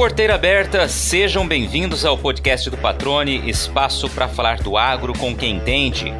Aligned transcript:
Porteira 0.00 0.34
aberta, 0.34 0.88
sejam 0.88 1.46
bem-vindos 1.46 2.06
ao 2.06 2.16
podcast 2.16 2.70
do 2.70 2.78
Patrone, 2.78 3.46
espaço 3.50 4.08
para 4.08 4.26
falar 4.28 4.62
do 4.62 4.78
agro 4.78 5.12
com 5.12 5.36
quem 5.36 5.56
entende. 5.56 6.14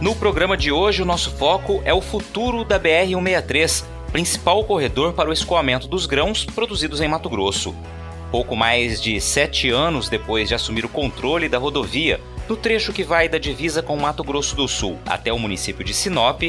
No 0.00 0.16
programa 0.16 0.56
de 0.56 0.72
hoje, 0.72 1.02
o 1.02 1.04
nosso 1.04 1.30
foco 1.32 1.82
é 1.84 1.92
o 1.92 2.00
futuro 2.00 2.64
da 2.64 2.80
BR-163, 2.80 3.84
principal 4.10 4.64
corredor 4.64 5.12
para 5.12 5.28
o 5.28 5.34
escoamento 5.34 5.86
dos 5.86 6.06
grãos 6.06 6.46
produzidos 6.46 7.02
em 7.02 7.08
Mato 7.08 7.28
Grosso. 7.28 7.76
Pouco 8.30 8.56
mais 8.56 9.02
de 9.02 9.20
sete 9.20 9.68
anos 9.68 10.08
depois 10.08 10.48
de 10.48 10.54
assumir 10.54 10.86
o 10.86 10.88
controle 10.88 11.46
da 11.46 11.58
rodovia, 11.58 12.18
no 12.48 12.56
trecho 12.56 12.90
que 12.90 13.04
vai 13.04 13.28
da 13.28 13.36
divisa 13.36 13.82
com 13.82 13.98
Mato 13.98 14.24
Grosso 14.24 14.56
do 14.56 14.66
Sul 14.66 14.98
até 15.04 15.30
o 15.30 15.38
município 15.38 15.84
de 15.84 15.92
Sinop, 15.92 16.42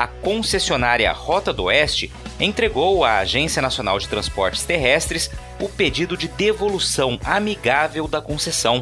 a 0.00 0.06
concessionária 0.06 1.12
Rota 1.12 1.52
do 1.52 1.64
Oeste 1.64 2.10
entregou 2.40 3.04
à 3.04 3.18
Agência 3.18 3.60
Nacional 3.60 3.98
de 3.98 4.08
Transportes 4.08 4.64
Terrestres 4.64 5.30
o 5.60 5.68
pedido 5.68 6.16
de 6.16 6.26
devolução 6.26 7.20
amigável 7.22 8.08
da 8.08 8.18
concessão. 8.22 8.80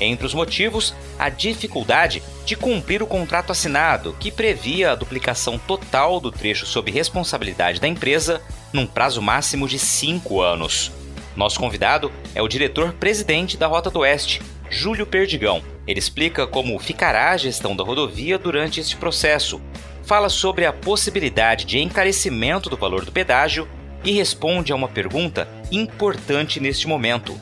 Entre 0.00 0.24
os 0.24 0.32
motivos, 0.32 0.94
a 1.18 1.28
dificuldade 1.28 2.22
de 2.46 2.56
cumprir 2.56 3.02
o 3.02 3.06
contrato 3.06 3.52
assinado, 3.52 4.16
que 4.18 4.30
previa 4.30 4.92
a 4.92 4.94
duplicação 4.94 5.58
total 5.58 6.20
do 6.20 6.32
trecho 6.32 6.64
sob 6.64 6.90
responsabilidade 6.90 7.78
da 7.78 7.86
empresa 7.86 8.40
num 8.72 8.86
prazo 8.86 9.20
máximo 9.20 9.68
de 9.68 9.78
cinco 9.78 10.40
anos. 10.40 10.90
Nosso 11.36 11.60
convidado 11.60 12.10
é 12.34 12.40
o 12.40 12.48
diretor-presidente 12.48 13.58
da 13.58 13.66
Rota 13.66 13.90
do 13.90 13.98
Oeste, 13.98 14.40
Júlio 14.70 15.06
Perdigão. 15.06 15.62
Ele 15.86 15.98
explica 15.98 16.46
como 16.46 16.78
ficará 16.78 17.32
a 17.32 17.36
gestão 17.36 17.76
da 17.76 17.84
rodovia 17.84 18.38
durante 18.38 18.80
este 18.80 18.96
processo, 18.96 19.60
fala 20.06 20.28
sobre 20.28 20.64
a 20.64 20.72
possibilidade 20.72 21.64
de 21.64 21.80
encarecimento 21.80 22.70
do 22.70 22.76
valor 22.76 23.04
do 23.04 23.10
pedágio 23.10 23.68
e 24.04 24.12
responde 24.12 24.72
a 24.72 24.76
uma 24.76 24.86
pergunta 24.86 25.48
importante 25.70 26.60
neste 26.60 26.86
momento. 26.86 27.38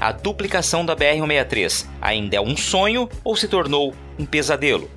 A 0.00 0.10
duplicação 0.10 0.84
da 0.84 0.96
BR-163 0.96 1.86
ainda 2.02 2.36
é 2.36 2.40
um 2.40 2.56
sonho 2.56 3.08
ou 3.22 3.36
se 3.36 3.46
tornou 3.46 3.94
um 4.18 4.26
pesadelo? 4.26 4.90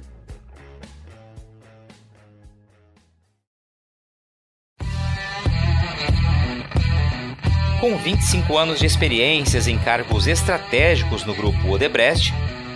Com 7.80 7.98
25 7.98 8.58
anos 8.58 8.80
de 8.80 8.86
experiências 8.86 9.68
em 9.68 9.78
cargos 9.78 10.28
estratégicos 10.28 11.24
no 11.24 11.36
grupo 11.36 11.68
Odebrecht, 11.70 12.32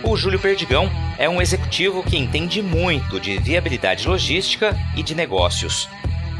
o 0.06 0.16
Júlio 0.16 0.38
Perdigão 0.38 0.88
é 1.18 1.28
um 1.28 1.42
executivo 1.42 2.02
que 2.02 2.16
entende 2.16 2.62
muito 2.62 3.18
de 3.18 3.38
viabilidade 3.38 4.06
logística 4.06 4.76
e 4.96 5.02
de 5.02 5.16
negócios. 5.16 5.88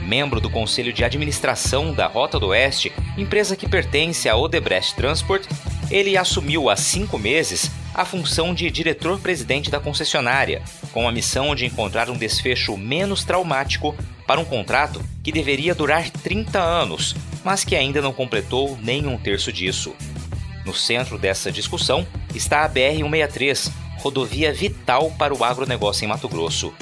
Membro 0.02 0.40
do 0.40 0.48
Conselho 0.48 0.92
de 0.92 1.04
Administração 1.04 1.92
da 1.92 2.06
Rota 2.06 2.38
do 2.38 2.48
Oeste, 2.48 2.92
empresa 3.18 3.56
que 3.56 3.68
pertence 3.68 4.28
à 4.28 4.36
Odebrecht 4.36 4.94
Transport, 4.94 5.44
ele 5.90 6.16
assumiu 6.16 6.70
há 6.70 6.76
cinco 6.76 7.18
meses 7.18 7.68
a 7.92 8.04
função 8.04 8.54
de 8.54 8.70
diretor-presidente 8.70 9.68
da 9.68 9.80
concessionária, 9.80 10.62
com 10.92 11.08
a 11.08 11.12
missão 11.12 11.52
de 11.54 11.66
encontrar 11.66 12.08
um 12.08 12.16
desfecho 12.16 12.76
menos 12.76 13.24
traumático 13.24 13.96
para 14.28 14.40
um 14.40 14.44
contrato 14.44 15.02
que 15.24 15.32
deveria 15.32 15.74
durar 15.74 16.08
30 16.08 16.60
anos, 16.60 17.16
mas 17.44 17.64
que 17.64 17.74
ainda 17.74 18.00
não 18.00 18.12
completou 18.12 18.78
nem 18.80 19.06
um 19.08 19.18
terço 19.18 19.52
disso. 19.52 19.92
No 20.64 20.74
centro 20.74 21.18
dessa 21.18 21.50
discussão 21.50 22.06
está 22.36 22.64
a 22.64 22.68
BR-163, 22.68 23.70
rodovia 23.98 24.52
vital 24.52 25.10
para 25.18 25.34
o 25.34 25.42
agronegócio 25.42 26.04
em 26.04 26.08
Mato 26.08 26.28
Grosso. 26.28 26.72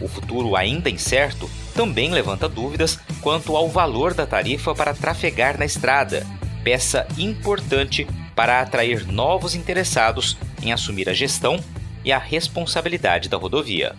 O 0.00 0.08
futuro 0.08 0.56
ainda 0.56 0.90
incerto 0.90 1.48
também 1.74 2.10
levanta 2.10 2.48
dúvidas 2.48 2.98
quanto 3.20 3.56
ao 3.56 3.68
valor 3.68 4.14
da 4.14 4.26
tarifa 4.26 4.74
para 4.74 4.94
trafegar 4.94 5.58
na 5.58 5.64
estrada, 5.64 6.26
peça 6.64 7.06
importante 7.16 8.06
para 8.34 8.60
atrair 8.60 9.06
novos 9.06 9.54
interessados 9.54 10.36
em 10.62 10.72
assumir 10.72 11.08
a 11.08 11.12
gestão 11.12 11.62
e 12.04 12.12
a 12.12 12.18
responsabilidade 12.18 13.28
da 13.28 13.36
rodovia. 13.36 13.94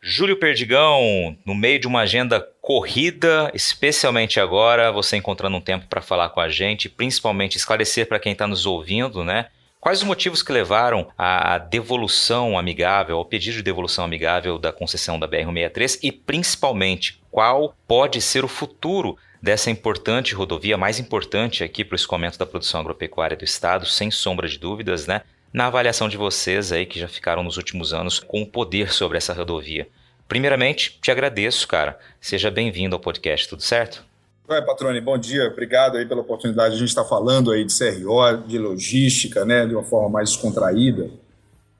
Júlio 0.00 0.38
Perdigão, 0.38 1.36
no 1.44 1.54
meio 1.54 1.80
de 1.80 1.88
uma 1.88 2.00
agenda 2.00 2.40
corrida, 2.62 3.50
especialmente 3.52 4.38
agora, 4.38 4.92
você 4.92 5.16
encontrando 5.16 5.56
um 5.56 5.60
tempo 5.60 5.88
para 5.88 6.00
falar 6.00 6.28
com 6.28 6.40
a 6.40 6.48
gente, 6.48 6.88
principalmente 6.88 7.56
esclarecer 7.56 8.06
para 8.06 8.20
quem 8.20 8.32
está 8.32 8.46
nos 8.46 8.64
ouvindo, 8.64 9.24
né? 9.24 9.46
Quais 9.80 9.98
os 9.98 10.04
motivos 10.04 10.42
que 10.42 10.52
levaram 10.52 11.08
à 11.16 11.58
devolução 11.58 12.56
amigável, 12.56 13.16
ao 13.16 13.24
pedido 13.24 13.56
de 13.56 13.62
devolução 13.62 14.04
amigável 14.04 14.56
da 14.56 14.72
concessão 14.72 15.18
da 15.18 15.26
BR-163 15.26 15.98
e, 16.02 16.12
principalmente, 16.12 17.20
qual 17.30 17.74
pode 17.86 18.20
ser 18.20 18.44
o 18.44 18.48
futuro 18.48 19.16
dessa 19.42 19.70
importante 19.70 20.34
rodovia, 20.34 20.76
mais 20.76 20.98
importante 20.98 21.62
aqui 21.64 21.84
para 21.84 21.94
o 21.94 21.96
escoamento 21.96 22.38
da 22.38 22.46
produção 22.46 22.80
agropecuária 22.80 23.36
do 23.36 23.44
Estado, 23.44 23.86
sem 23.86 24.10
sombra 24.10 24.48
de 24.48 24.58
dúvidas, 24.58 25.06
né? 25.06 25.22
Na 25.52 25.66
avaliação 25.66 26.08
de 26.08 26.16
vocês 26.16 26.72
aí 26.72 26.84
que 26.84 26.98
já 26.98 27.08
ficaram 27.08 27.42
nos 27.42 27.56
últimos 27.56 27.94
anos 27.94 28.20
com 28.20 28.42
o 28.42 28.46
poder 28.46 28.92
sobre 28.92 29.16
essa 29.16 29.32
rodovia. 29.32 29.88
Primeiramente, 30.28 30.98
te 31.00 31.10
agradeço, 31.10 31.66
cara. 31.66 31.98
Seja 32.20 32.50
bem-vindo 32.50 32.94
ao 32.94 33.00
podcast, 33.00 33.48
tudo 33.48 33.62
certo? 33.62 34.04
Oi, 34.46 34.62
Patrone, 34.62 35.00
bom 35.00 35.16
dia. 35.16 35.48
Obrigado 35.48 35.96
aí 35.96 36.04
pela 36.04 36.20
oportunidade. 36.20 36.74
A 36.74 36.78
gente 36.78 36.88
está 36.88 37.02
falando 37.02 37.50
aí 37.50 37.64
de 37.64 37.72
CRO, 37.72 38.46
de 38.46 38.58
logística, 38.58 39.46
né, 39.46 39.66
de 39.66 39.74
uma 39.74 39.84
forma 39.84 40.10
mais 40.10 40.30
descontraída. 40.30 41.10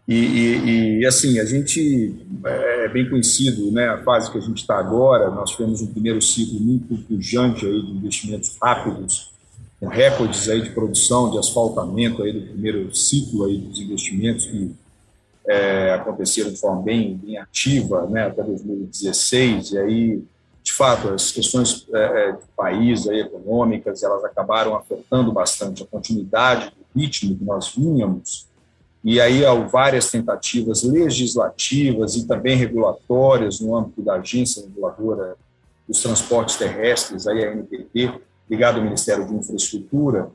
E, 0.07 0.15
e, 0.15 0.99
e, 1.01 1.07
assim, 1.07 1.39
a 1.39 1.45
gente 1.45 2.15
é, 2.47 2.87
é 2.87 2.89
bem 2.89 3.09
conhecido, 3.11 3.71
né, 3.71 3.89
a 3.89 3.99
fase 3.99 4.31
que 4.31 4.39
a 4.39 4.41
gente 4.41 4.63
está 4.63 4.79
agora. 4.79 5.31
Nós 5.31 5.51
tivemos 5.51 5.83
um 5.83 5.87
primeiro 5.87 6.23
ciclo 6.23 6.59
muito 6.59 6.97
pujante 7.05 7.67
aí 7.67 7.83
de 7.83 7.91
investimentos 7.91 8.57
rápidos, 8.61 9.28
com 9.81 9.87
recordes 9.87 10.49
aí 10.49 10.63
de 10.63 10.71
produção, 10.71 11.31
de 11.31 11.39
asfaltamento 11.39 12.23
aí 12.23 12.33
do 12.33 12.47
primeiro 12.47 12.95
ciclo 12.95 13.45
aí 13.45 13.59
dos 13.59 13.81
investimentos 13.81 14.47
que 14.47 14.75
é, 15.47 15.95
aconteceram 15.95 16.51
de 16.51 16.57
forma 16.57 16.83
bem, 16.83 17.17
bem 17.17 17.39
ativa, 17.39 18.07
né, 18.07 18.27
até 18.27 18.43
2016. 18.43 19.73
E 19.73 19.79
aí, 19.79 20.23
de 20.63 20.73
fato, 20.73 21.09
as 21.09 21.31
questões 21.31 21.87
é, 21.95 21.99
é, 21.99 22.39
país 22.57 23.09
aí, 23.09 23.21
econômicas, 23.21 24.03
elas 24.03 24.25
acabaram 24.25 24.77
afetando 24.77 25.33
bastante 25.33 25.83
a 25.83 25.87
continuidade 25.87 26.71
do 26.71 27.01
ritmo 27.01 27.37
que 27.37 27.45
nós 27.45 27.75
vínhamos 27.75 28.49
e 29.03 29.21
aí 29.21 29.47
há 29.47 29.55
várias 29.55 30.11
tentativas 30.11 30.83
legislativas 30.83 32.17
e 32.17 32.27
também 32.27 32.57
regulatórias 32.57 33.61
no 33.61 33.77
âmbito 33.77 34.03
da 34.03 34.15
agência 34.15 34.63
reguladora 34.63 35.37
dos 35.87 36.03
transportes 36.03 36.57
terrestres, 36.57 37.27
aí 37.27 37.45
a 37.45 37.55
NTT, 37.55 38.13
ligado 38.49 38.79
ao 38.79 38.85
Ministério 38.85 39.27
de 39.27 39.35
Infraestrutura, 39.35 40.29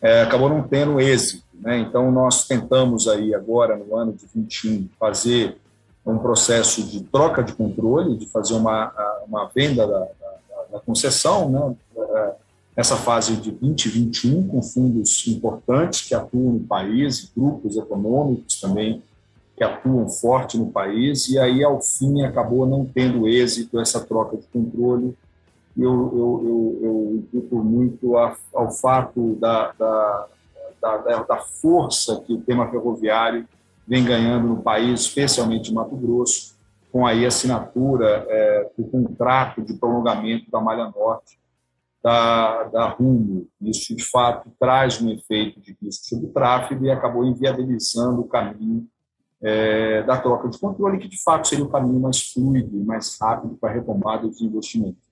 é, 0.00 0.22
acabou 0.22 0.48
não 0.48 0.62
tendo 0.62 1.00
êxito. 1.00 1.44
Né? 1.54 1.78
Então, 1.78 2.10
nós 2.10 2.46
tentamos 2.46 3.06
aí 3.06 3.34
agora, 3.34 3.76
no 3.76 3.96
ano 3.96 4.12
de 4.12 4.26
21, 4.34 4.88
fazer 4.98 5.56
um 6.04 6.18
processo 6.18 6.82
de 6.82 7.02
troca 7.04 7.42
de 7.42 7.52
controle, 7.52 8.16
de 8.16 8.26
fazer 8.26 8.54
uma, 8.54 8.92
uma 9.28 9.48
venda 9.54 9.86
da, 9.86 9.98
da, 10.00 10.62
da 10.72 10.80
concessão, 10.80 11.48
né? 11.48 11.76
nessa 12.76 12.96
fase 12.96 13.36
de 13.36 13.52
2021, 13.52 14.48
com 14.48 14.62
fundos 14.62 15.26
importantes 15.28 16.08
que 16.08 16.14
atuam 16.14 16.54
no 16.54 16.60
país, 16.60 17.30
grupos 17.36 17.76
econômicos 17.76 18.60
também 18.60 19.02
que 19.56 19.62
atuam 19.62 20.08
forte 20.08 20.56
no 20.56 20.66
país, 20.66 21.28
e 21.28 21.38
aí, 21.38 21.62
ao 21.62 21.80
fim, 21.80 22.22
acabou 22.22 22.66
não 22.66 22.86
tendo 22.86 23.28
êxito 23.28 23.78
essa 23.78 24.00
troca 24.00 24.36
de 24.36 24.44
controle. 24.46 25.14
Eu, 25.76 25.90
eu, 26.14 26.80
eu, 26.82 27.14
imputo 27.16 27.56
muito 27.56 28.16
a, 28.16 28.36
ao 28.54 28.70
fato 28.70 29.36
da, 29.36 29.72
da, 29.72 30.26
da, 30.80 31.22
da 31.22 31.38
força 31.38 32.20
que 32.26 32.34
o 32.34 32.40
tema 32.42 32.70
ferroviário 32.70 33.48
vem 33.86 34.04
ganhando 34.04 34.48
no 34.48 34.62
país, 34.62 35.00
especialmente 35.00 35.70
em 35.70 35.74
Mato 35.74 35.96
Grosso, 35.96 36.54
com 36.90 37.06
aí 37.06 37.24
a 37.24 37.28
assinatura 37.28 38.26
é, 38.28 38.70
do 38.76 38.84
contrato 38.84 39.62
de 39.62 39.74
prolongamento 39.74 40.50
da 40.50 40.60
Malha 40.60 40.92
Norte, 40.94 41.38
da, 42.02 42.64
da 42.64 42.88
Rumo. 42.88 43.46
Isso, 43.60 43.96
de 43.96 44.04
fato, 44.04 44.50
traz 44.60 45.00
um 45.00 45.10
efeito 45.10 45.60
de 45.60 45.76
risco 45.80 46.04
sobre 46.04 46.26
o 46.26 46.32
tráfego 46.32 46.84
e 46.84 46.90
acabou 46.90 47.24
inviabilizando 47.24 48.20
o 48.20 48.28
caminho 48.28 48.86
é, 49.40 50.02
da 50.02 50.18
troca 50.18 50.48
de 50.48 50.58
controle, 50.58 50.98
que, 50.98 51.08
de 51.08 51.22
fato, 51.22 51.48
seria 51.48 51.64
o 51.64 51.70
caminho 51.70 51.98
mais 51.98 52.32
fluido 52.32 52.76
e 52.76 52.84
mais 52.84 53.18
rápido 53.18 53.56
para 53.60 53.70
a 53.70 53.72
retomada 53.72 54.28
dos 54.28 54.40
investimentos. 54.40 55.11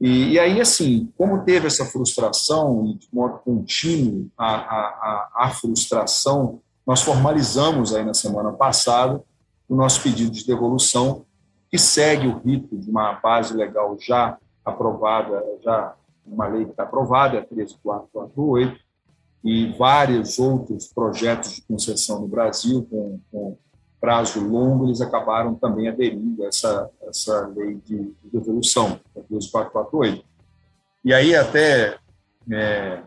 E, 0.00 0.32
e, 0.32 0.38
aí, 0.38 0.60
assim, 0.60 1.10
como 1.16 1.42
teve 1.44 1.66
essa 1.66 1.86
frustração, 1.86 2.86
e 2.86 2.94
de 2.94 3.08
modo 3.12 3.38
contínuo 3.38 4.28
a, 4.36 4.54
a, 4.54 5.30
a, 5.34 5.50
frustração, 5.50 6.60
nós 6.86 7.00
formalizamos 7.00 7.94
aí 7.94 8.04
na 8.04 8.12
semana 8.12 8.52
passada 8.52 9.22
o 9.68 9.74
nosso 9.74 10.02
pedido 10.02 10.30
de 10.30 10.46
devolução, 10.46 11.24
que 11.70 11.78
segue 11.78 12.28
o 12.28 12.38
rito 12.38 12.76
de 12.76 12.90
uma 12.90 13.14
base 13.14 13.56
legal 13.56 13.96
já 13.98 14.38
aprovada, 14.64 15.42
já 15.64 15.94
uma 16.26 16.46
lei 16.46 16.64
que 16.64 16.72
está 16.72 16.82
aprovada, 16.82 17.38
a 17.38 17.44
13448, 17.44 18.78
e 19.44 19.72
vários 19.78 20.38
outros 20.38 20.88
projetos 20.88 21.54
de 21.54 21.62
concessão 21.62 22.20
no 22.20 22.28
Brasil 22.28 22.86
com, 22.90 23.20
com 23.30 23.56
prazo 24.00 24.40
longo, 24.40 24.86
eles 24.86 25.00
acabaram 25.00 25.54
também 25.54 25.88
aderindo 25.88 26.44
a 26.44 26.48
essa, 26.48 26.90
essa 27.08 27.46
lei 27.56 27.80
de, 27.84 27.96
de 27.96 28.30
devolução. 28.32 29.00
12448. 29.14 30.24
E 31.04 31.14
aí 31.14 31.34
até, 31.34 31.98
é, 32.50 33.00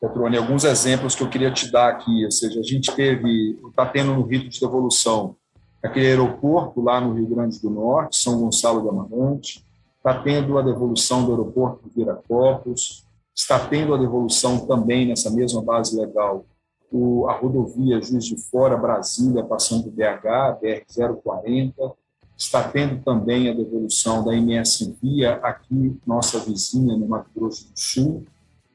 Petrone, 0.00 0.36
alguns 0.36 0.64
exemplos 0.64 1.14
que 1.14 1.22
eu 1.22 1.28
queria 1.28 1.50
te 1.50 1.70
dar 1.70 1.88
aqui, 1.88 2.24
ou 2.24 2.30
seja, 2.30 2.60
a 2.60 2.62
gente 2.62 2.94
teve, 2.94 3.58
está 3.68 3.86
tendo 3.86 4.14
no 4.14 4.22
rito 4.22 4.48
de 4.48 4.60
devolução 4.60 5.36
aquele 5.82 6.06
aeroporto 6.06 6.80
lá 6.80 7.00
no 7.00 7.14
Rio 7.14 7.26
Grande 7.26 7.60
do 7.60 7.70
Norte, 7.70 8.16
São 8.16 8.40
Gonçalo 8.40 8.80
do 8.80 8.90
Amarante, 8.90 9.64
está 9.96 10.20
tendo 10.20 10.58
a 10.58 10.62
devolução 10.62 11.24
do 11.24 11.32
aeroporto 11.32 11.88
de 11.88 11.94
Viracopos, 11.94 13.04
está 13.34 13.58
tendo 13.58 13.94
a 13.94 13.98
devolução 13.98 14.66
também 14.66 15.06
nessa 15.06 15.30
mesma 15.30 15.62
base 15.62 15.98
legal 15.98 16.44
o, 16.90 17.28
a 17.28 17.32
rodovia 17.32 18.00
Juiz 18.00 18.24
de 18.24 18.36
Fora, 18.36 18.76
Brasília, 18.76 19.44
passando 19.44 19.84
do 19.84 19.90
BH, 19.90 20.60
BR-040, 20.62 21.94
está 22.36 22.62
tendo 22.68 23.02
também 23.02 23.48
a 23.48 23.54
devolução 23.54 24.24
da 24.24 24.34
MS 24.34 24.96
Via, 25.02 25.34
aqui, 25.42 25.98
nossa 26.06 26.38
vizinha, 26.38 26.96
no 26.96 27.08
Mato 27.08 27.30
Grosso 27.34 27.64
do 27.64 27.78
Sul, 27.78 28.24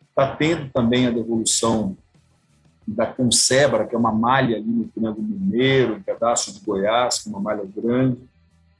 está 0.09 0.35
tendo 0.35 0.69
também 0.71 1.07
a 1.07 1.11
devolução 1.11 1.95
da 2.87 3.05
Concebra, 3.05 3.85
que 3.85 3.95
é 3.95 3.97
uma 3.97 4.11
malha 4.11 4.57
ali 4.57 4.67
no 4.67 4.85
Triângulo 4.85 5.27
Mineiro, 5.27 5.95
um 5.95 6.01
pedaço 6.01 6.53
de 6.53 6.59
Goiás, 6.65 7.19
que 7.19 7.29
é 7.29 7.31
uma 7.31 7.39
malha 7.39 7.63
grande. 7.63 8.17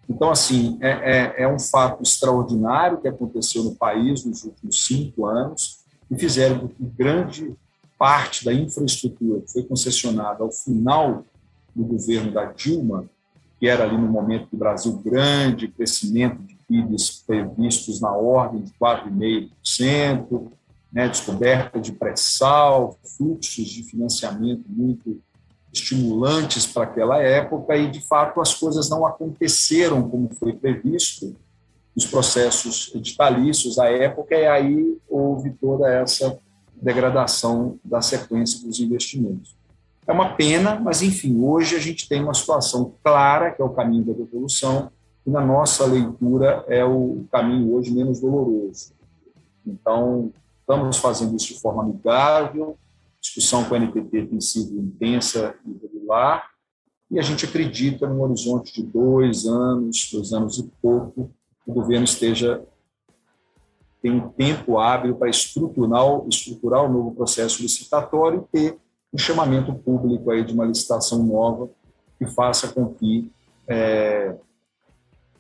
Então, 0.10 0.30
assim, 0.30 0.77
é, 0.81 0.89
é, 0.89 1.44
é, 1.44 1.48
um 1.48 1.60
fato 1.60 2.04
extraordinário 2.04 3.00
que 3.00 3.07
aconteceu 3.07 3.63
no 3.63 3.75
país 3.75 4.25
nos 4.25 4.44
últimos 4.44 4.86
cinco 4.86 5.25
anos 5.25 5.80
e 6.10 6.18
fizeram 6.18 6.60
com 6.60 6.68
que 6.68 6.84
grande 6.84 7.56
parte 8.01 8.44
da 8.44 8.51
infraestrutura 8.51 9.42
que 9.42 9.51
foi 9.51 9.62
concessionada 9.62 10.44
ao 10.44 10.51
final 10.51 11.24
do 11.75 11.83
governo 11.83 12.31
da 12.31 12.45
Dilma, 12.45 13.07
que 13.59 13.68
era 13.68 13.83
ali 13.83 13.95
no 13.95 14.07
momento 14.07 14.48
do 14.50 14.57
Brasil 14.57 15.00
grande, 15.06 15.68
crescimento 15.68 16.42
de 16.42 16.57
PIBs 16.68 17.24
previstos 17.27 18.01
na 18.01 18.12
ordem 18.12 18.63
de 18.63 18.71
4,5%, 18.71 20.51
né, 20.92 21.07
descoberta 21.07 21.80
de 21.80 21.92
pré-sal, 21.92 22.98
fluxos 23.06 23.68
de 23.68 23.83
financiamento 23.83 24.63
muito 24.68 25.21
estimulantes 25.71 26.65
para 26.65 26.86
aquela 26.86 27.21
época 27.21 27.77
e, 27.77 27.88
de 27.88 28.01
fato, 28.01 28.42
as 28.42 28.56
coisas 28.56 28.89
não 28.89 29.06
aconteceram 29.06 30.09
como 30.09 30.27
foi 30.33 30.53
previsto. 30.53 31.36
Nos 31.95 32.07
processos 32.07 32.92
editalícios 32.95 33.77
à 33.77 33.92
época 33.92 34.33
e 34.33 34.48
aí 34.48 34.98
houve 35.07 35.51
toda 35.51 35.88
essa 35.88 36.39
degradação 36.81 37.80
da 37.83 38.01
sequência 38.01 38.66
dos 38.66 38.80
investimentos. 38.80 39.56
É 40.07 40.12
uma 40.12 40.33
pena, 40.36 40.80
mas, 40.80 41.01
enfim, 41.01 41.39
hoje 41.39 41.75
a 41.75 41.80
gente 41.80 42.10
tem 42.10 42.24
uma 42.24 42.33
situação 42.33 42.95
clara, 43.04 43.51
que 43.51 43.62
é 43.62 43.66
o 43.66 43.69
caminho 43.69 44.04
da 44.04 44.13
devolução, 44.13 44.92
e 45.25 45.30
na 45.30 45.39
nossa 45.39 45.86
leitura 45.86 46.66
é 46.68 46.83
o 46.83 47.24
caminho 47.31 47.74
hoje 47.74 47.92
menos 47.92 48.19
doloroso. 48.19 48.94
Então, 49.66 50.33
estamos 50.60 50.98
fazendo 50.98 51.36
isso 51.36 51.54
de 51.54 51.60
forma 51.60 51.83
amigável, 51.83 52.75
discussão 53.22 53.63
com 53.66 53.75
a 53.75 53.77
NPT 53.77 54.25
tem 54.25 54.42
sido 54.42 54.80
intensa 54.80 55.54
e 55.66 55.77
regular, 55.86 56.50
e 57.12 57.19
a 57.19 57.22
gente 57.22 57.45
acredita 57.45 58.07
num 58.07 58.22
horizonte 58.22 58.74
de 58.74 58.84
dois 58.84 59.45
anos, 59.45 60.10
dois 60.12 60.34
anos 60.34 60.57
e 60.57 60.72
pouco, 60.81 61.30
o 61.68 61.74
governo 61.74 62.06
esteja 62.06 62.63
tem 64.01 64.12
um 64.12 64.30
tempo 64.30 64.80
hábil 64.80 65.15
para 65.15 65.30
estruturar, 65.30 66.03
estruturar 66.27 66.83
o 66.83 66.89
novo 66.92 67.12
processo 67.13 67.62
licitatório 67.62 68.48
e 68.53 68.57
ter 68.57 68.77
um 69.13 69.18
chamamento 69.18 69.74
público 69.74 70.31
aí 70.31 70.44
de 70.44 70.53
uma 70.53 70.65
licitação 70.65 71.24
nova 71.24 71.69
que 72.18 72.25
faça 72.25 72.68
com 72.69 72.94
que 72.94 73.31
é, 73.68 74.36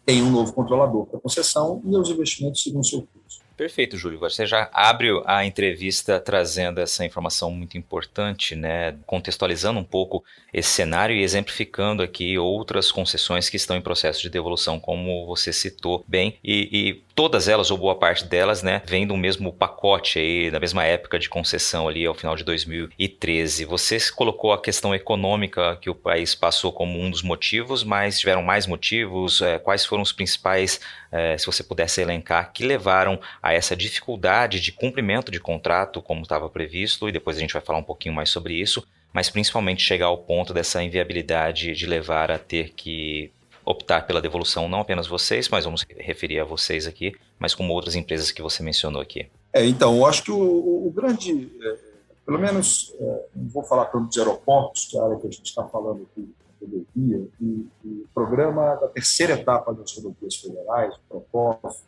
tenha 0.05 0.23
um 0.23 0.31
novo 0.31 0.53
controlador 0.53 1.05
para 1.05 1.17
a 1.17 1.21
concessão 1.21 1.81
e 1.85 1.95
os 1.95 2.09
investimentos 2.09 2.61
sigam 2.61 2.83
seu 2.83 3.01
curso. 3.01 3.40
Perfeito, 3.61 3.95
Júlio. 3.95 4.17
Você 4.17 4.43
já 4.47 4.71
abre 4.73 5.09
a 5.23 5.45
entrevista 5.45 6.19
trazendo 6.19 6.81
essa 6.81 7.05
informação 7.05 7.51
muito 7.51 7.77
importante, 7.77 8.55
né? 8.55 8.95
contextualizando 9.05 9.79
um 9.79 9.83
pouco 9.83 10.23
esse 10.51 10.69
cenário 10.69 11.15
e 11.15 11.21
exemplificando 11.21 12.01
aqui 12.01 12.39
outras 12.39 12.91
concessões 12.91 13.49
que 13.49 13.57
estão 13.57 13.77
em 13.77 13.81
processo 13.81 14.19
de 14.19 14.31
devolução, 14.31 14.79
como 14.79 15.27
você 15.27 15.53
citou 15.53 16.03
bem. 16.07 16.39
E, 16.43 16.69
e 16.71 17.03
todas 17.15 17.47
elas, 17.47 17.69
ou 17.69 17.77
boa 17.77 17.95
parte 17.95 18.25
delas, 18.25 18.63
né, 18.63 18.81
vem 18.85 19.05
do 19.05 19.15
mesmo 19.15 19.53
pacote 19.53 20.17
aí, 20.17 20.49
da 20.49 20.59
mesma 20.59 20.83
época 20.83 21.19
de 21.19 21.29
concessão 21.29 21.87
ali 21.87 22.03
ao 22.03 22.15
final 22.15 22.35
de 22.35 22.43
2013. 22.43 23.65
Você 23.65 23.99
colocou 24.11 24.53
a 24.53 24.61
questão 24.61 24.95
econômica 24.95 25.77
que 25.79 25.89
o 25.89 25.95
país 25.95 26.33
passou 26.33 26.71
como 26.71 26.99
um 26.99 27.11
dos 27.11 27.21
motivos, 27.21 27.83
mas 27.83 28.19
tiveram 28.19 28.41
mais 28.41 28.65
motivos? 28.65 29.41
É, 29.41 29.59
quais 29.59 29.85
foram 29.85 30.01
os 30.01 30.11
principais, 30.11 30.79
é, 31.11 31.37
se 31.37 31.45
você 31.45 31.63
pudesse 31.63 32.01
elencar, 32.01 32.51
que 32.51 32.65
levaram 32.65 33.19
a 33.41 33.50
essa 33.53 33.75
dificuldade 33.75 34.59
de 34.59 34.71
cumprimento 34.71 35.31
de 35.31 35.39
contrato 35.39 36.01
como 36.01 36.21
estava 36.21 36.49
previsto? 36.49 37.07
E 37.07 37.11
depois 37.11 37.37
a 37.37 37.39
gente 37.39 37.53
vai 37.53 37.61
falar 37.61 37.79
um 37.79 37.83
pouquinho 37.83 38.15
mais 38.15 38.29
sobre 38.29 38.53
isso 38.53 38.85
mas 39.13 39.29
principalmente 39.29 39.83
chegar 39.83 40.07
ao 40.07 40.17
ponto 40.17 40.53
dessa 40.53 40.81
inviabilidade 40.81 41.73
de 41.73 41.85
levar 41.85 42.31
a 42.31 42.39
ter 42.39 42.73
que 42.73 43.31
optar 43.63 44.07
pela 44.07 44.21
devolução, 44.21 44.67
não 44.67 44.79
apenas 44.79 45.07
vocês, 45.07 45.47
mas 45.49 45.65
vamos 45.65 45.85
referir 45.97 46.39
a 46.39 46.45
vocês 46.45 46.87
aqui, 46.87 47.13
mas 47.37 47.53
como 47.53 47.73
outras 47.73 47.95
empresas 47.95 48.31
que 48.31 48.41
você 48.41 48.63
mencionou 48.63 49.01
aqui. 49.01 49.27
É, 49.53 49.65
então, 49.65 49.97
eu 49.97 50.05
acho 50.05 50.23
que 50.23 50.31
o, 50.31 50.87
o 50.87 50.91
grande, 50.95 51.51
é, 51.61 51.77
pelo 52.25 52.39
menos, 52.39 52.93
é, 52.99 53.25
não 53.35 53.49
vou 53.49 53.63
falar 53.63 53.85
tanto 53.85 54.07
dos 54.07 54.17
aeroportos, 54.17 54.85
que 54.85 54.97
é 54.97 54.99
a 54.99 55.03
área 55.03 55.17
que 55.17 55.27
a 55.27 55.31
gente 55.31 55.45
está 55.45 55.63
falando 55.65 56.07
aqui, 56.11 56.27
rodovia, 56.59 57.27
e, 57.39 57.67
e, 57.83 57.87
o 57.87 58.07
programa 58.13 58.75
da 58.75 58.87
terceira 58.87 59.33
etapa 59.33 59.73
das 59.73 59.95
rodovias 59.95 60.35
federais, 60.35 60.95
o 60.95 61.21
PROPOF, 61.31 61.79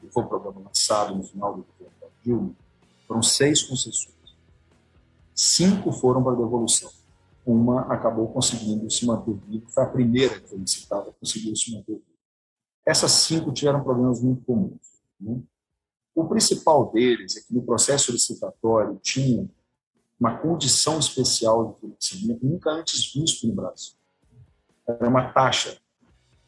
que 0.00 0.08
foi 0.08 0.22
o 0.22 0.28
programa 0.28 0.60
lançado 0.60 1.14
no 1.14 1.22
final 1.22 1.54
do 1.54 1.62
governo 1.64 1.94
da 2.00 2.06
Dilma, 2.22 2.54
foram 3.06 3.22
seis 3.22 3.62
concessões. 3.62 4.14
Cinco 5.34 5.92
foram 5.92 6.22
para 6.22 6.34
devolução 6.34 6.90
uma 7.46 7.82
acabou 7.82 8.26
conseguindo 8.32 8.90
se 8.90 9.06
manter 9.06 9.32
viva, 9.46 9.68
foi 9.68 9.84
a 9.84 9.86
primeira 9.86 10.40
que 10.40 10.48
foi 10.48 10.58
licitada, 10.58 11.14
conseguiu 11.20 11.54
se 11.54 11.72
manter 11.72 11.92
viva. 11.92 12.04
Essas 12.84 13.12
cinco 13.12 13.52
tiveram 13.52 13.84
problemas 13.84 14.20
muito 14.20 14.44
comuns. 14.44 14.80
Né? 15.20 15.40
O 16.12 16.26
principal 16.26 16.90
deles 16.90 17.36
é 17.36 17.40
que 17.40 17.54
no 17.54 17.62
processo 17.62 18.10
licitatório 18.10 18.98
tinha 19.00 19.48
uma 20.18 20.38
condição 20.38 20.98
especial 20.98 21.72
de 21.72 21.80
financiamento 21.80 22.44
nunca 22.44 22.70
antes 22.70 23.12
visto 23.12 23.46
no 23.46 23.54
Brasil. 23.54 23.94
Era 24.88 25.08
uma 25.08 25.30
taxa 25.32 25.78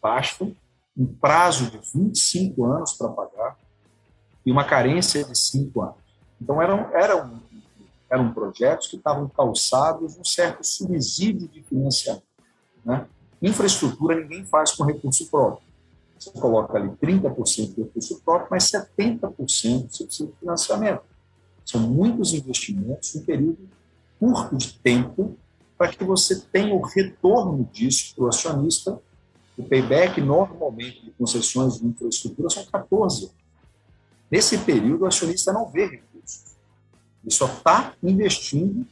baixa, 0.03 0.51
um 0.99 1.07
prazo 1.07 1.71
de 1.71 1.79
25 1.95 2.65
anos 2.65 2.93
para 2.93 3.09
pagar 3.09 3.57
e 4.45 4.51
uma 4.51 4.65
carência 4.65 5.25
de 5.25 5.39
5 5.39 5.81
anos. 5.81 5.97
Então, 6.41 6.61
era, 6.61 6.75
era 6.93 7.25
um, 7.25 7.39
eram 8.11 8.33
projetos 8.33 8.89
que 8.89 8.97
estavam 8.97 9.29
calçados 9.29 10.17
um 10.17 10.25
certo 10.25 10.65
subsídio 10.65 11.47
de 11.49 11.63
financiamento. 11.63 12.25
Né? 12.85 13.07
Infraestrutura 13.41 14.19
ninguém 14.19 14.45
faz 14.45 14.73
com 14.73 14.85
recurso 14.85 15.27
próprio. 15.27 15.69
Você 16.19 16.31
coloca 16.33 16.77
ali 16.77 16.89
30% 16.91 17.75
de 17.75 17.83
recurso 17.83 18.21
próprio, 18.25 18.49
mas 18.51 18.65
70% 18.65 19.89
você 19.89 20.05
precisa 20.05 20.29
de 20.31 20.37
financiamento. 20.41 21.03
São 21.65 21.81
muitos 21.81 22.33
investimentos 22.33 23.15
um 23.15 23.25
período 23.25 23.69
curto 24.19 24.57
de 24.57 24.73
tempo 24.79 25.37
para 25.77 25.89
que 25.89 26.03
você 26.03 26.41
tenha 26.53 26.75
o 26.75 26.81
retorno 26.81 27.69
disso 27.73 28.15
para 28.17 28.25
o 28.25 28.29
acionista. 28.29 28.99
O 29.59 29.65
payback, 29.65 30.21
normalmente, 30.21 31.05
de 31.05 31.11
concessões 31.11 31.79
de 31.79 31.87
infraestrutura 31.87 32.49
são 32.49 32.65
14 32.65 33.31
Nesse 34.31 34.59
período, 34.59 35.05
o 35.05 35.07
acionista 35.07 35.53
não 35.53 35.67
vê 35.69 35.87
recursos. 35.87 36.57
Ele 37.25 37.35
só 37.35 37.47
está 37.47 37.95
investindo, 38.03 38.87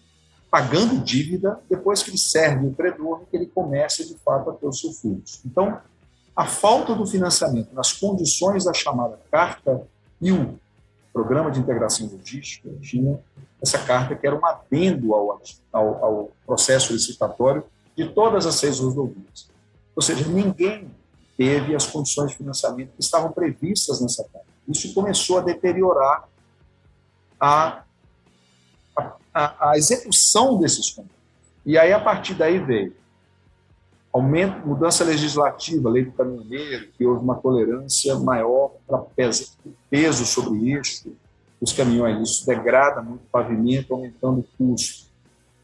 pagando 0.51 1.03
dívida, 1.05 1.61
depois 1.69 2.03
que 2.03 2.11
ele 2.11 2.19
serve 2.19 2.67
o 2.67 2.75
credor 2.75 3.21
que 3.31 3.37
ele 3.37 3.47
começa, 3.47 4.05
de 4.05 4.15
fato, 4.15 4.51
a 4.51 4.55
ter 4.55 4.67
o 4.67 4.73
seu 4.73 4.93
fluxo. 4.93 5.41
Então, 5.45 5.79
a 6.35 6.47
falta 6.47 6.95
do 6.95 7.07
financiamento 7.07 7.75
nas 7.75 7.93
condições 7.93 8.65
da 8.65 8.73
chamada 8.73 9.19
Carta 9.31 9.87
e 10.21 10.33
o 10.33 10.59
Programa 11.13 11.51
de 11.51 11.61
Integração 11.61 12.09
Logística 12.09 12.69
tinha 12.81 13.19
essa 13.61 13.79
carta 13.79 14.15
que 14.15 14.27
era 14.27 14.37
um 14.37 14.45
adendo 14.45 15.15
ao, 15.15 15.41
ao, 15.73 16.05
ao 16.05 16.31
processo 16.45 16.93
licitatório 16.93 17.65
de 17.97 18.09
todas 18.11 18.45
as 18.45 18.57
seis 18.57 18.79
rodovias. 18.79 19.49
Ou 19.97 20.03
seja, 20.03 20.29
ninguém 20.29 20.91
teve 21.37 21.75
as 21.75 21.87
condições 21.87 22.31
de 22.31 22.37
financiamento 22.37 22.93
que 22.93 23.01
estavam 23.01 23.33
previstas 23.33 24.01
nessa 24.01 24.23
carta. 24.25 24.47
Isso 24.69 24.93
começou 24.95 25.39
a 25.39 25.41
deteriorar 25.41 26.29
a 27.41 27.83
a, 29.37 29.71
a 29.71 29.77
execução 29.77 30.59
desses 30.59 30.91
contratos. 30.91 31.15
E 31.65 31.77
aí, 31.77 31.93
a 31.93 32.01
partir 32.01 32.33
daí, 32.33 32.59
veio 32.59 32.97
aumento, 34.11 34.67
mudança 34.67 35.05
legislativa, 35.05 35.91
lei 35.91 36.07
do 36.07 36.13
caminhoneiro, 36.13 36.89
que 36.97 37.05
houve 37.05 37.23
uma 37.23 37.35
tolerância 37.35 38.19
maior 38.19 38.73
para 38.87 38.99
peso, 38.99 39.59
peso 39.91 40.25
sobre 40.25 40.71
eixo 40.71 41.13
dos 41.61 41.75
caminhões. 41.75 42.27
Isso 42.27 42.47
degrada 42.47 43.03
muito 43.03 43.21
o 43.25 43.31
pavimento, 43.31 43.93
aumentando 43.93 44.41
o 44.41 44.47
custo. 44.57 45.06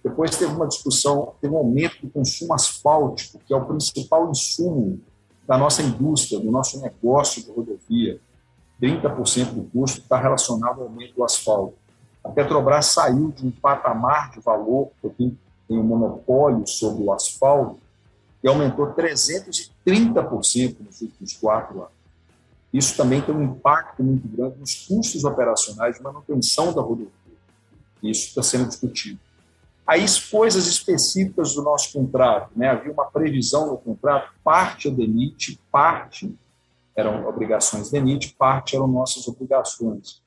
Depois 0.03 0.37
teve 0.37 0.53
uma 0.53 0.67
discussão, 0.67 1.35
teve 1.41 1.55
um 1.55 1.59
aumento 1.59 2.01
do 2.03 2.11
consumo 2.11 2.55
asfáltico, 2.55 3.39
que 3.47 3.53
é 3.53 3.57
o 3.57 3.65
principal 3.65 4.31
insumo 4.31 5.01
da 5.47 5.57
nossa 5.57 5.83
indústria, 5.83 6.41
do 6.41 6.51
nosso 6.51 6.81
negócio 6.81 7.43
de 7.43 7.51
rodovia 7.51 8.21
30% 8.83 9.55
do 9.55 9.63
custo 9.71 10.01
está 10.01 10.19
relacionado 10.19 10.81
ao 10.81 10.89
aumento 10.89 11.15
do 11.15 11.25
asfalto. 11.25 11.75
A 12.25 12.29
Petrobras 12.29 12.87
saiu 12.87 13.31
de 13.31 13.47
um 13.47 13.51
patamar 13.53 14.33
de 14.33 14.41
valor, 14.41 14.91
que 15.01 15.09
tem, 15.11 15.39
tem 15.69 15.79
um 15.79 15.85
monopólio 15.85 16.67
sobre 16.67 17.05
o 17.05 17.13
asfalto, 17.13 17.79
e 18.43 18.49
aumentou 18.49 18.93
330% 18.93 20.77
nos 20.81 21.01
últimos 21.01 21.33
quatro 21.35 21.79
anos. 21.79 22.03
Isso 22.73 22.97
também 22.97 23.21
tem 23.21 23.33
um 23.33 23.43
impacto 23.43 24.03
muito 24.03 24.27
grande 24.27 24.59
nos 24.59 24.87
custos 24.87 25.23
operacionais 25.23 25.97
de 25.97 26.03
manutenção 26.03 26.73
da 26.73 26.81
rodovia. 26.81 27.13
Isso 28.03 28.29
está 28.29 28.43
sendo 28.43 28.67
discutido. 28.67 29.21
Aí, 29.87 30.05
coisas 30.31 30.67
específicas 30.67 31.55
do 31.55 31.63
nosso 31.63 31.93
contrato. 31.93 32.51
Né? 32.57 32.69
Havia 32.69 32.93
uma 32.93 33.11
previsão 33.11 33.67
no 33.67 33.79
contrato, 33.79 34.33
parte 34.45 34.89
é 34.89 34.91
DENIT, 34.91 35.61
parte 35.71 36.33
eram 36.95 37.27
obrigações 37.27 37.91
DENIT, 37.91 38.35
parte 38.37 38.77
eram 38.77 38.87
nossas 38.87 39.27
obrigações. 39.27 40.23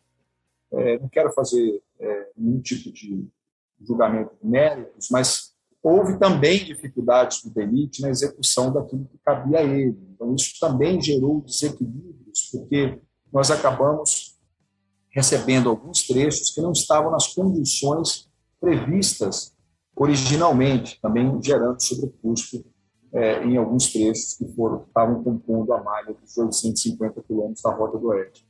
É, 0.72 1.00
não 1.00 1.08
quero 1.08 1.32
fazer 1.32 1.82
é, 2.00 2.30
nenhum 2.36 2.60
tipo 2.60 2.92
de 2.92 3.26
julgamento 3.82 4.32
de 4.42 4.50
méritos, 4.50 5.08
mas 5.10 5.54
houve 5.82 6.18
também 6.18 6.66
dificuldades 6.66 7.44
do 7.44 7.50
DENIT 7.50 8.02
na 8.02 8.10
execução 8.10 8.74
daquilo 8.74 9.06
que 9.06 9.18
cabia 9.20 9.60
a 9.60 9.64
ele. 9.64 9.98
Então, 10.14 10.34
isso 10.36 10.60
também 10.60 11.00
gerou 11.00 11.42
desequilíbrios, 11.42 12.50
porque 12.52 13.00
nós 13.32 13.52
acabamos 13.52 14.36
recebendo 15.10 15.70
alguns 15.70 16.06
trechos 16.06 16.50
que 16.50 16.62
não 16.62 16.72
estavam 16.72 17.12
nas 17.12 17.28
condições 17.28 18.30
previstas 18.66 19.54
originalmente, 19.96 21.00
também 21.00 21.40
gerando 21.42 21.80
sobrecusto 21.82 22.66
é, 23.14 23.44
em 23.46 23.56
alguns 23.56 23.94
trechos 23.94 24.34
que 24.34 24.46
foram 24.56 24.84
estavam 24.86 25.24
compondo 25.24 25.72
a 25.72 25.82
malha 25.82 26.14
dos 26.14 26.36
850 26.36 27.22
quilômetros 27.22 27.62
da 27.62 27.72
Rota 27.72 27.98
do 27.98 28.08
Oeste. 28.08 28.46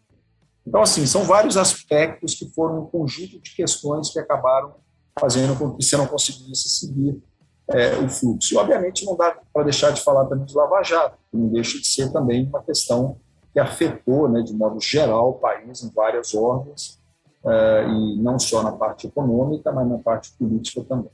Então, 0.65 0.81
assim, 0.81 1.05
são 1.05 1.23
vários 1.23 1.57
aspectos 1.57 2.33
que 2.33 2.49
foram 2.49 2.81
um 2.81 2.85
conjunto 2.85 3.39
de 3.39 3.55
questões 3.55 4.09
que 4.09 4.17
acabaram 4.17 4.73
fazendo 5.19 5.55
com 5.59 5.75
que 5.75 5.83
você 5.83 5.95
não 5.95 6.07
conseguisse 6.07 6.67
seguir 6.69 7.21
é, 7.67 7.97
o 7.97 8.09
fluxo. 8.09 8.55
E, 8.55 8.57
obviamente, 8.57 9.05
não 9.05 9.15
dá 9.15 9.37
para 9.53 9.63
deixar 9.63 9.91
de 9.91 10.01
falar 10.01 10.25
também 10.25 10.45
de 10.45 10.55
Lava 10.55 10.81
Jato, 10.81 11.17
que 11.29 11.37
não 11.37 11.49
deixa 11.49 11.77
de 11.77 11.87
ser 11.87 12.11
também 12.11 12.47
uma 12.47 12.63
questão 12.63 13.17
que 13.53 13.59
afetou, 13.59 14.27
né, 14.27 14.41
de 14.41 14.53
modo 14.53 14.79
geral, 14.81 15.29
o 15.29 15.33
país 15.33 15.83
em 15.83 15.91
várias 15.91 16.33
ordens, 16.33 16.99
e 17.45 18.15
não 18.17 18.39
só 18.39 18.63
na 18.63 18.71
parte 18.71 19.07
econômica, 19.07 19.71
mas 19.71 19.87
na 19.87 19.97
parte 19.97 20.31
política 20.37 20.81
também. 20.83 21.11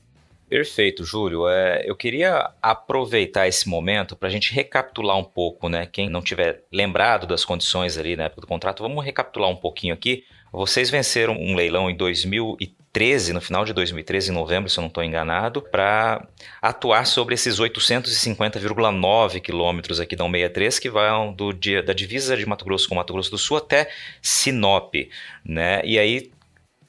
Perfeito, 0.52 1.02
Júlio. 1.02 1.48
É, 1.48 1.82
eu 1.86 1.96
queria 1.96 2.50
aproveitar 2.60 3.48
esse 3.48 3.66
momento 3.66 4.14
para 4.14 4.28
a 4.28 4.30
gente 4.30 4.52
recapitular 4.52 5.16
um 5.16 5.24
pouco, 5.24 5.66
né? 5.66 5.86
Quem 5.90 6.10
não 6.10 6.20
tiver 6.20 6.64
lembrado 6.70 7.26
das 7.26 7.42
condições 7.42 7.96
ali 7.96 8.16
na 8.16 8.24
época 8.24 8.42
do 8.42 8.46
contrato, 8.46 8.82
vamos 8.82 9.02
recapitular 9.02 9.48
um 9.48 9.56
pouquinho 9.56 9.94
aqui. 9.94 10.24
Vocês 10.52 10.90
venceram 10.90 11.34
um 11.34 11.56
leilão 11.56 11.88
em 11.88 11.96
2013, 11.96 12.81
no 13.32 13.40
final 13.40 13.64
de 13.64 13.72
2013, 13.72 14.30
em 14.30 14.34
novembro, 14.34 14.68
se 14.68 14.78
eu 14.78 14.82
não 14.82 14.88
estou 14.88 15.02
enganado, 15.02 15.62
para 15.62 16.28
atuar 16.60 17.06
sobre 17.06 17.34
esses 17.34 17.58
850,9 17.58 19.40
quilômetros 19.40 19.98
aqui 19.98 20.14
da 20.14 20.24
163 20.24 20.78
que 20.78 20.90
vão 20.90 21.32
do 21.32 21.52
da 21.82 21.94
divisa 21.94 22.36
de 22.36 22.44
Mato 22.44 22.66
Grosso 22.66 22.86
com 22.88 22.94
Mato 22.94 23.14
Grosso 23.14 23.30
do 23.30 23.38
Sul 23.38 23.56
até 23.56 23.88
Sinop, 24.20 24.94
né? 25.42 25.80
E 25.84 25.98
aí 25.98 26.30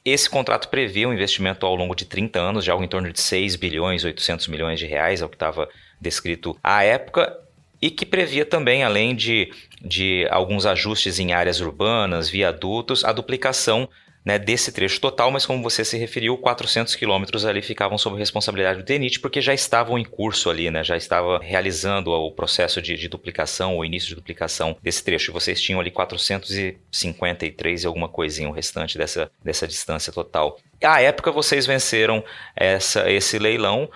esse 0.03 0.29
contrato 0.29 0.67
previa 0.67 1.07
um 1.07 1.13
investimento 1.13 1.65
ao 1.65 1.73
longo 1.73 1.95
de 1.95 2.03
30 2.03 2.37
anos 2.37 2.65
de 2.65 2.71
algo 2.71 2.83
em 2.83 2.87
torno 2.89 3.09
de 3.09 3.21
6 3.21 3.55
bilhões 3.55 4.03
800 4.03 4.49
milhões 4.49 4.79
de 4.79 4.85
reais, 4.85 5.21
é 5.21 5.25
o 5.25 5.29
que 5.29 5.35
estava 5.37 5.69
descrito 6.01 6.57
à 6.61 6.83
época, 6.83 7.33
e 7.81 7.89
que 7.89 8.05
previa 8.05 8.45
também, 8.45 8.83
além 8.83 9.15
de, 9.15 9.51
de 9.81 10.27
alguns 10.29 10.65
ajustes 10.65 11.19
em 11.19 11.33
áreas 11.33 11.61
urbanas, 11.61 12.29
viadutos, 12.29 13.05
a 13.05 13.11
duplicação 13.13 13.89
né, 14.25 14.39
desse 14.39 14.71
trecho 14.71 14.99
total, 14.99 15.31
mas 15.31 15.45
como 15.45 15.61
você 15.61 15.83
se 15.83 15.97
referiu, 15.97 16.37
400 16.37 16.95
quilômetros 16.95 17.45
ali 17.45 17.61
ficavam 17.61 17.97
sob 17.97 18.17
responsabilidade 18.17 18.79
do 18.79 18.85
DENIT, 18.85 19.19
porque 19.19 19.41
já 19.41 19.53
estavam 19.53 19.99
em 19.99 20.05
curso 20.05 20.49
ali, 20.49 20.71
né, 20.71 20.83
já 20.83 20.95
estava 20.95 21.39
realizando 21.39 22.11
o 22.11 22.31
processo 22.31 22.81
de, 22.81 22.95
de 22.95 23.07
duplicação, 23.07 23.77
o 23.77 23.85
início 23.85 24.09
de 24.09 24.15
duplicação 24.15 24.77
desse 24.81 25.03
trecho. 25.03 25.31
E 25.31 25.33
vocês 25.33 25.61
tinham 25.61 25.79
ali 25.79 25.91
453 25.91 27.83
e 27.83 27.87
alguma 27.87 28.07
coisinha, 28.07 28.49
o 28.49 28.53
restante 28.53 28.97
dessa, 28.97 29.29
dessa 29.43 29.67
distância 29.67 30.13
total. 30.13 30.57
À 30.81 31.01
época, 31.01 31.31
vocês 31.31 31.65
venceram 31.65 32.23
essa, 32.55 33.09
esse 33.11 33.37
leilão 33.37 33.89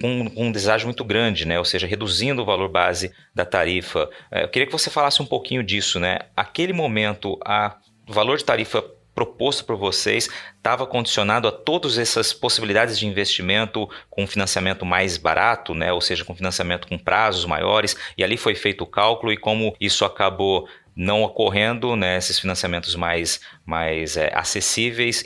com, 0.00 0.30
um 0.36 0.52
deságio 0.52 0.86
muito 0.86 1.04
grande, 1.04 1.46
né? 1.46 1.58
ou 1.58 1.64
seja, 1.64 1.86
reduzindo 1.86 2.42
o 2.42 2.44
valor 2.44 2.68
base 2.68 3.12
da 3.34 3.44
tarifa. 3.44 4.08
É, 4.30 4.44
eu 4.44 4.48
queria 4.48 4.66
que 4.66 4.72
você 4.72 4.90
falasse 4.90 5.22
um 5.22 5.26
pouquinho 5.26 5.62
disso. 5.62 5.98
Né? 6.00 6.18
Aquele 6.36 6.72
momento, 6.72 7.38
a, 7.44 7.76
valor 8.06 8.36
de 8.36 8.44
tarifa 8.44 8.84
proposto 9.18 9.64
por 9.64 9.76
vocês 9.76 10.28
estava 10.56 10.86
condicionado 10.86 11.48
a 11.48 11.50
todas 11.50 11.98
essas 11.98 12.32
possibilidades 12.32 12.96
de 12.96 13.04
investimento 13.04 13.90
com 14.08 14.28
financiamento 14.28 14.86
mais 14.86 15.16
barato, 15.16 15.74
né? 15.74 15.92
ou 15.92 16.00
seja, 16.00 16.24
com 16.24 16.36
financiamento 16.36 16.86
com 16.86 16.96
prazos 16.96 17.44
maiores, 17.44 17.96
e 18.16 18.22
ali 18.22 18.36
foi 18.36 18.54
feito 18.54 18.84
o 18.84 18.86
cálculo, 18.86 19.32
e 19.32 19.36
como 19.36 19.74
isso 19.80 20.04
acabou 20.04 20.68
não 20.94 21.24
ocorrendo, 21.24 21.96
né, 21.96 22.16
esses 22.16 22.38
financiamentos 22.38 22.94
mais, 22.94 23.40
mais 23.66 24.16
é, 24.16 24.32
acessíveis, 24.32 25.24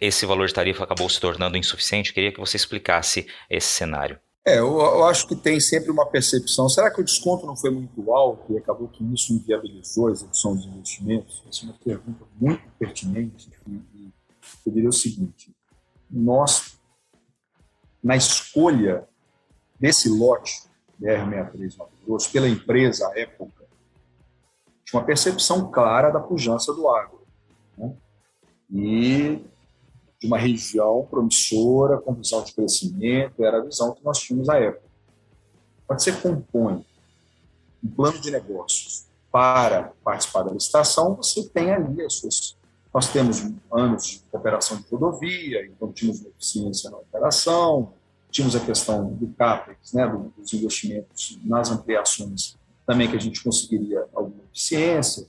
esse 0.00 0.26
valor 0.26 0.48
de 0.48 0.54
tarifa 0.54 0.82
acabou 0.82 1.08
se 1.08 1.20
tornando 1.20 1.56
insuficiente. 1.56 2.12
Queria 2.12 2.32
que 2.32 2.40
você 2.40 2.56
explicasse 2.56 3.26
esse 3.48 3.68
cenário. 3.68 4.18
É, 4.48 4.60
eu, 4.60 4.80
eu, 4.80 5.04
acho 5.04 5.28
que 5.28 5.36
tem 5.36 5.60
sempre 5.60 5.90
uma 5.90 6.06
percepção. 6.06 6.70
Será 6.70 6.90
que 6.90 7.02
o 7.02 7.04
desconto 7.04 7.46
não 7.46 7.54
foi 7.54 7.70
muito 7.70 8.10
alto 8.10 8.50
e 8.54 8.56
acabou 8.56 8.88
que 8.88 9.04
isso 9.12 9.34
inviabilizou 9.34 10.08
a 10.08 10.10
execução 10.10 10.56
dos 10.56 10.64
investimentos? 10.64 11.44
Essa 11.46 11.66
é 11.66 11.68
uma 11.68 11.78
pergunta 11.78 12.24
muito 12.40 12.62
pertinente. 12.78 13.50
E, 13.66 13.70
e 13.70 14.12
eu 14.64 14.72
diria 14.72 14.88
o 14.88 14.92
seguinte: 14.92 15.54
nós, 16.10 16.78
na 18.02 18.16
escolha 18.16 19.06
desse 19.78 20.08
lote 20.08 20.62
BR-63 20.98 21.76
Mato 21.76 21.92
Grosso, 22.06 22.32
pela 22.32 22.48
empresa 22.48 23.06
à 23.06 23.20
época, 23.20 23.66
tinha 24.82 24.98
uma 24.98 25.04
percepção 25.04 25.70
clara 25.70 26.10
da 26.10 26.20
pujança 26.20 26.72
do 26.72 26.88
agro. 26.88 27.20
Né? 27.76 27.94
E 28.70 29.44
de 30.20 30.26
uma 30.26 30.38
região 30.38 31.06
promissora, 31.08 31.98
com 31.98 32.14
visão 32.14 32.42
de 32.42 32.52
crescimento, 32.52 33.44
era 33.44 33.58
a 33.58 33.64
visão 33.64 33.94
que 33.94 34.04
nós 34.04 34.18
tínhamos 34.18 34.48
à 34.48 34.58
época. 34.58 34.88
Quando 35.86 36.00
você 36.00 36.12
compõe 36.12 36.84
um 37.82 37.88
plano 37.88 38.20
de 38.20 38.30
negócios 38.30 39.06
para 39.30 39.92
participar 40.02 40.42
da 40.42 40.52
licitação, 40.52 41.14
você 41.14 41.48
tem 41.48 41.70
ali 41.70 42.02
as 42.02 42.14
suas. 42.14 42.56
Nós 42.92 43.12
temos 43.12 43.42
anos 43.72 44.06
de 44.06 44.22
operação 44.32 44.78
de 44.78 44.88
rodovia, 44.90 45.66
então 45.66 45.92
tínhamos 45.92 46.24
eficiência 46.24 46.90
na 46.90 46.96
operação, 46.96 47.92
tínhamos 48.30 48.56
a 48.56 48.60
questão 48.60 49.12
do 49.12 49.28
CAPEX, 49.28 49.92
né, 49.92 50.06
dos 50.36 50.52
investimentos 50.52 51.38
nas 51.44 51.70
ampliações, 51.70 52.56
também 52.86 53.08
que 53.08 53.16
a 53.16 53.20
gente 53.20 53.42
conseguiria 53.42 54.06
alguma 54.12 54.42
eficiência. 54.52 55.26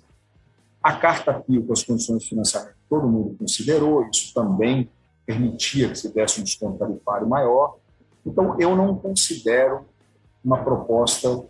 A 0.81 0.95
carta 0.95 1.33
PIO 1.33 1.65
com 1.65 1.73
as 1.73 1.83
condições 1.83 2.23
de 2.23 2.29
financiamento 2.29 2.78
todo 2.89 3.07
mundo 3.07 3.35
considerou, 3.37 4.07
isso 4.09 4.33
também 4.33 4.89
permitia 5.25 5.89
que 5.89 5.95
se 5.95 6.13
desse 6.13 6.41
um 6.41 6.43
desconto 6.43 6.79
tarifário 6.79 7.27
maior. 7.27 7.77
Então, 8.25 8.59
eu 8.59 8.75
não 8.75 8.95
considero 8.95 9.85
uma 10.43 10.63
proposta 10.63 11.45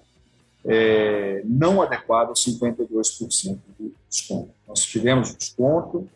é, 0.65 1.41
não 1.45 1.81
adequada 1.81 2.29
aos 2.29 2.45
52% 2.45 3.59
de 3.79 3.93
desconto. 4.09 4.51
Nós 4.67 4.81
tivemos 4.81 5.33
desconto, 5.33 6.09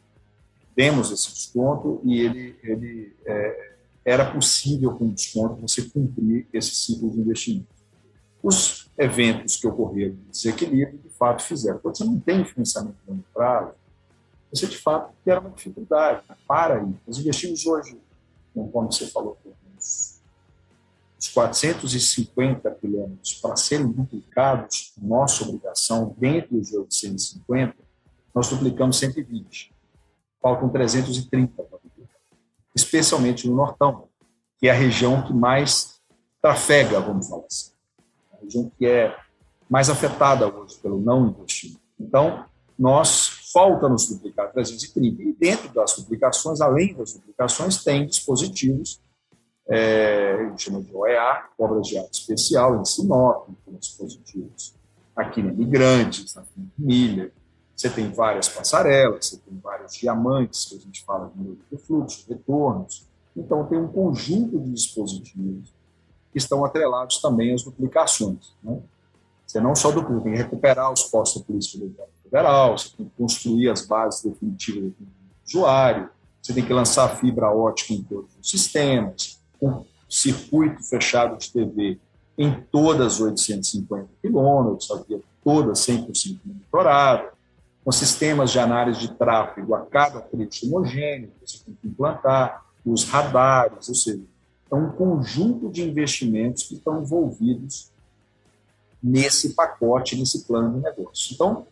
demos 0.76 1.12
esse 1.12 1.32
desconto 1.32 2.02
e 2.04 2.20
ele, 2.20 2.56
ele 2.64 3.16
é, 3.26 3.74
era 4.04 4.32
possível 4.32 4.94
com 4.96 5.08
desconto 5.10 5.62
você 5.62 5.84
cumprir 5.84 6.48
esse 6.52 6.76
ciclo 6.76 7.10
de 7.12 7.22
investimento. 7.22 7.68
Os 8.42 8.92
eventos 8.98 9.56
que 9.56 9.66
ocorreram 9.66 10.16
de 10.16 10.32
desequilíbrio, 10.32 11.00
de 11.00 11.10
fato, 11.10 11.44
fizeram. 11.44 11.80
Quando 11.80 11.98
você 11.98 12.04
não 12.04 12.20
tem 12.20 12.44
financiamento 12.44 12.96
de 13.02 13.10
longo 13.10 13.24
prazo, 13.34 13.74
você 14.54 14.68
de 14.68 14.78
fato 14.78 15.14
era 15.26 15.40
uma 15.40 15.50
dificuldade 15.50 16.24
para 16.48 16.82
ir. 16.82 16.96
Nós 17.08 17.18
investimos 17.18 17.66
hoje, 17.66 17.98
como 18.54 18.92
você 18.92 19.08
falou, 19.08 19.38
uns 19.76 20.22
450 21.34 22.70
quilômetros 22.72 23.34
para 23.36 23.56
serem 23.56 23.92
duplicados, 23.92 24.94
nossa 25.02 25.44
obrigação, 25.44 26.16
dentro 26.18 26.58
dos 26.58 26.74
850, 26.74 27.76
nós 28.34 28.50
duplicamos 28.50 28.98
120. 29.00 29.74
Faltam 30.42 30.70
330 30.70 31.64
para 31.64 31.80
duplicar. 31.82 32.18
Especialmente 32.76 33.48
no 33.48 33.56
Nortão, 33.56 34.08
que 34.60 34.68
é 34.68 34.72
a 34.72 34.76
região 34.76 35.26
que 35.26 35.34
mais 35.34 36.02
trafega, 36.42 37.00
vamos 37.00 37.28
falar 37.28 37.46
assim 37.50 37.74
região 38.44 38.72
que 38.78 38.86
é 38.86 39.16
mais 39.70 39.90
afetada 39.90 40.48
hoje 40.48 40.76
pelo 40.78 41.00
não 41.00 41.28
investimento. 41.28 41.82
Então, 42.00 42.46
nós 42.78 43.40
falta 43.54 43.88
nos 43.88 44.08
duplicar 44.08 44.52
330. 44.52 45.22
E 45.22 45.34
dentro 45.34 45.70
das 45.74 45.96
duplicações, 45.96 46.60
além 46.60 46.94
das 46.96 47.14
duplicações, 47.14 47.84
tem 47.84 48.08
dispositivos, 48.08 49.00
é, 49.68 50.34
a 50.34 50.50
gente 50.50 50.64
chama 50.64 50.82
de 50.82 50.94
OEA, 50.94 51.46
obras 51.58 51.88
de 51.88 51.98
arte 51.98 52.20
especial, 52.20 52.82
em 52.82 52.84
Sinop, 52.84 53.48
com 53.64 53.78
dispositivos 53.78 54.74
aqui 55.16 55.44
na 55.44 55.54
Migrantes, 55.54 56.34
na 56.36 56.44
Milha, 56.78 57.32
Você 57.76 57.90
tem 57.90 58.12
várias 58.12 58.50
passarelas, 58.50 59.28
você 59.28 59.38
tem 59.38 59.58
vários 59.60 59.94
diamantes, 59.94 60.66
que 60.66 60.76
a 60.76 60.80
gente 60.80 61.04
fala 61.04 61.32
de 61.72 61.78
fluxo, 61.78 62.26
retornos. 62.28 63.08
Então, 63.36 63.66
tem 63.66 63.78
um 63.78 63.88
conjunto 63.88 64.60
de 64.60 64.72
dispositivos 64.72 65.74
que 66.32 66.38
estão 66.38 66.66
atrelados 66.66 67.20
também 67.20 67.54
às 67.54 67.64
duplicações. 67.64 68.56
Né? 68.64 68.80
Você 69.46 69.60
não 69.60 69.76
só 69.76 69.92
duplica, 69.92 70.22
tem 70.22 70.34
que 70.34 70.38
recuperar 70.38 70.92
os 70.92 71.04
postos 71.04 71.42
políticos 71.44 71.80
federal, 72.34 72.76
você 72.76 72.90
tem 72.98 73.06
que 73.06 73.12
construir 73.16 73.70
as 73.70 73.86
bases 73.86 74.24
definitivas 74.24 74.92
do 75.00 75.08
usuário, 75.46 76.10
você 76.42 76.52
tem 76.52 76.66
que 76.66 76.74
lançar 76.74 77.16
fibra 77.18 77.52
ótica 77.52 77.94
em 77.94 78.02
todos 78.02 78.32
os 78.42 78.50
sistemas, 78.50 79.40
com 79.60 79.86
circuito 80.10 80.82
fechado 80.84 81.38
de 81.38 81.52
TV 81.52 82.00
em 82.36 82.60
todas 82.72 83.14
as 83.14 83.22
850 83.22 84.10
quilômetros, 84.20 84.90
a 84.90 84.96
via 85.04 85.22
toda 85.44 85.74
100% 85.74 86.40
monitorada, 86.44 87.32
com 87.86 87.92
sistemas 87.92 88.52
de 88.52 88.58
análise 88.58 89.00
de 89.00 89.14
tráfego 89.14 89.76
a 89.76 89.86
cada 89.86 90.20
trecho 90.20 90.66
homogêneo, 90.66 91.32
você 91.46 91.60
tem 91.64 91.76
que 91.80 91.88
implantar, 91.88 92.64
os 92.86 93.06
radares, 93.06 93.88
ou 93.88 93.96
seja, 93.96 94.24
é 94.70 94.76
um 94.76 94.90
conjunto 94.92 95.70
de 95.70 95.84
investimentos 95.84 96.64
que 96.64 96.74
estão 96.74 97.02
envolvidos 97.02 97.92
nesse 99.02 99.54
pacote, 99.54 100.18
nesse 100.18 100.44
plano 100.46 100.76
de 100.76 100.84
negócio. 100.84 101.34
Então, 101.34 101.68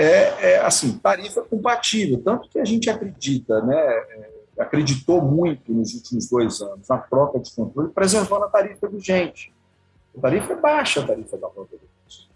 é, 0.00 0.52
é 0.52 0.60
assim, 0.60 0.96
tarifa 0.98 1.42
compatível, 1.42 2.22
tanto 2.22 2.48
que 2.48 2.60
a 2.60 2.64
gente 2.64 2.88
acredita, 2.88 3.60
né, 3.62 3.76
é, 3.76 4.30
acreditou 4.58 5.20
muito 5.20 5.72
nos 5.72 5.92
últimos 5.94 6.28
dois 6.28 6.60
anos 6.60 6.86
na 6.88 6.98
troca 6.98 7.40
de 7.40 7.52
controle, 7.52 7.90
preservando 7.90 8.44
a 8.44 8.48
tarifa 8.48 8.88
vigente. 8.88 9.52
A 10.16 10.20
tarifa 10.20 10.52
é 10.52 10.56
baixa, 10.56 11.00
a 11.00 11.06
tarifa 11.06 11.36
da 11.36 11.48
própria 11.48 11.78
vigente. 11.78 12.30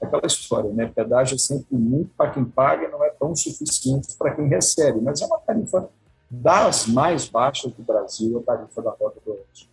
É 0.00 0.06
aquela 0.06 0.26
história, 0.26 0.72
né? 0.72 0.90
Pedágio 0.92 1.36
é 1.36 1.38
sempre 1.38 1.76
muito 1.76 2.10
para 2.16 2.30
quem 2.30 2.44
paga 2.44 2.88
não 2.88 3.04
é 3.04 3.10
tão 3.10 3.36
suficiente 3.36 4.16
para 4.18 4.34
quem 4.34 4.48
recebe, 4.48 5.00
mas 5.00 5.20
é 5.20 5.26
uma 5.26 5.38
tarifa 5.38 5.88
das 6.28 6.86
mais 6.86 7.28
baixas 7.28 7.72
do 7.72 7.82
Brasil, 7.82 8.38
a 8.38 8.42
tarifa 8.56 8.82
da 8.82 8.90
Rota 8.90 9.20
do 9.24 9.32
Oeste. 9.32 9.68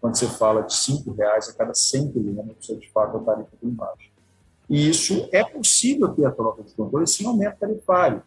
Quando 0.00 0.16
você 0.16 0.26
fala 0.26 0.62
de 0.62 0.74
R$ 0.74 1.14
reais 1.16 1.48
a 1.48 1.52
cada 1.52 1.74
100 1.74 2.12
quilômetros, 2.12 2.70
é 2.70 2.74
de 2.74 2.90
fato 2.90 3.18
a 3.18 3.20
tarifa 3.20 3.50
bem 3.62 3.70
baixa. 3.72 4.11
E 4.72 4.88
isso 4.88 5.28
é 5.32 5.44
possível 5.44 6.08
ter 6.08 6.24
a 6.24 6.30
troca 6.30 6.62
de 6.62 6.72
controle 6.72 7.06
sem 7.06 7.26
aumento 7.26 7.58
tarifário. 7.58 8.22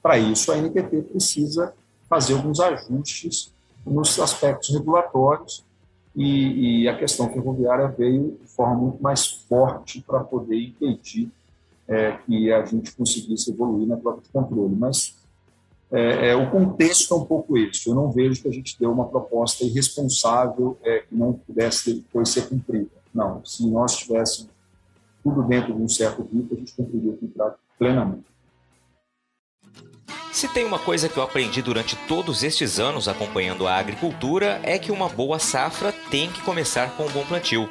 Para 0.00 0.16
isso, 0.16 0.52
a 0.52 0.56
NPT 0.56 1.02
precisa 1.02 1.74
fazer 2.08 2.34
alguns 2.34 2.60
ajustes 2.60 3.52
nos 3.84 4.20
aspectos 4.20 4.72
regulatórios 4.72 5.64
e, 6.14 6.82
e, 6.84 6.88
a 6.88 6.96
questão 6.96 7.28
ferroviária 7.28 7.88
veio 7.88 8.38
de 8.40 8.46
forma 8.46 8.76
muito 8.76 9.02
mais 9.02 9.26
forte 9.26 10.00
para 10.00 10.20
poder 10.20 10.62
impedir 10.62 11.28
é, 11.88 12.12
que 12.18 12.52
a 12.52 12.64
gente 12.64 12.94
conseguisse 12.94 13.50
evoluir 13.50 13.88
na 13.88 13.96
troca 13.96 14.20
de 14.22 14.28
controle. 14.28 14.76
Mas 14.76 15.16
é, 15.90 16.28
é, 16.28 16.36
o 16.36 16.52
contexto 16.52 17.14
é 17.14 17.16
um 17.16 17.24
pouco 17.24 17.58
esse. 17.58 17.88
Eu 17.88 17.96
não 17.96 18.12
vejo 18.12 18.40
que 18.40 18.48
a 18.48 18.52
gente 18.52 18.78
deu 18.78 18.92
uma 18.92 19.08
proposta 19.08 19.64
irresponsável 19.64 20.78
é, 20.84 21.00
que 21.00 21.16
não 21.16 21.32
pudesse 21.32 21.94
depois 21.94 22.28
ser 22.28 22.48
cumprida. 22.48 22.90
Não, 23.12 23.44
se 23.44 23.68
nós 23.68 23.96
tivéssemos 23.96 24.53
tudo 25.24 25.42
dentro 25.42 25.74
de 25.74 25.82
um 25.82 25.88
certo 25.88 26.22
ritmo, 26.22 26.48
a 26.52 26.56
gente 26.56 26.74
o 26.78 27.16
contrato 27.16 27.58
plenamente. 27.78 28.24
Se 30.30 30.48
tem 30.48 30.64
uma 30.64 30.78
coisa 30.78 31.08
que 31.08 31.16
eu 31.16 31.22
aprendi 31.22 31.62
durante 31.62 31.96
todos 32.08 32.42
estes 32.42 32.78
anos 32.78 33.08
acompanhando 33.08 33.66
a 33.66 33.76
agricultura 33.76 34.60
é 34.62 34.78
que 34.78 34.92
uma 34.92 35.08
boa 35.08 35.38
safra 35.38 35.92
tem 36.10 36.30
que 36.30 36.42
começar 36.42 36.96
com 36.96 37.04
um 37.04 37.10
bom 37.10 37.24
plantio. 37.24 37.68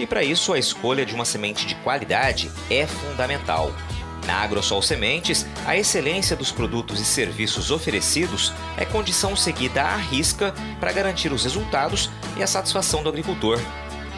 E 0.00 0.06
para 0.06 0.24
isso 0.24 0.52
a 0.52 0.58
escolha 0.58 1.06
de 1.06 1.14
uma 1.14 1.24
semente 1.24 1.66
de 1.66 1.74
qualidade 1.76 2.50
é 2.70 2.86
fundamental. 2.86 3.70
Na 4.26 4.42
AgroSol 4.42 4.82
Sementes, 4.82 5.46
a 5.64 5.76
excelência 5.76 6.34
dos 6.34 6.50
produtos 6.50 6.98
e 7.00 7.04
serviços 7.04 7.70
oferecidos 7.70 8.52
é 8.76 8.84
condição 8.84 9.36
seguida 9.36 9.82
à 9.82 9.96
risca 9.96 10.52
para 10.80 10.92
garantir 10.92 11.32
os 11.32 11.44
resultados 11.44 12.10
e 12.36 12.42
a 12.42 12.46
satisfação 12.46 13.02
do 13.02 13.08
agricultor. 13.08 13.60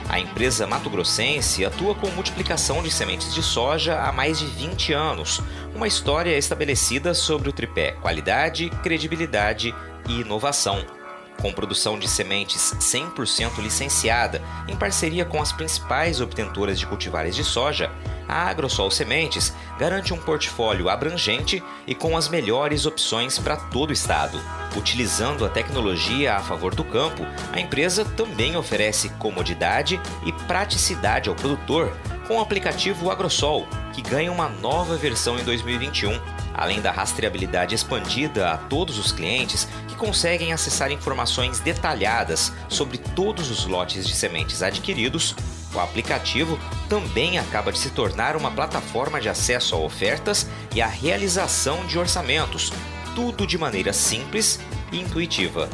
A 0.09 0.19
empresa 0.19 0.67
Mato 0.67 0.89
Grossense 0.89 1.65
atua 1.65 1.95
com 1.95 2.09
multiplicação 2.11 2.83
de 2.83 2.91
sementes 2.91 3.35
de 3.35 3.43
soja 3.43 4.01
há 4.01 4.11
mais 4.11 4.39
de 4.39 4.47
20 4.47 4.93
anos, 4.95 5.43
uma 5.75 5.87
história 5.87 6.37
estabelecida 6.37 7.13
sobre 7.13 7.51
o 7.51 7.53
tripé 7.53 7.93
qualidade, 7.93 8.71
credibilidade 8.83 9.75
e 10.09 10.21
inovação 10.21 10.98
com 11.41 11.53
produção 11.53 11.99
de 11.99 12.09
sementes 12.09 12.75
100% 12.81 13.59
licenciada, 13.59 14.43
em 14.67 14.77
parceria 14.77 15.25
com 15.25 15.41
as 15.41 15.53
principais 15.53 16.21
obtentoras 16.21 16.79
de 16.79 16.87
cultivares 16.87 17.37
de 17.37 17.45
soja, 17.45 17.91
a 18.29 18.49
AgroSol 18.49 18.91
Sementes 18.91 19.55
garante 19.79 20.13
um 20.13 20.19
portfólio 20.19 20.89
abrangente 20.89 21.63
e 21.87 21.95
com 21.95 22.17
as 22.17 22.29
melhores 22.29 22.85
opções 22.85 23.39
para 23.39 23.57
todo 23.57 23.91
o 23.91 23.93
estado. 23.93 24.39
Utilizando 24.77 25.47
a 25.47 25.49
tecnologia 25.49 26.35
a 26.35 26.41
favor 26.41 26.75
do 26.75 26.85
campo, 26.85 27.27
a 27.53 27.59
empresa 27.59 28.05
também 28.05 28.57
oferece 28.57 29.09
comodidade 29.11 29.99
e 30.27 30.33
praticidade 30.47 31.29
ao 31.29 31.35
produtor 31.35 31.91
com 32.27 32.37
o 32.37 32.41
aplicativo 32.41 33.11
AgroSol, 33.11 33.67
que 33.95 34.03
ganha 34.03 34.31
uma 34.31 34.51
nova 34.51 34.97
versão 34.97 35.39
em 35.39 35.45
2021 35.45 36.21
além 36.59 36.81
da 36.81 36.91
rastreabilidade 36.91 37.75
expandida 37.75 38.51
a 38.51 38.57
todos 38.57 38.99
os 38.99 39.13
clientes 39.13 39.69
que 39.87 39.95
conseguem 39.95 40.53
acessar 40.53 40.91
informações 40.91 41.61
detalhadas 41.61 42.53
sobre 42.69 42.99
todos 42.99 43.49
os 43.49 43.65
lotes 43.65 44.05
de 44.05 44.15
sementes 44.15 44.61
adquiridos, 44.61 45.37
o 45.73 45.79
aplicativo 45.79 46.59
também 46.89 47.39
acaba 47.39 47.71
de 47.71 47.79
se 47.79 47.91
tornar 47.91 48.35
uma 48.35 48.51
plataforma 48.51 49.21
de 49.21 49.29
acesso 49.29 49.77
a 49.77 49.79
ofertas 49.79 50.49
e 50.75 50.83
a 50.83 50.89
realização 50.89 51.87
de 51.87 51.97
orçamentos, 51.97 52.73
tudo 53.15 53.47
de 53.47 53.57
maneira 53.57 53.93
simples 53.93 54.59
e 54.91 54.99
intuitiva. 54.99 55.69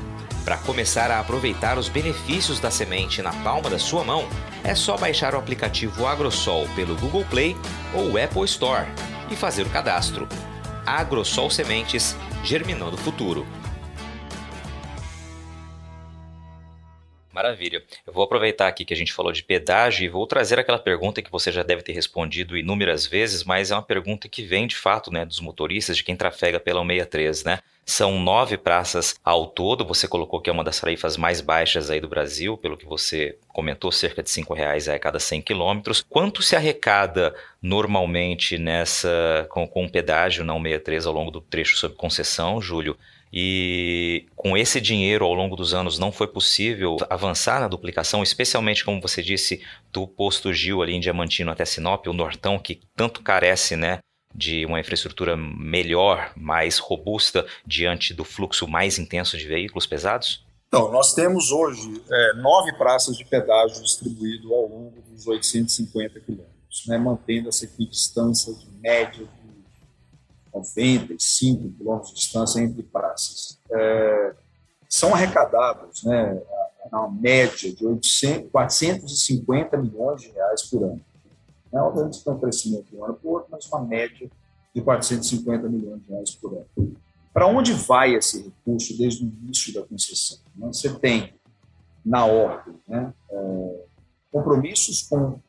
Para 0.44 0.58
começar 0.58 1.10
a 1.10 1.20
aproveitar 1.20 1.78
os 1.78 1.88
benefícios 1.88 2.60
da 2.60 2.70
semente 2.70 3.22
na 3.22 3.32
palma 3.32 3.70
da 3.70 3.78
sua 3.78 4.04
mão, 4.04 4.28
é 4.62 4.74
só 4.74 4.98
baixar 4.98 5.34
o 5.34 5.38
aplicativo 5.38 6.06
AgroSol 6.06 6.68
pelo 6.76 6.94
Google 6.96 7.24
Play 7.30 7.56
ou 7.94 8.22
Apple 8.22 8.44
Store 8.44 8.86
e 9.30 9.36
fazer 9.36 9.62
o 9.62 9.70
cadastro. 9.70 10.28
AgroSol 10.86 11.50
Sementes, 11.50 12.16
germinando 12.42 12.96
o 12.96 12.98
futuro. 12.98 13.46
Maravilha. 17.32 17.82
Eu 18.06 18.12
vou 18.12 18.22
aproveitar 18.22 18.68
aqui 18.68 18.84
que 18.84 18.94
a 18.94 18.96
gente 18.96 19.12
falou 19.12 19.32
de 19.32 19.42
pedágio 19.42 20.04
e 20.04 20.08
vou 20.08 20.24
trazer 20.24 20.58
aquela 20.58 20.78
pergunta 20.78 21.20
que 21.20 21.32
você 21.32 21.50
já 21.50 21.64
deve 21.64 21.82
ter 21.82 21.92
respondido 21.92 22.56
inúmeras 22.56 23.06
vezes, 23.06 23.42
mas 23.42 23.72
é 23.72 23.74
uma 23.74 23.82
pergunta 23.82 24.28
que 24.28 24.42
vem 24.42 24.68
de 24.68 24.76
fato 24.76 25.10
né, 25.10 25.24
dos 25.24 25.40
motoristas, 25.40 25.96
de 25.96 26.04
quem 26.04 26.14
trafega 26.14 26.60
pela 26.60 26.82
163, 26.82 27.44
né? 27.44 27.58
São 27.86 28.18
nove 28.18 28.56
praças 28.56 29.14
ao 29.22 29.46
todo. 29.46 29.84
Você 29.84 30.08
colocou 30.08 30.40
que 30.40 30.48
é 30.48 30.52
uma 30.52 30.64
das 30.64 30.80
tarifas 30.80 31.16
mais 31.16 31.40
baixas 31.40 31.90
aí 31.90 32.00
do 32.00 32.08
Brasil, 32.08 32.56
pelo 32.56 32.76
que 32.76 32.86
você 32.86 33.36
comentou, 33.48 33.92
cerca 33.92 34.22
de 34.22 34.30
cinco 34.30 34.54
reais 34.54 34.88
a 34.88 34.98
cada 34.98 35.20
100 35.20 35.42
quilômetros. 35.42 36.04
Quanto 36.08 36.42
se 36.42 36.56
arrecada 36.56 37.34
normalmente 37.60 38.58
nessa 38.58 39.46
com, 39.50 39.66
com 39.66 39.88
pedágio 39.88 40.44
na 40.44 40.54
163 40.54 41.06
ao 41.06 41.12
longo 41.12 41.30
do 41.30 41.40
trecho 41.40 41.76
sob 41.76 41.94
concessão, 41.94 42.60
Júlio? 42.60 42.96
E 43.36 44.26
com 44.36 44.56
esse 44.56 44.80
dinheiro 44.80 45.24
ao 45.24 45.34
longo 45.34 45.56
dos 45.56 45.74
anos 45.74 45.98
não 45.98 46.12
foi 46.12 46.28
possível 46.28 46.96
avançar 47.10 47.58
na 47.58 47.66
duplicação, 47.66 48.22
especialmente 48.22 48.84
como 48.84 49.00
você 49.00 49.20
disse, 49.20 49.60
do 49.92 50.06
posto 50.06 50.52
Gil 50.52 50.80
ali 50.80 50.94
em 50.94 51.00
Diamantino 51.00 51.50
até 51.50 51.64
Sinop, 51.64 52.06
o 52.06 52.12
Nortão, 52.12 52.60
que 52.60 52.80
tanto 52.94 53.22
carece, 53.22 53.74
né? 53.74 53.98
De 54.34 54.66
uma 54.66 54.80
infraestrutura 54.80 55.36
melhor, 55.36 56.32
mais 56.36 56.78
robusta 56.78 57.46
diante 57.66 58.12
do 58.12 58.24
fluxo 58.24 58.66
mais 58.66 58.98
intenso 58.98 59.36
de 59.38 59.46
veículos 59.46 59.86
pesados? 59.86 60.44
Então, 60.68 60.90
nós 60.90 61.14
temos 61.14 61.52
hoje 61.52 62.02
é, 62.10 62.32
nove 62.34 62.72
praças 62.72 63.16
de 63.16 63.24
pedágio 63.24 63.80
distribuído 63.82 64.52
ao 64.52 64.62
longo 64.62 65.00
dos 65.08 65.26
850 65.26 66.18
quilômetros, 66.18 66.86
né, 66.88 66.98
mantendo 66.98 67.48
essa 67.48 67.64
equidistância 67.64 68.52
de 68.52 68.66
média 68.80 69.28
95 70.54 71.70
quilômetros 71.76 72.10
de 72.10 72.16
distância 72.20 72.60
entre 72.60 72.82
praças. 72.82 73.58
É, 73.70 74.34
são 74.88 75.14
arrecadados, 75.14 76.04
né, 76.04 76.40
na 76.90 77.08
média 77.08 77.72
de 77.72 77.84
800, 77.84 78.50
450 78.50 79.76
milhões 79.76 80.22
de 80.22 80.30
reais 80.30 80.62
por 80.62 80.82
ano. 80.84 81.00
Né, 81.74 81.80
obviamente, 81.80 82.22
tem 82.22 82.32
um 82.32 82.38
crescimento 82.38 82.84
de 82.84 82.96
um 82.96 83.04
ano 83.04 83.14
para 83.14 83.28
o 83.28 83.32
outro, 83.32 83.48
mas 83.50 83.66
uma 83.66 83.84
média 83.84 84.30
de 84.72 84.80
450 84.80 85.68
milhões 85.68 86.00
de 86.04 86.08
reais 86.08 86.30
por 86.36 86.52
ano. 86.52 86.96
Para 87.32 87.48
onde 87.48 87.72
vai 87.72 88.14
esse 88.14 88.44
recurso 88.44 88.96
desde 88.96 89.24
o 89.24 89.26
início 89.26 89.74
da 89.74 89.82
concessão? 89.82 90.38
Né? 90.54 90.68
Você 90.68 90.96
tem, 91.00 91.34
na 92.06 92.26
ordem, 92.26 92.76
né, 92.86 93.12
é, 93.28 93.84
compromissos 94.30 95.02
com 95.02 95.40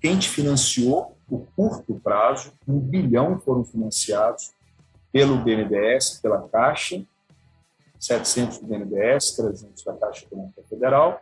quem 0.00 0.18
te 0.18 0.28
financiou 0.28 1.16
o 1.30 1.46
curto 1.54 1.94
prazo, 2.02 2.52
um 2.66 2.80
bilhão 2.80 3.38
foram 3.38 3.64
financiados 3.64 4.52
pelo 5.12 5.36
BNDES, 5.38 6.18
pela 6.20 6.48
Caixa, 6.48 7.00
700 8.00 8.58
do 8.58 8.66
BNDES, 8.66 9.36
300 9.36 9.84
da 9.84 9.92
Caixa 9.92 10.24
Econômica 10.24 10.62
Federal, 10.68 11.20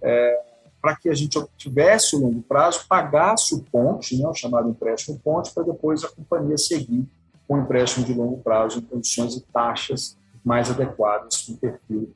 é, 0.00 0.51
para 0.82 0.96
que 0.96 1.08
a 1.08 1.14
gente 1.14 1.38
tivesse 1.56 2.16
o 2.16 2.18
longo 2.18 2.42
prazo, 2.42 2.84
pagasse 2.88 3.54
o 3.54 3.60
ponte, 3.62 4.20
né, 4.20 4.26
o 4.26 4.34
chamado 4.34 4.68
empréstimo 4.68 5.16
ponte, 5.22 5.54
para 5.54 5.62
depois 5.62 6.02
a 6.02 6.08
companhia 6.08 6.58
seguir 6.58 7.08
com 7.46 7.54
o 7.54 7.58
empréstimo 7.58 8.04
de 8.04 8.12
longo 8.12 8.38
prazo 8.38 8.80
em 8.80 8.82
condições 8.82 9.36
e 9.36 9.40
taxas 9.42 10.18
mais 10.44 10.68
adequadas 10.68 11.42
com 11.42 11.52
o 11.52 11.56
perfil 11.56 12.12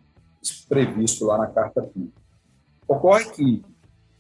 previsto 0.69 1.25
lá 1.25 1.39
na 1.39 1.47
carta 1.47 1.83
PIB. 1.83 2.13
Ocorre 2.89 3.27
que, 3.31 3.65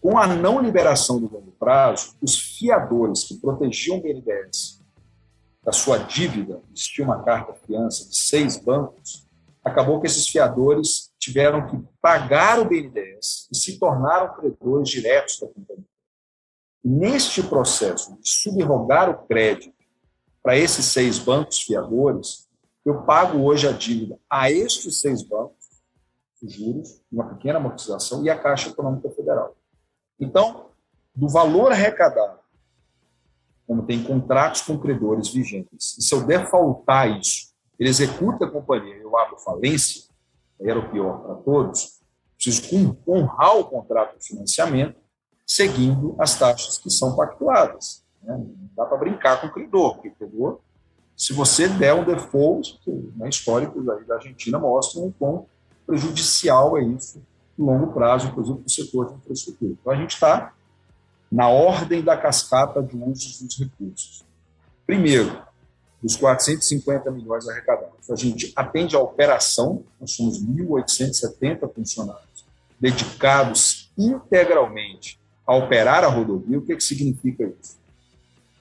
com 0.00 0.16
a 0.16 0.28
não 0.28 0.60
liberação 0.60 1.18
do 1.18 1.32
longo 1.32 1.52
prazo, 1.58 2.14
os 2.22 2.38
fiadores 2.38 3.24
que 3.24 3.34
protegiam 3.34 3.98
o 3.98 4.00
BNDES 4.00 4.80
da 5.64 5.72
sua 5.72 5.98
dívida, 5.98 6.60
existia 6.72 7.04
uma 7.04 7.22
carta 7.24 7.52
fiança 7.66 8.08
de 8.08 8.16
seis 8.16 8.56
bancos, 8.56 9.26
acabou 9.64 10.00
que 10.00 10.06
esses 10.06 10.28
fiadores 10.28 11.05
tiveram 11.26 11.66
que 11.66 11.76
pagar 12.00 12.60
o 12.60 12.64
BNDES 12.64 13.48
e 13.50 13.56
se 13.56 13.80
tornaram 13.80 14.36
credores 14.36 14.88
diretos 14.88 15.40
da 15.40 15.48
companhia. 15.48 15.84
Neste 16.84 17.42
processo 17.42 18.16
de 18.20 18.30
subrogar 18.30 19.10
o 19.10 19.26
crédito 19.26 19.74
para 20.40 20.56
esses 20.56 20.86
seis 20.86 21.18
bancos 21.18 21.62
fiadores, 21.62 22.48
eu 22.84 23.02
pago 23.02 23.40
hoje 23.40 23.66
a 23.66 23.72
dívida 23.72 24.16
a 24.30 24.52
estes 24.52 25.00
seis 25.00 25.20
bancos, 25.20 25.66
os 26.40 26.52
juros, 26.52 27.02
uma 27.10 27.28
pequena 27.34 27.58
amortização, 27.58 28.24
e 28.24 28.30
a 28.30 28.38
Caixa 28.38 28.68
Econômica 28.68 29.10
Federal. 29.10 29.56
Então, 30.20 30.70
do 31.12 31.28
valor 31.28 31.72
arrecadado, 31.72 32.38
como 33.66 33.84
tem 33.84 34.04
contratos 34.04 34.60
com 34.60 34.78
credores 34.78 35.28
vigentes, 35.30 35.98
e 35.98 36.02
se 36.02 36.14
eu 36.14 36.24
defaultar 36.24 37.18
isso, 37.18 37.52
ele 37.80 37.88
executa 37.88 38.44
a 38.44 38.50
companhia, 38.50 38.94
eu 38.94 39.18
abro 39.18 39.36
falência, 39.38 40.05
era 40.60 40.78
o 40.78 40.90
pior 40.90 41.18
para 41.20 41.34
todos, 41.36 42.00
preciso 42.36 42.96
honrar 43.06 43.56
o 43.56 43.64
contrato 43.64 44.18
de 44.18 44.26
financiamento 44.26 44.96
seguindo 45.46 46.16
as 46.18 46.38
taxas 46.38 46.78
que 46.78 46.90
são 46.90 47.14
pactuadas. 47.14 48.02
Né? 48.22 48.36
Não 48.36 48.70
dá 48.76 48.84
para 48.84 48.98
brincar 48.98 49.40
com 49.40 49.46
o 49.46 49.52
credor, 49.52 49.94
porque 49.94 50.08
o 50.08 50.14
credor, 50.14 50.58
se 51.16 51.32
você 51.32 51.68
der 51.68 51.94
um 51.94 52.04
default, 52.04 52.78
né, 53.16 53.28
históricos 53.28 53.84
da 53.84 54.14
Argentina 54.16 54.58
mostram 54.58 55.06
o 55.06 55.12
quão 55.12 55.46
prejudicial 55.86 56.76
é 56.76 56.82
isso 56.82 57.22
no 57.56 57.66
longo 57.66 57.92
prazo, 57.92 58.28
inclusive 58.28 58.58
para 58.58 58.66
o 58.66 58.70
setor 58.70 59.08
de 59.08 59.14
infraestrutura. 59.14 59.72
Então, 59.72 59.92
a 59.92 59.96
gente 59.96 60.10
está 60.10 60.52
na 61.30 61.48
ordem 61.48 62.02
da 62.02 62.16
cascata 62.16 62.82
de 62.82 62.96
usos 62.96 63.40
dos 63.40 63.58
recursos. 63.58 64.24
Primeiro, 64.86 65.42
dos 66.02 66.16
450 66.16 67.10
milhões 67.10 67.48
arrecadados. 67.48 68.10
A 68.10 68.16
gente 68.16 68.52
atende 68.54 68.94
à 68.94 69.00
operação, 69.00 69.84
nós 70.00 70.12
somos 70.12 70.44
1.870 70.44 71.72
funcionários 71.72 72.26
dedicados 72.78 73.90
integralmente 73.96 75.18
a 75.46 75.54
operar 75.54 76.04
a 76.04 76.08
rodovia. 76.08 76.58
O 76.58 76.62
que, 76.62 76.76
que 76.76 76.82
significa 76.82 77.44
isso? 77.44 77.76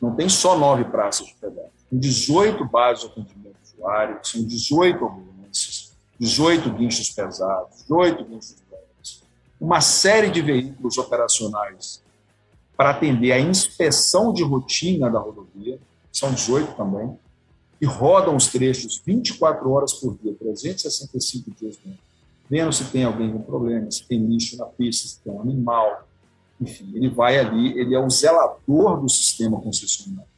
Não 0.02 0.16
tem 0.16 0.30
só 0.30 0.58
nove 0.58 0.86
praças 0.86 1.28
de 1.28 1.36
pedágio, 1.36 1.72
tem 1.90 2.00
18 2.00 2.66
bases 2.66 3.04
de 3.04 3.12
atendimento 3.12 3.56
usuário, 3.64 4.20
são 4.24 4.44
18 4.44 5.06
ambulâncias, 5.06 5.94
18 6.20 6.70
guinchos 6.72 7.10
pesados, 7.10 7.84
18 7.84 8.24
guinchos 8.26 8.56
leves, 8.72 9.24
uma 9.60 9.82
série 9.82 10.30
de 10.30 10.42
veículos 10.42 10.98
operacionais 10.98 12.02
para 12.78 12.92
atender 12.92 13.32
a 13.32 13.40
inspeção 13.40 14.34
de 14.34 14.44
rotina 14.44 15.10
da 15.10 15.20
rodovia, 15.20 15.80
são 16.12 16.32
18 16.34 16.74
também, 16.74 17.18
e 17.80 17.86
rodam 17.86 18.36
os 18.36 18.48
trechos 18.48 19.02
24 19.06 19.70
horas 19.70 19.94
por 19.94 20.18
dia, 20.18 20.34
365 20.34 21.52
dias 21.52 21.78
no 21.84 21.92
ano, 21.92 22.00
vendo 22.50 22.74
se 22.74 22.86
tem 22.86 23.04
alguém 23.04 23.32
com 23.32 23.42
problema, 23.42 23.90
se 23.92 24.08
tem 24.08 24.20
lixo 24.26 24.58
na 24.58 24.66
pista, 24.66 25.08
se 25.08 25.20
tem 25.20 25.34
um 25.34 25.42
animal. 25.42 26.08
Enfim, 26.60 26.92
ele 26.96 27.10
vai 27.10 27.38
ali, 27.38 27.78
ele 27.78 27.94
é 27.94 28.00
o 28.00 28.10
zelador 28.10 29.02
do 29.02 29.10
sistema 29.10 29.60
concessionário. 29.60 30.30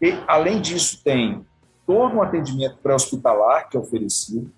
E, 0.00 0.12
além 0.28 0.60
disso, 0.60 1.00
tem 1.02 1.44
todo 1.86 2.16
um 2.16 2.22
atendimento 2.22 2.76
pré-hospitalar 2.82 3.68
que 3.68 3.76
é 3.76 3.80
oferecido, 3.80 4.50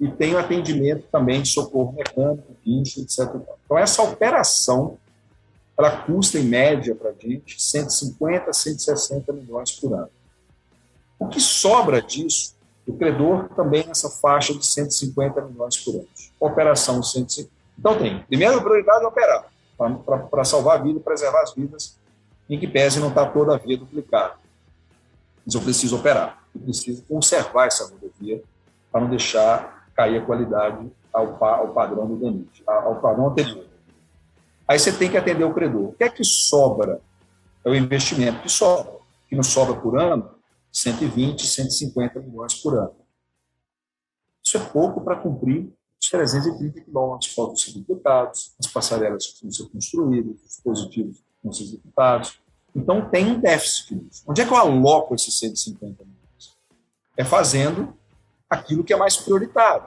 e 0.00 0.08
tem 0.08 0.34
o 0.34 0.38
atendimento 0.38 1.04
também 1.10 1.42
de 1.42 1.48
socorro 1.48 1.92
mecânico, 1.92 2.54
guincho, 2.64 3.00
etc. 3.00 3.34
Então, 3.64 3.76
essa 3.76 4.02
operação 4.02 4.96
ela 5.78 6.02
custa, 6.02 6.38
em 6.38 6.44
média, 6.44 6.94
para 6.94 7.10
a 7.10 7.14
gente, 7.14 7.62
150 7.62 8.50
a 8.50 8.52
160 8.52 9.32
milhões 9.32 9.72
por 9.72 9.92
ano. 9.94 10.10
O 11.18 11.26
que 11.28 11.40
sobra 11.40 12.00
disso, 12.00 12.54
o 12.86 12.96
credor 12.96 13.48
também 13.50 13.86
nessa 13.86 14.08
faixa 14.08 14.54
de 14.54 14.64
150 14.64 15.40
milhões 15.42 15.76
por 15.78 15.96
ano. 15.96 16.08
Operação 16.38 17.02
150. 17.02 17.50
Então 17.78 17.98
tem, 17.98 18.22
primeira 18.24 18.60
prioridade 18.60 19.04
é 19.04 19.06
operar, 19.06 19.46
para 20.30 20.44
salvar 20.44 20.78
a 20.78 20.82
vida, 20.82 20.98
preservar 21.00 21.42
as 21.42 21.54
vidas, 21.54 21.98
em 22.48 22.58
que 22.58 22.66
pese 22.66 22.98
não 22.98 23.08
está 23.08 23.26
toda 23.26 23.54
a 23.54 23.58
via 23.58 23.76
duplicada. 23.76 24.34
Mas 25.44 25.54
eu 25.54 25.60
preciso 25.60 25.96
operar, 25.96 26.42
eu 26.54 26.60
preciso 26.62 27.02
conservar 27.02 27.66
essa 27.66 27.84
rodovia 27.84 28.42
para 28.90 29.00
não 29.00 29.10
deixar 29.10 29.86
cair 29.94 30.18
a 30.18 30.24
qualidade 30.24 30.90
ao, 31.12 31.44
ao 31.44 31.68
padrão 31.68 32.06
do 32.06 32.16
DENIT, 32.16 32.62
ao 32.66 32.96
padrão 32.96 33.28
anterior. 33.28 33.66
Aí 34.66 34.78
você 34.78 34.92
tem 34.92 35.10
que 35.10 35.16
atender 35.16 35.44
o 35.44 35.54
credor. 35.54 35.88
O 35.88 35.92
que 35.92 36.04
é 36.04 36.08
que 36.08 36.24
sobra? 36.24 37.00
É 37.64 37.70
o 37.70 37.74
investimento 37.74 38.42
que 38.42 38.48
sobra. 38.48 38.98
Que 39.28 39.34
não 39.34 39.42
sobra 39.42 39.74
por 39.74 39.98
ano 39.98 40.37
120, 40.72 41.46
150 41.46 42.20
milhões 42.20 42.54
por 42.54 42.76
ano. 42.78 42.96
Isso 44.44 44.56
é 44.56 44.60
pouco 44.60 45.00
para 45.00 45.16
cumprir 45.16 45.70
os 46.00 46.08
330 46.08 46.80
quilômetros 46.80 47.28
que 47.28 47.34
faltam 47.34 47.56
ser 47.56 47.72
duplicados, 47.72 48.54
as 48.58 48.66
passarelas 48.66 49.26
que 49.26 49.42
vão 49.42 49.52
ser 49.52 49.68
construídas, 49.68 50.36
os 50.36 50.42
dispositivos 50.42 51.16
que 51.18 51.24
vão 51.42 51.52
ser 51.52 51.64
executados. 51.64 52.40
Então, 52.74 53.08
tem 53.10 53.32
um 53.32 53.40
déficit 53.40 53.94
nisso. 53.94 54.22
Onde 54.26 54.40
é 54.40 54.46
que 54.46 54.52
eu 54.52 54.56
aloco 54.56 55.14
esses 55.14 55.38
150 55.38 56.04
milhões? 56.04 56.56
É 57.16 57.24
fazendo 57.24 57.94
aquilo 58.48 58.84
que 58.84 58.92
é 58.92 58.96
mais 58.96 59.16
prioritário. 59.16 59.86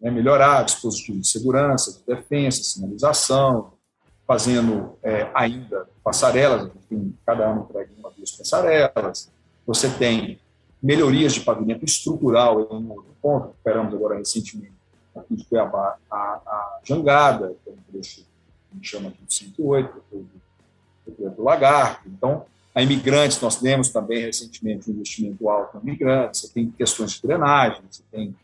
Né? 0.00 0.10
Melhorar 0.10 0.64
dispositivos 0.64 1.22
de 1.22 1.28
segurança, 1.28 1.92
de 1.92 2.04
defesa, 2.04 2.62
sinalização, 2.62 3.72
fazendo 4.26 4.98
é, 5.02 5.30
ainda 5.34 5.88
passarelas, 6.04 6.70
tem 6.88 7.18
cada 7.26 7.50
ano 7.50 7.62
entregue 7.68 7.92
uma, 7.98 8.10
duas 8.10 8.30
passarelas, 8.30 9.30
você 9.70 9.88
tem 9.88 10.36
melhorias 10.82 11.32
de 11.32 11.42
pavimento 11.42 11.84
estrutural 11.84 12.60
em 12.60 12.74
um 12.74 13.04
ponto, 13.22 13.50
operamos 13.60 13.94
agora 13.94 14.18
recentemente 14.18 14.72
aqui 15.14 15.36
de 15.36 15.44
Cuiabá 15.44 15.96
a, 16.10 16.16
a 16.16 16.80
Jangada, 16.82 17.54
que 17.62 17.70
é 17.70 17.72
um 17.72 17.92
trecho 17.92 18.16
que 18.16 18.26
a 18.72 18.74
gente 18.74 18.88
chama 18.88 19.08
aqui 19.10 19.24
de 19.24 19.32
108, 19.32 19.94
depois 19.94 20.24
do, 21.06 21.30
do 21.36 21.42
Lagarto. 21.44 22.08
Então, 22.08 22.44
a 22.74 22.82
imigrantes, 22.82 23.40
nós 23.40 23.60
temos 23.60 23.90
também 23.90 24.22
recentemente 24.22 24.90
um 24.90 24.94
investimento 24.94 25.48
alto 25.48 25.76
em 25.76 25.82
imigrantes, 25.82 26.40
você 26.40 26.48
tem 26.48 26.68
questões 26.72 27.12
de 27.12 27.22
drenagem, 27.22 27.80
você 27.88 28.02
tem... 28.10 28.34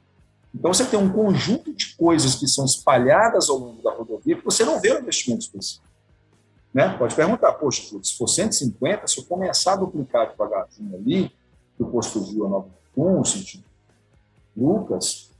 Então, 0.55 0.73
você 0.73 0.85
tem 0.85 0.99
um 0.99 1.13
conjunto 1.13 1.75
de 1.75 1.97
coisas 1.97 2.37
que 2.37 2.47
são 2.47 2.65
espalhadas 2.65 3.51
ao 3.51 3.59
longo 3.59 3.83
da 3.83 3.93
rodovia 3.93 4.37
que 4.37 4.45
você 4.45 4.65
não 4.65 4.81
vê 4.81 4.93
o 4.93 5.01
investimento 5.01 5.43
específico. 5.43 5.86
Né? 6.77 6.91
Pode 6.99 7.15
perguntar, 7.15 7.55
poxa, 7.55 7.83
se 8.03 8.19
for 8.19 8.29
150, 8.29 9.07
se 9.07 9.19
eu 9.19 9.25
começar 9.25 9.73
a 9.73 9.77
duplicar 9.77 10.29
devagarzinho 10.29 10.95
ali, 10.95 11.33
do 11.79 11.87
posto 11.87 12.23
Gil 12.23 12.45
a 12.45 12.49
Nova 12.51 12.69
Lucas, 14.55 15.31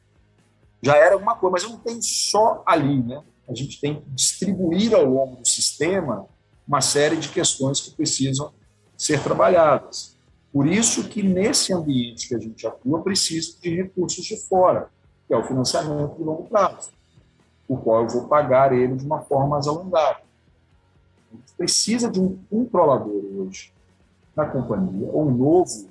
já 0.81 0.97
era 0.97 1.13
alguma 1.13 1.37
coisa, 1.37 1.53
mas 1.53 1.63
eu 1.65 1.69
não 1.69 1.79
tenho 1.79 2.03
só 2.03 2.63
ali, 2.65 3.03
né? 3.03 3.23
A 3.47 3.55
gente 3.55 3.79
tem 3.79 4.01
que 4.01 4.11
distribuir 4.13 4.95
ao 4.95 5.05
longo 5.05 5.37
do 5.37 5.47
sistema 5.47 6.27
uma 6.67 6.81
série 6.81 7.19
de 7.19 7.29
questões 7.29 7.83
que 7.83 7.91
precisam 7.91 8.51
ser 8.97 9.23
trabalhadas. 9.23 10.17
Por 10.51 10.67
isso 10.67 11.07
que 11.07 11.23
nesse 11.23 11.71
ambiente 11.71 12.29
que 12.29 12.35
a 12.35 12.39
gente 12.39 12.67
atua, 12.67 13.03
precisa 13.03 13.61
de 13.61 13.77
recursos 13.77 14.25
de 14.25 14.39
fora, 14.49 14.89
que 15.29 15.35
é 15.35 15.37
o 15.37 15.45
financiamento 15.45 16.17
de 16.17 16.23
longo 16.23 16.45
prazo, 16.45 16.93
o 17.69 17.77
qual 17.77 18.05
eu 18.05 18.09
vou 18.09 18.27
pagar 18.27 18.73
ele 18.73 18.97
de 18.97 19.05
uma 19.05 19.21
forma 19.21 19.49
mais 19.49 19.67
alongada 19.67 20.26
precisa 21.57 22.11
de 22.11 22.21
um 22.21 22.39
controlador 22.51 23.23
hoje 23.39 23.73
na 24.35 24.47
companhia, 24.47 25.09
ou 25.11 25.29
um 25.29 25.35
novo 25.35 25.89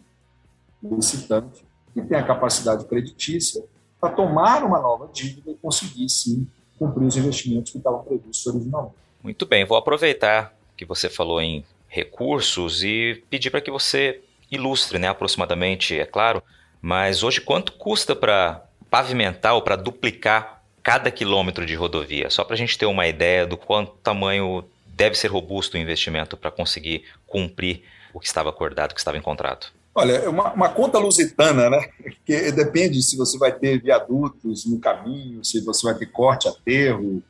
licitante, 0.84 1.66
que 1.94 2.02
tenha 2.02 2.24
capacidade 2.24 2.86
creditícia 2.86 3.64
para 4.00 4.12
tomar 4.12 4.64
uma 4.64 4.80
nova 4.80 5.10
dívida 5.12 5.52
e 5.52 5.56
conseguir, 5.56 6.08
sim, 6.10 6.48
cumprir 6.78 7.08
os 7.08 7.18
investimentos 7.18 7.72
que 7.72 7.78
estavam 7.78 8.04
previstos 8.04 8.46
originalmente. 8.46 8.96
Muito 9.24 9.46
bem, 9.46 9.66
vou 9.66 9.78
aproveitar 9.78 10.54
que 10.78 10.86
você 10.86 11.10
falou 11.10 11.42
em 11.42 11.66
recursos 11.88 12.84
e 12.84 13.24
pedir 13.30 13.50
para 13.50 13.62
que 13.62 13.72
você 13.72 14.22
ilustre, 14.52 15.00
né, 15.00 15.08
aproximadamente, 15.08 15.98
é 15.98 16.06
claro, 16.06 16.44
mas 16.82 17.24
hoje 17.24 17.42
quanto 17.42 17.72
custa 17.74 18.16
para 18.16 18.64
pavimentar 18.92 19.56
ou 19.56 19.62
para 19.62 19.76
duplicar 19.76 20.64
cada 20.84 21.10
quilômetro 21.10 21.66
de 21.66 21.74
rodovia? 21.74 22.30
Só 22.30 22.44
para 22.44 22.54
a 22.54 22.58
gente 22.58 22.78
ter 22.78 22.86
uma 22.86 23.08
ideia 23.08 23.48
do 23.48 23.58
quanto 23.58 23.94
tamanho 24.04 24.64
deve 24.96 25.16
ser 25.16 25.28
robusto 25.28 25.76
o 25.76 25.80
investimento 25.80 26.38
para 26.38 26.50
conseguir 26.50 27.04
cumprir 27.28 27.84
o 28.14 28.20
que 28.20 28.28
estava 28.28 28.50
acordado, 28.50 28.92
o 28.92 28.94
que 28.94 29.02
estava 29.02 29.18
em 29.18 29.22
contrato? 29.22 29.74
Olha, 29.94 30.14
é 30.14 30.30
uma, 30.30 30.54
uma, 30.54 30.70
conta 30.70 30.98
lusitana, 30.98 31.70
né? 31.70 31.90
Que 32.26 32.52
depende 32.52 33.02
se 33.04 33.16
você 33.16 33.38
vai 33.38 33.52
ter 33.52 33.82
viadutos 33.82 34.66
no 34.66 34.80
caminho, 34.80 35.44
se 35.44 35.62
você 35.62 35.86
vai 35.86 35.96
ter 35.96 36.08
corte, 36.08 36.48
aterro, 36.48 37.22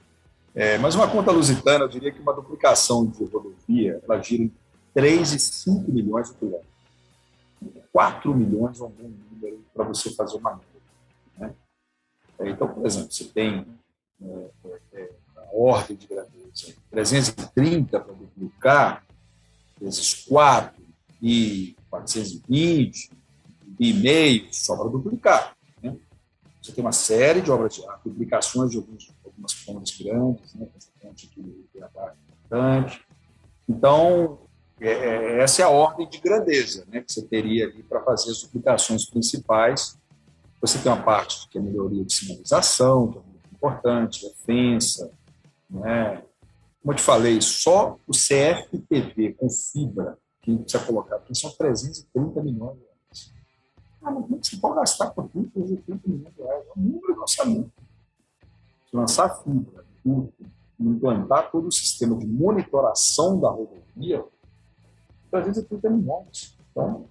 É, 0.53 0.77
mas 0.77 0.95
uma 0.95 1.07
conta 1.07 1.31
lusitana, 1.31 1.83
eu 1.83 1.89
diria 1.89 2.11
que 2.11 2.21
uma 2.21 2.33
duplicação 2.33 3.05
de 3.05 3.25
rodovia, 3.25 3.99
ela 4.07 4.21
gira 4.21 4.43
em 4.43 4.51
3 4.93 5.33
e 5.33 5.39
5 5.39 5.91
milhões 5.91 6.29
de 6.29 6.35
quilômetros. 6.35 6.73
4 7.91 8.33
milhões 8.33 8.79
é 8.79 8.83
um 8.83 8.89
bom 8.89 9.11
número 9.31 9.63
para 9.73 9.83
você 9.83 10.11
fazer 10.11 10.37
uma 10.37 10.51
média. 10.51 10.81
Né? 11.37 11.53
É, 12.39 12.49
então, 12.49 12.67
por 12.67 12.85
exemplo, 12.85 13.11
você 13.11 13.25
tem 13.25 13.65
é, 14.23 14.49
é, 14.93 15.09
ordem 15.55 15.95
de 15.95 16.07
grandeza 16.07 16.75
330 16.91 17.99
para 17.99 18.13
duplicar, 18.13 19.05
vezes 19.79 20.25
4 20.25 20.83
e 21.21 21.75
420 21.89 23.11
e 23.79 23.93
meio, 23.93 24.47
só 24.51 24.75
para 24.75 24.89
duplicar. 24.89 25.55
Né? 25.81 25.95
Você 26.61 26.71
tem 26.71 26.83
uma 26.83 26.91
série 26.91 27.41
de 27.41 27.51
obras 27.51 27.75
de 27.75 27.81
duplicações 28.05 28.71
de 28.71 28.77
alguns 28.77 29.13
algumas 29.35 29.53
pontes 29.53 29.99
grandes, 29.99 30.53
né, 30.55 30.67
essa 30.75 30.89
aqui 30.97 31.67
é 31.75 32.13
importante. 32.29 33.01
Então, 33.67 34.39
é, 34.79 34.89
é, 34.89 35.39
essa 35.41 35.61
é 35.61 35.65
a 35.65 35.69
ordem 35.69 36.07
de 36.07 36.19
grandeza 36.19 36.85
né, 36.87 37.01
que 37.01 37.11
você 37.11 37.21
teria 37.21 37.65
ali 37.65 37.83
para 37.83 38.01
fazer 38.01 38.31
as 38.31 38.41
duplicações 38.41 39.05
principais. 39.05 39.97
Você 40.61 40.79
tem 40.79 40.91
uma 40.91 41.01
parte 41.01 41.47
que 41.49 41.57
é 41.57 41.61
melhoria 41.61 42.03
de 42.03 42.13
sinalização, 42.13 43.11
que 43.11 43.17
é 43.17 43.21
muito 43.21 43.49
importante, 43.53 44.25
defensa. 44.25 45.11
Né? 45.69 46.23
Como 46.81 46.93
eu 46.93 46.95
te 46.95 47.01
falei, 47.01 47.41
só 47.41 47.97
o 48.07 48.11
CFTV 48.11 49.33
com 49.33 49.49
fibra 49.49 50.17
que 50.41 50.55
precisa 50.57 50.85
colocar 50.85 51.15
aqui 51.15 51.33
são 51.35 51.51
330 51.51 52.43
milhões 52.43 52.77
de 52.77 52.83
reais. 52.83 53.33
Ah, 54.03 54.11
você 54.11 54.57
pode 54.57 54.75
gastar 54.75 55.09
por 55.09 55.27
330 55.29 56.07
milhões 56.07 56.33
de 56.35 56.41
reais? 56.41 56.65
É 56.67 56.79
um 56.79 56.83
número 56.83 57.13
de 57.13 57.19
orçamento 57.19 57.71
lançar 58.95 59.43
fibra, 59.43 59.85
implantar 60.79 61.51
todo 61.51 61.67
o 61.67 61.71
sistema 61.71 62.15
de 62.17 62.25
monitoração 62.25 63.39
da 63.39 63.49
rodovia, 63.49 64.23
330 65.29 65.89
milhões. 65.89 66.57
Então, 66.71 67.05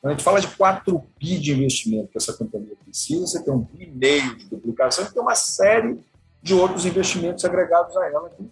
quando 0.00 0.12
a 0.12 0.16
gente 0.16 0.24
fala 0.24 0.40
de 0.40 0.48
4 0.56 1.04
bi 1.18 1.38
de 1.38 1.52
investimento 1.52 2.08
que 2.08 2.18
essa 2.18 2.32
companhia 2.34 2.76
precisa, 2.84 3.26
você 3.26 3.42
tem 3.42 3.52
um 3.52 3.60
bi 3.60 3.84
e 3.84 3.90
meio 3.90 4.36
de 4.36 4.46
duplicação 4.46 5.04
e 5.04 5.10
tem 5.10 5.22
uma 5.22 5.34
série 5.34 5.98
de 6.42 6.54
outros 6.54 6.84
investimentos 6.84 7.44
agregados 7.44 7.96
a 7.96 8.06
ela 8.06 8.30
que, 8.30 8.44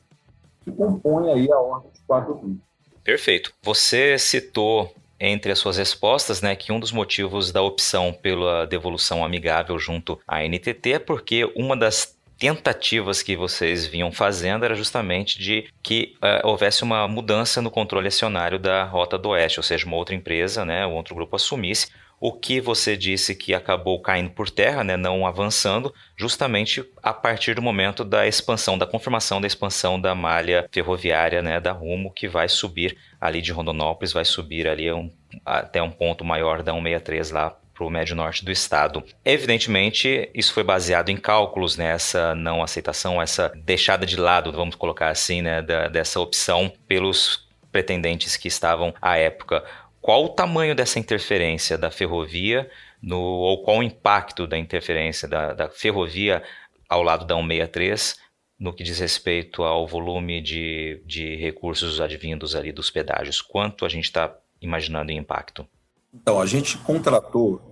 que 0.64 0.72
compõem 0.72 1.32
aí 1.32 1.52
a 1.52 1.58
ordem 1.58 1.90
de 1.90 2.00
4 2.06 2.34
bi. 2.34 2.58
Perfeito. 3.02 3.52
Você 3.62 4.18
citou 4.18 4.94
entre 5.18 5.52
as 5.52 5.58
suas 5.58 5.76
respostas, 5.76 6.40
né, 6.40 6.56
que 6.56 6.72
um 6.72 6.80
dos 6.80 6.92
motivos 6.92 7.52
da 7.52 7.60
opção 7.60 8.12
pela 8.12 8.66
devolução 8.66 9.22
amigável 9.22 9.78
junto 9.78 10.18
à 10.26 10.42
NTT 10.42 10.92
é 10.94 10.98
porque 10.98 11.44
uma 11.54 11.76
das 11.76 12.16
tentativas 12.40 13.22
que 13.22 13.36
vocês 13.36 13.86
vinham 13.86 14.10
fazendo 14.10 14.64
era 14.64 14.74
justamente 14.74 15.38
de 15.38 15.68
que 15.82 16.14
uh, 16.16 16.48
houvesse 16.48 16.82
uma 16.82 17.06
mudança 17.06 17.60
no 17.60 17.70
controle 17.70 18.08
acionário 18.08 18.58
da 18.58 18.82
Rota 18.82 19.18
do 19.18 19.28
Oeste, 19.28 19.60
ou 19.60 19.62
seja, 19.62 19.84
uma 19.84 19.98
outra 19.98 20.14
empresa, 20.14 20.64
né, 20.64 20.86
um 20.86 20.94
outro 20.94 21.14
grupo 21.14 21.36
assumisse. 21.36 21.88
O 22.18 22.32
que 22.32 22.58
você 22.58 22.96
disse 22.96 23.34
que 23.34 23.52
acabou 23.52 24.00
caindo 24.00 24.30
por 24.30 24.48
terra, 24.48 24.82
né, 24.82 24.96
não 24.96 25.26
avançando, 25.26 25.92
justamente 26.16 26.82
a 27.02 27.12
partir 27.12 27.54
do 27.54 27.62
momento 27.62 28.04
da 28.06 28.26
expansão, 28.26 28.78
da 28.78 28.86
confirmação 28.86 29.38
da 29.38 29.46
expansão 29.46 30.00
da 30.00 30.14
malha 30.14 30.66
ferroviária 30.72 31.42
né, 31.42 31.60
da 31.60 31.72
Rumo, 31.72 32.10
que 32.10 32.26
vai 32.26 32.48
subir 32.48 32.96
ali 33.20 33.42
de 33.42 33.52
Rondonópolis, 33.52 34.14
vai 34.14 34.24
subir 34.24 34.66
ali 34.66 34.90
um, 34.90 35.10
até 35.44 35.82
um 35.82 35.90
ponto 35.90 36.24
maior 36.24 36.62
da 36.62 36.72
163 36.72 37.32
lá 37.32 37.59
para 37.80 37.86
o 37.86 37.90
médio 37.90 38.14
norte 38.14 38.44
do 38.44 38.52
estado. 38.52 39.02
Evidentemente, 39.24 40.28
isso 40.34 40.52
foi 40.52 40.62
baseado 40.62 41.08
em 41.08 41.16
cálculos, 41.16 41.78
né, 41.78 41.96
não 42.36 42.62
aceitação, 42.62 43.22
essa 43.22 43.50
deixada 43.64 44.04
de 44.04 44.16
lado, 44.16 44.52
vamos 44.52 44.74
colocar 44.74 45.08
assim, 45.08 45.40
né, 45.40 45.62
da, 45.62 45.88
dessa 45.88 46.20
opção 46.20 46.70
pelos 46.86 47.48
pretendentes 47.72 48.36
que 48.36 48.48
estavam 48.48 48.92
à 49.00 49.16
época. 49.16 49.64
Qual 49.98 50.26
o 50.26 50.28
tamanho 50.28 50.74
dessa 50.74 50.98
interferência 50.98 51.78
da 51.78 51.90
ferrovia 51.90 52.70
no, 53.02 53.18
ou 53.18 53.62
qual 53.62 53.78
o 53.78 53.82
impacto 53.82 54.46
da 54.46 54.58
interferência 54.58 55.26
da, 55.26 55.54
da 55.54 55.70
ferrovia 55.70 56.42
ao 56.86 57.02
lado 57.02 57.24
da 57.24 57.34
163 57.34 58.18
no 58.58 58.74
que 58.74 58.84
diz 58.84 58.98
respeito 58.98 59.62
ao 59.62 59.86
volume 59.86 60.42
de, 60.42 61.00
de 61.06 61.34
recursos 61.36 61.98
advindos 61.98 62.54
ali 62.54 62.72
dos 62.72 62.90
pedágios? 62.90 63.40
Quanto 63.40 63.86
a 63.86 63.88
gente 63.88 64.04
está 64.04 64.36
imaginando 64.60 65.10
em 65.10 65.16
impacto? 65.16 65.66
Então, 66.12 66.40
a 66.40 66.46
gente 66.46 66.76
contratou 66.78 67.69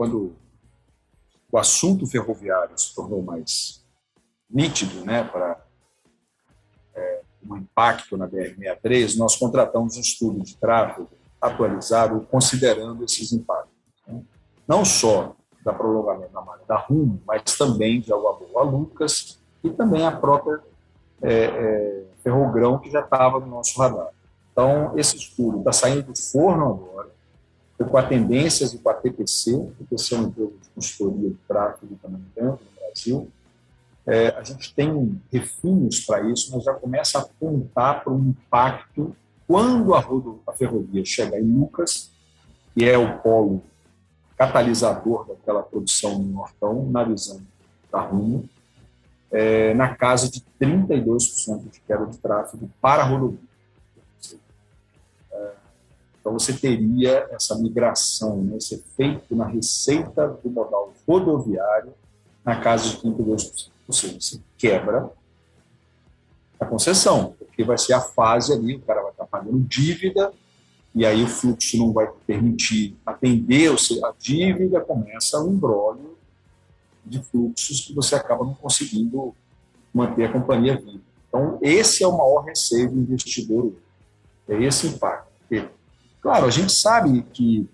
quando 0.00 0.34
o 1.52 1.58
assunto 1.58 2.06
ferroviário 2.06 2.72
se 2.78 2.94
tornou 2.94 3.20
mais 3.20 3.84
nítido, 4.48 5.04
né, 5.04 5.24
para 5.24 5.62
é, 6.94 7.20
um 7.46 7.54
impacto 7.58 8.16
na 8.16 8.26
BR-63, 8.26 9.18
nós 9.18 9.36
contratamos 9.36 9.98
um 9.98 10.00
estudo 10.00 10.42
de 10.42 10.56
tráfego 10.56 11.10
atualizado 11.38 12.26
considerando 12.30 13.04
esses 13.04 13.30
impactos. 13.30 13.74
Né? 14.06 14.22
Não 14.66 14.86
só 14.86 15.36
da 15.62 15.74
prolongamento 15.74 16.32
da 16.32 16.40
malha 16.40 16.62
da 16.66 16.78
Rumo, 16.78 17.20
mas 17.26 17.42
também 17.58 18.00
de 18.00 18.08
Boa 18.08 18.62
Lucas 18.62 19.38
e 19.62 19.68
também 19.68 20.06
a 20.06 20.16
própria 20.16 20.62
é, 21.20 21.44
é, 21.44 22.04
Ferrogrão, 22.22 22.78
que 22.78 22.90
já 22.90 23.00
estava 23.00 23.38
no 23.38 23.48
nosso 23.48 23.78
radar. 23.78 24.08
Então, 24.50 24.98
esse 24.98 25.18
estudo 25.18 25.58
está 25.58 25.72
saindo 25.72 26.04
do 26.04 26.18
forno 26.18 26.70
agora, 26.70 27.10
com 27.84 27.96
a 27.96 28.02
Tendências 28.02 28.72
e 28.72 28.78
com 28.78 28.90
a 28.90 28.94
TPC, 28.94 29.54
a 29.54 29.78
TPC 29.78 30.14
é 30.14 30.18
uma 30.18 30.28
empresa 30.28 30.50
de 30.62 30.68
consultoria 30.70 31.30
de 31.30 31.38
tráfego 31.48 31.98
também 32.02 32.22
dentro 32.34 32.60
no 32.64 32.80
Brasil. 32.80 33.28
É, 34.06 34.28
a 34.28 34.42
gente 34.42 34.74
tem 34.74 35.20
refinhos 35.32 36.00
para 36.00 36.28
isso, 36.28 36.50
mas 36.52 36.64
já 36.64 36.74
começa 36.74 37.18
a 37.18 37.22
apontar 37.22 38.02
para 38.02 38.12
um 38.12 38.30
impacto 38.30 39.14
quando 39.46 39.94
a, 39.94 40.00
rodo, 40.00 40.40
a 40.46 40.52
ferrovia 40.52 41.04
chega 41.04 41.38
em 41.38 41.42
Lucas, 41.42 42.10
que 42.74 42.88
é 42.88 42.96
o 42.96 43.18
polo 43.18 43.62
catalisador 44.36 45.26
daquela 45.26 45.62
produção 45.62 46.18
no 46.18 46.32
Nortão, 46.32 46.88
na 46.90 47.04
visão 47.04 47.40
da 47.90 48.00
Rumo, 48.00 48.48
é, 49.30 49.74
na 49.74 49.94
casa 49.94 50.30
de 50.30 50.42
32% 50.60 51.68
de 51.70 51.80
queda 51.80 52.06
de 52.06 52.16
tráfego 52.18 52.70
para 52.80 53.02
a 53.02 53.06
rodovia. 53.06 53.49
Então, 56.20 56.32
você 56.32 56.52
teria 56.52 57.26
essa 57.30 57.56
migração, 57.56 58.42
né, 58.42 58.56
esse 58.58 58.74
efeito 58.74 59.34
na 59.34 59.46
receita 59.46 60.28
do 60.28 60.50
modal 60.50 60.92
rodoviário 61.08 61.94
na 62.44 62.60
casa 62.60 62.90
de 62.90 62.98
32%. 62.98 63.70
Ou 63.88 63.94
seja, 63.94 64.20
você 64.20 64.40
quebra 64.56 65.10
a 66.58 66.66
concessão, 66.66 67.34
porque 67.38 67.64
vai 67.64 67.78
ser 67.78 67.94
a 67.94 68.00
fase 68.00 68.52
ali, 68.52 68.76
o 68.76 68.80
cara 68.80 69.00
vai 69.02 69.10
estar 69.10 69.26
pagando 69.26 69.58
dívida, 69.60 70.30
e 70.94 71.06
aí 71.06 71.22
o 71.22 71.28
fluxo 71.28 71.78
não 71.78 71.92
vai 71.92 72.08
permitir 72.26 72.96
atender 73.06 73.72
a 74.04 74.12
dívida, 74.18 74.80
começa 74.80 75.40
um 75.40 75.52
embrólio 75.52 76.16
de 77.04 77.22
fluxos 77.22 77.80
que 77.80 77.94
você 77.94 78.14
acaba 78.14 78.44
não 78.44 78.54
conseguindo 78.54 79.34
manter 79.92 80.24
a 80.24 80.32
companhia 80.32 80.76
viva. 80.76 81.00
Então, 81.28 81.58
esse 81.62 82.02
é 82.02 82.06
o 82.06 82.16
maior 82.16 82.44
receio 82.44 82.90
do 82.90 83.00
investidor, 83.00 83.72
é 84.48 84.62
esse 84.62 84.88
impacto. 84.88 85.30
Porque 85.38 85.68
Claro, 86.20 86.46
a 86.46 86.50
gente 86.50 86.72
sabe 86.72 87.22
que, 87.32 87.68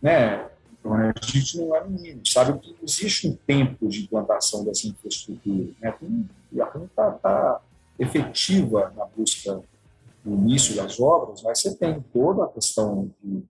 né, 0.00 0.50
a 0.84 1.26
gente 1.26 1.58
não 1.58 1.74
é 1.74 1.82
menino, 1.88 2.26
sabe 2.26 2.58
que 2.58 2.76
existe 2.82 3.26
um 3.26 3.36
tempo 3.46 3.88
de 3.88 4.04
implantação 4.04 4.64
dessa 4.64 4.86
infraestrutura, 4.86 5.72
né, 5.80 5.94
e 6.52 6.60
a 6.60 6.66
RUM 6.66 6.84
está 6.84 7.10
tá 7.12 7.60
efetiva 7.98 8.92
na 8.94 9.06
busca 9.06 9.62
do 10.22 10.30
início 10.30 10.76
das 10.76 11.00
obras, 11.00 11.42
mas 11.42 11.60
você 11.60 11.74
tem 11.74 12.00
toda 12.12 12.44
a 12.44 12.48
questão 12.48 13.10
de, 13.22 13.40
de 13.40 13.46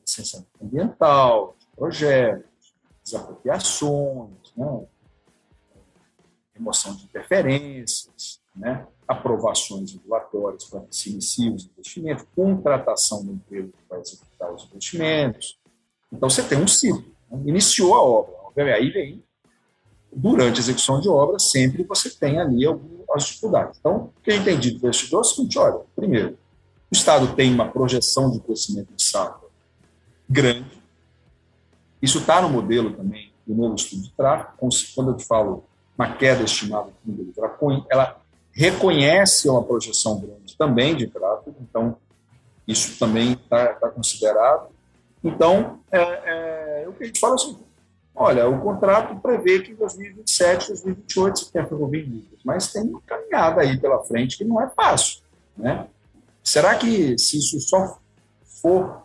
licenciamento 0.00 0.50
ambiental, 0.62 1.56
de 1.58 1.66
projetos, 1.74 2.74
desapropriações, 3.02 4.52
né, 4.56 4.86
remoção 6.54 6.94
de 6.94 7.04
interferências, 7.04 8.40
né, 8.54 8.86
aprovações 9.06 9.92
regulatórias 9.92 10.64
para 10.64 10.80
que 10.80 10.94
se 10.96 11.10
iniciem 11.10 11.54
os 11.54 11.66
investimentos, 11.66 12.24
contratação 12.34 13.24
do 13.24 13.32
emprego 13.32 13.68
que 13.68 13.88
vai 13.88 14.00
executar 14.00 14.52
os 14.52 14.64
investimentos. 14.64 15.58
Então, 16.12 16.30
você 16.30 16.42
tem 16.42 16.58
um 16.58 16.66
ciclo. 16.66 17.04
Né? 17.30 17.42
Iniciou 17.46 17.94
a 17.94 18.02
obra. 18.02 18.34
Aí 18.74 18.90
vem, 18.90 19.22
durante 20.12 20.58
a 20.58 20.60
execução 20.60 21.00
de 21.00 21.08
obra, 21.08 21.38
sempre 21.38 21.82
você 21.82 22.08
tem 22.10 22.38
ali 22.38 22.64
algumas 22.64 23.24
dificuldades. 23.24 23.78
Então, 23.78 24.12
o 24.16 24.20
que 24.22 24.30
a 24.30 24.34
gente 24.34 24.44
tem 24.44 24.58
dito 24.58 24.78
para 24.78 24.86
o 24.86 24.88
investidor 24.88 25.18
é 25.18 25.20
o 25.20 25.24
seguinte, 25.24 25.58
olha, 25.58 25.80
primeiro, 25.96 26.38
o 26.90 26.94
Estado 26.94 27.34
tem 27.34 27.52
uma 27.52 27.68
projeção 27.68 28.30
de 28.30 28.38
crescimento 28.40 28.94
de 28.94 29.02
safra 29.02 29.44
grande, 30.28 30.82
isso 32.00 32.18
está 32.18 32.40
no 32.42 32.48
modelo 32.48 32.92
também 32.92 33.32
do 33.46 33.54
novo 33.54 33.74
estudo 33.74 34.02
de 34.02 34.10
tráfego, 34.12 34.52
quando 34.94 35.10
eu 35.10 35.16
te 35.16 35.24
falo 35.24 35.64
uma 35.96 36.12
queda 36.14 36.42
estimada 36.42 36.90
do 37.04 37.12
modelo 37.12 37.86
ela 37.90 38.20
reconhece 38.54 39.48
uma 39.48 39.62
projeção 39.62 40.20
grande 40.20 40.56
também 40.56 40.96
de 40.96 41.08
tráfego, 41.08 41.56
então 41.60 41.96
isso 42.66 42.98
também 42.98 43.32
está 43.32 43.74
tá 43.74 43.90
considerado. 43.90 44.68
Então, 45.22 45.80
é, 45.90 46.82
é, 46.82 46.88
o 46.88 46.92
que 46.92 47.04
a 47.04 47.06
gente 47.06 47.20
fala 47.20 47.36
seguinte, 47.36 47.64
Olha, 48.16 48.48
o 48.48 48.60
contrato 48.60 49.16
prevê 49.16 49.58
que 49.60 49.72
em 49.72 49.74
2027, 49.74 50.68
2028 50.68 51.38
se 51.38 51.50
tenha 51.50 51.66
ferrovia 51.66 52.00
em 52.00 52.24
mas 52.44 52.72
tem 52.72 52.82
uma 52.82 53.00
caminhada 53.00 53.62
aí 53.62 53.76
pela 53.76 54.04
frente 54.04 54.38
que 54.38 54.44
não 54.44 54.62
é 54.62 54.68
fácil. 54.68 55.20
Né? 55.56 55.88
Será 56.42 56.76
que 56.76 57.18
se 57.18 57.38
isso 57.38 57.58
só 57.60 57.98
for 58.62 59.02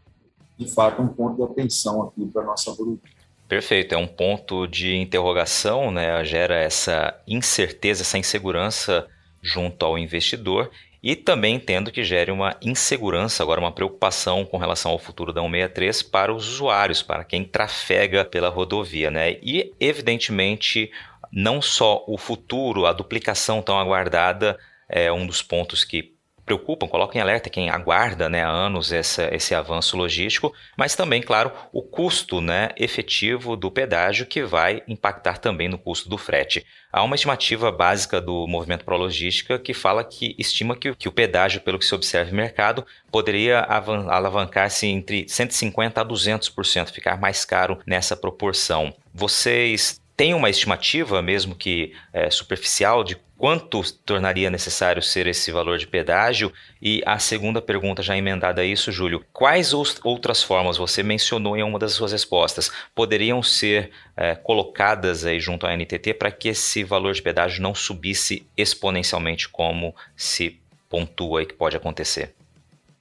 de 0.58 0.74
fato, 0.74 1.04
é 1.04 1.06
um 1.06 1.10
ponto 1.10 1.36
de 1.36 1.44
atenção 1.44 2.02
aqui 2.02 2.26
para 2.26 2.42
a 2.42 2.46
nossa 2.46 2.72
rodovia. 2.72 3.19
Perfeito, 3.50 3.96
é 3.96 3.98
um 3.98 4.06
ponto 4.06 4.68
de 4.68 4.96
interrogação, 4.96 5.90
né? 5.90 6.24
gera 6.24 6.56
essa 6.56 7.20
incerteza, 7.28 8.04
essa 8.04 8.20
insegurança 8.20 9.08
junto 9.42 9.84
ao 9.84 9.98
investidor 9.98 10.70
e 11.02 11.16
também 11.16 11.56
entendo 11.56 11.92
que 11.92 12.04
gere 12.04 12.32
uma 12.32 12.56
insegurança, 12.62 13.42
agora 13.42 13.60
uma 13.60 13.72
preocupação 13.72 14.46
com 14.46 14.58
relação 14.58 14.92
ao 14.92 15.00
futuro 15.00 15.34
da 15.34 15.42
163 15.42 16.04
para 16.04 16.32
os 16.32 16.48
usuários, 16.48 17.02
para 17.02 17.24
quem 17.24 17.44
trafega 17.44 18.24
pela 18.24 18.50
rodovia, 18.50 19.10
né? 19.10 19.32
E 19.42 19.74
evidentemente 19.80 20.92
não 21.32 21.60
só 21.60 22.04
o 22.08 22.20
futuro, 22.20 22.86
a 22.86 22.94
duplicação 22.94 23.64
tão 23.64 23.80
aguardada 23.80 24.60
é 24.88 25.12
um 25.12 25.26
dos 25.26 25.42
pontos 25.42 25.84
que 25.84 26.14
preocupam, 26.50 26.88
colocam 26.88 27.20
em 27.20 27.22
alerta 27.22 27.48
quem 27.48 27.70
aguarda 27.70 28.28
né, 28.28 28.44
há 28.44 28.50
anos 28.50 28.92
essa, 28.92 29.30
esse 29.32 29.54
avanço 29.54 29.96
logístico, 29.96 30.52
mas 30.76 30.96
também, 30.96 31.22
claro, 31.22 31.52
o 31.72 31.84
custo 31.84 32.42
né, 32.42 32.70
efetivo 32.76 33.56
do 33.56 33.70
pedágio 33.70 34.26
que 34.26 34.42
vai 34.42 34.82
impactar 34.88 35.38
também 35.38 35.68
no 35.68 35.78
custo 35.78 36.10
do 36.10 36.18
frete. 36.18 36.66
Há 36.92 37.04
uma 37.04 37.14
estimativa 37.14 37.72
básica 37.72 38.20
do 38.20 38.48
Movimento 38.48 38.84
Pro 38.84 38.98
Logística 38.98 39.60
que 39.60 39.76
fala 39.76 40.04
que 40.04 40.36
estima 40.40 40.76
que, 40.76 40.96
que 40.96 41.08
o 41.08 41.12
pedágio, 41.12 41.62
pelo 41.62 41.78
que 41.78 41.86
se 41.86 41.94
observa 41.94 42.32
no 42.32 42.38
mercado, 42.38 42.84
poderia 43.12 43.60
alavancar-se 43.60 44.88
entre 44.88 45.26
150% 45.26 45.98
a 45.98 46.06
200%, 46.06 46.90
ficar 46.90 47.22
mais 47.22 47.46
caro 47.46 47.78
nessa 47.86 48.18
proporção. 48.18 48.92
Vocês 49.14 50.02
têm 50.18 50.34
uma 50.34 50.50
estimativa, 50.50 51.22
mesmo 51.22 51.54
que 51.54 51.94
é, 52.12 52.32
superficial, 52.32 53.04
de 53.04 53.16
quanto 53.40 53.82
tornaria 54.04 54.50
necessário 54.50 55.02
ser 55.02 55.26
esse 55.26 55.50
valor 55.50 55.78
de 55.78 55.88
pedágio? 55.88 56.52
E 56.82 57.02
a 57.06 57.18
segunda 57.18 57.62
pergunta, 57.62 58.04
já 58.04 58.18
emendada 58.18 58.62
a 58.62 58.66
isso, 58.66 58.92
Júlio, 58.92 59.24
quais 59.32 59.74
outras 60.04 60.44
formas, 60.44 60.76
você 60.76 61.02
mencionou 61.02 61.56
em 61.56 61.64
uma 61.64 61.80
das 61.80 61.94
suas 61.94 62.12
respostas, 62.12 62.70
poderiam 62.94 63.42
ser 63.42 63.92
é, 64.18 64.36
colocadas 64.36 65.26
aí 65.26 65.40
junto 65.40 65.66
à 65.66 65.74
NTT 65.74 66.16
para 66.16 66.30
que 66.32 66.50
esse 66.50 66.84
valor 66.84 67.14
de 67.14 67.22
pedágio 67.22 67.64
não 67.64 67.74
subisse 67.74 68.46
exponencialmente 68.58 69.48
como 69.48 69.96
se 70.18 70.60
pontua 70.90 71.42
e 71.42 71.46
que 71.46 71.54
pode 71.54 71.78
acontecer? 71.78 72.36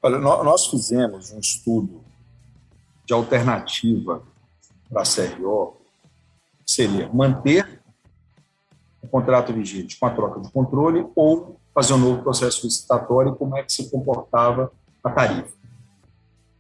Olha, 0.01 0.19
nós 0.19 0.69
fizemos 0.69 1.33
um 1.33 1.41
estudo 1.41 2.01
de 3.05 3.13
alternativa 3.13 4.23
para 4.89 5.03
a 5.03 5.05
CRO, 5.05 5.77
seria 6.65 7.09
manter 7.09 7.78
o 9.03 9.09
contrato 9.09 9.53
vigente 9.53 9.99
com 9.99 10.07
a 10.07 10.11
troca 10.11 10.41
de 10.41 10.51
controle 10.51 11.07
ou 11.15 11.61
fazer 11.75 11.95
um 11.95 11.99
novo 11.99 12.23
processo 12.23 12.67
licitatório 12.67 13.37
como 13.37 13.57
é 13.57 13.63
que 13.63 13.73
se 13.73 13.91
comportava 13.91 14.73
a 15.03 15.11
tarifa. 15.11 15.57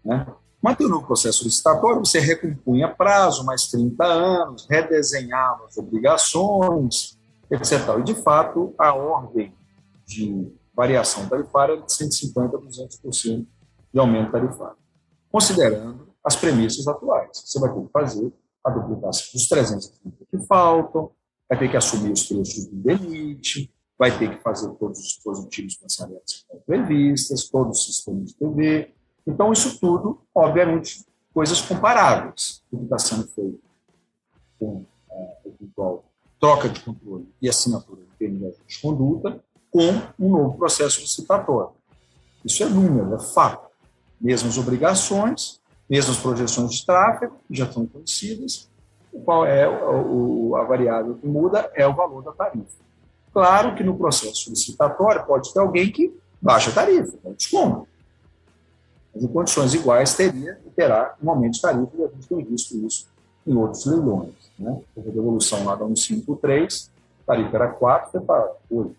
Né? 0.05 0.27
O 0.62 0.88
novo 0.88 1.07
processo 1.07 1.44
licitatório, 1.44 2.05
você 2.05 2.18
recompunha 2.18 2.88
prazo, 2.88 3.44
mais 3.44 3.66
30 3.68 4.05
anos, 4.05 4.66
redesenhava 4.68 5.64
as 5.66 5.77
obrigações, 5.77 7.18
etc. 7.51 7.72
E, 8.01 8.03
de 8.03 8.14
fato, 8.14 8.74
a 8.79 8.92
ordem 8.92 9.55
de 10.05 10.53
variação 10.74 11.29
tarifária 11.29 11.74
era 11.74 11.83
de 11.83 11.92
150% 11.92 12.55
a 12.55 12.59
200% 12.59 13.46
de 13.92 14.01
aumento 14.01 14.33
tarifário. 14.33 14.77
Considerando 15.31 16.09
as 16.24 16.37
premissas 16.37 16.87
atuais. 16.87 17.31
Você 17.33 17.59
vai 17.59 17.72
ter 17.72 17.81
que 17.81 17.92
fazer 17.92 18.33
a 18.64 18.70
duplicação 18.70 19.27
dos 19.33 19.48
330 19.48 20.16
que 20.31 20.38
faltam, 20.46 21.11
vai 21.48 21.58
ter 21.58 21.70
que 21.70 21.76
assumir 21.76 22.12
os 22.12 22.24
preços 22.24 22.66
do 22.66 22.90
limite, 22.90 23.72
vai 23.98 24.16
ter 24.16 24.37
que 24.37 24.42
fazer 24.42 24.70
todos 24.74 24.98
os 24.98 25.06
dispositivos 25.06 25.76
pensamento 25.76 26.46
previstas, 26.66 27.48
todos 27.48 27.80
os 27.80 27.87
sistemas 27.87 28.28
de 28.28 28.34
TV. 28.34 28.94
Então, 29.26 29.52
isso 29.52 29.78
tudo, 29.80 30.20
obviamente, 30.34 31.04
coisas 31.32 31.61
comparáveis. 31.61 32.62
O 32.70 32.78
que 32.78 32.84
está 32.84 32.98
sendo 32.98 33.26
feito 33.28 33.61
com 34.58 34.84
eventual 35.44 36.04
troca 36.38 36.68
de 36.68 36.80
controle 36.80 37.28
e 37.42 37.48
assinatura 37.48 38.02
de 38.02 38.11
PNL 38.16 38.54
de 38.66 38.80
conduta 38.80 39.42
com 39.70 39.90
um 40.18 40.30
novo 40.30 40.56
processo 40.56 41.00
licitatório. 41.00 41.72
Isso 42.44 42.62
é 42.62 42.68
número, 42.68 43.14
é 43.14 43.18
fato. 43.18 43.68
Mesmas 44.20 44.56
obrigações, 44.56 45.61
mesmas 45.88 46.16
projeções 46.16 46.74
de 46.74 46.87
tráfego, 46.87 47.37
que 47.46 47.56
já 47.56 47.64
estão 47.64 47.87
conhecidas, 47.87 48.70
qual 49.24 49.46
é 49.46 49.68
o, 49.68 50.57
a 50.57 50.64
variável 50.64 51.14
que 51.14 51.26
muda 51.26 51.70
é 51.74 51.87
o 51.87 51.94
valor 51.94 52.22
da 52.22 52.33
tarifa. 52.33 52.78
Claro 53.33 53.74
que 53.74 53.85
no 53.85 53.96
processo 53.96 54.50
licitatório 54.50 55.24
pode 55.24 55.52
ter 55.52 55.61
alguém 55.61 55.90
que 55.90 56.14
baixa 56.40 56.70
a 56.70 56.74
tarifa, 56.74 57.16
é 57.24 57.31
desconto. 57.31 57.87
Mas 59.14 59.24
em 59.24 59.28
condições 59.28 59.74
iguais 59.74 60.14
teria 60.14 60.59
e 60.66 60.70
terá 60.70 61.14
um 61.22 61.31
aumento 61.31 61.54
de 61.54 61.61
tarifa, 61.61 61.90
e 61.98 62.04
a 62.04 62.09
gente 62.09 62.28
tem 62.28 62.44
visto 62.44 62.76
isso 62.78 63.07
em 63.46 63.57
outros 63.57 63.87
leilões. 63.87 64.35
Né? 64.59 64.81
Teve 64.94 65.11
a 65.11 65.12
devolução 65.12 65.64
lá 65.64 65.74
da 65.74 65.84
153, 65.84 66.90
a 67.22 67.26
tarifa 67.26 67.57
era 67.57 67.68
4, 67.68 68.11
foi 68.11 68.20
para 68.20 68.53
8. 68.70 68.97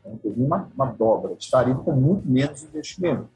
Então, 0.00 0.16
teve 0.22 0.42
uma, 0.42 0.68
uma 0.74 0.86
dobra 0.86 1.34
de 1.34 1.50
tarifa 1.50 1.80
com 1.80 1.92
muito 1.92 2.26
menos 2.28 2.62
investimento. 2.62 3.28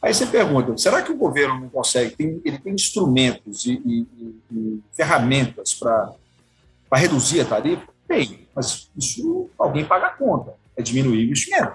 Aí 0.00 0.14
você 0.14 0.26
pergunta, 0.26 0.76
será 0.78 1.02
que 1.02 1.10
o 1.10 1.16
governo 1.16 1.60
não 1.60 1.68
consegue? 1.68 2.14
Tem, 2.14 2.40
ele 2.44 2.58
tem 2.58 2.72
instrumentos 2.72 3.66
e, 3.66 3.82
e, 3.84 4.06
e 4.52 4.82
ferramentas 4.92 5.74
para 5.74 6.14
reduzir 6.92 7.40
a 7.40 7.44
tarifa? 7.44 7.88
Tem, 8.06 8.46
mas 8.54 8.90
isso 8.96 9.50
alguém 9.58 9.84
paga 9.84 10.06
a 10.06 10.10
conta. 10.10 10.54
É 10.76 10.82
diminuir 10.82 11.18
o 11.18 11.22
investimento. 11.24 11.74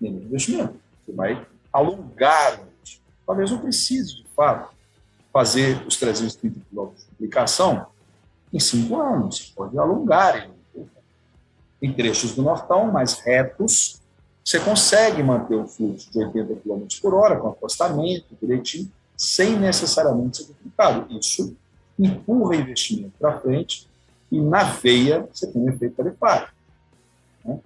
Diminuir 0.00 0.24
o 0.24 0.28
investimento. 0.28 0.74
Você 1.04 1.12
vai 1.12 1.46
alongar. 1.72 2.60
Talvez 3.26 3.50
não 3.50 3.58
precise, 3.58 4.16
de 4.16 4.26
fato, 4.34 4.74
fazer 5.32 5.82
os 5.86 5.96
330 5.96 6.60
quilômetros 6.68 7.04
de 7.04 7.10
duplicação 7.10 7.86
em 8.52 8.58
cinco 8.58 9.00
anos. 9.00 9.38
Você 9.38 9.52
pode 9.54 9.78
alongar. 9.78 10.50
Em 11.82 11.92
trechos 11.92 12.34
do 12.34 12.40
Nortão 12.40 12.90
mais 12.90 13.18
retos, 13.20 14.00
você 14.44 14.60
consegue 14.60 15.22
manter 15.22 15.54
o 15.54 15.66
fluxo 15.66 16.10
de 16.12 16.18
80 16.18 16.56
km 16.56 16.86
por 17.00 17.14
hora, 17.14 17.36
com 17.36 17.48
acostamento, 17.48 18.36
direitinho, 18.40 18.92
sem 19.16 19.58
necessariamente 19.58 20.38
ser 20.38 20.44
duplicado. 20.44 21.06
Isso 21.18 21.56
empurra 21.98 22.56
investimento 22.56 23.14
para 23.18 23.40
frente 23.40 23.88
e 24.30 24.40
na 24.40 24.64
veia 24.64 25.26
você 25.32 25.46
tem 25.46 25.62
um 25.62 25.70
efeito 25.70 25.96
tarifário. 25.96 26.48
Né? 27.44 27.58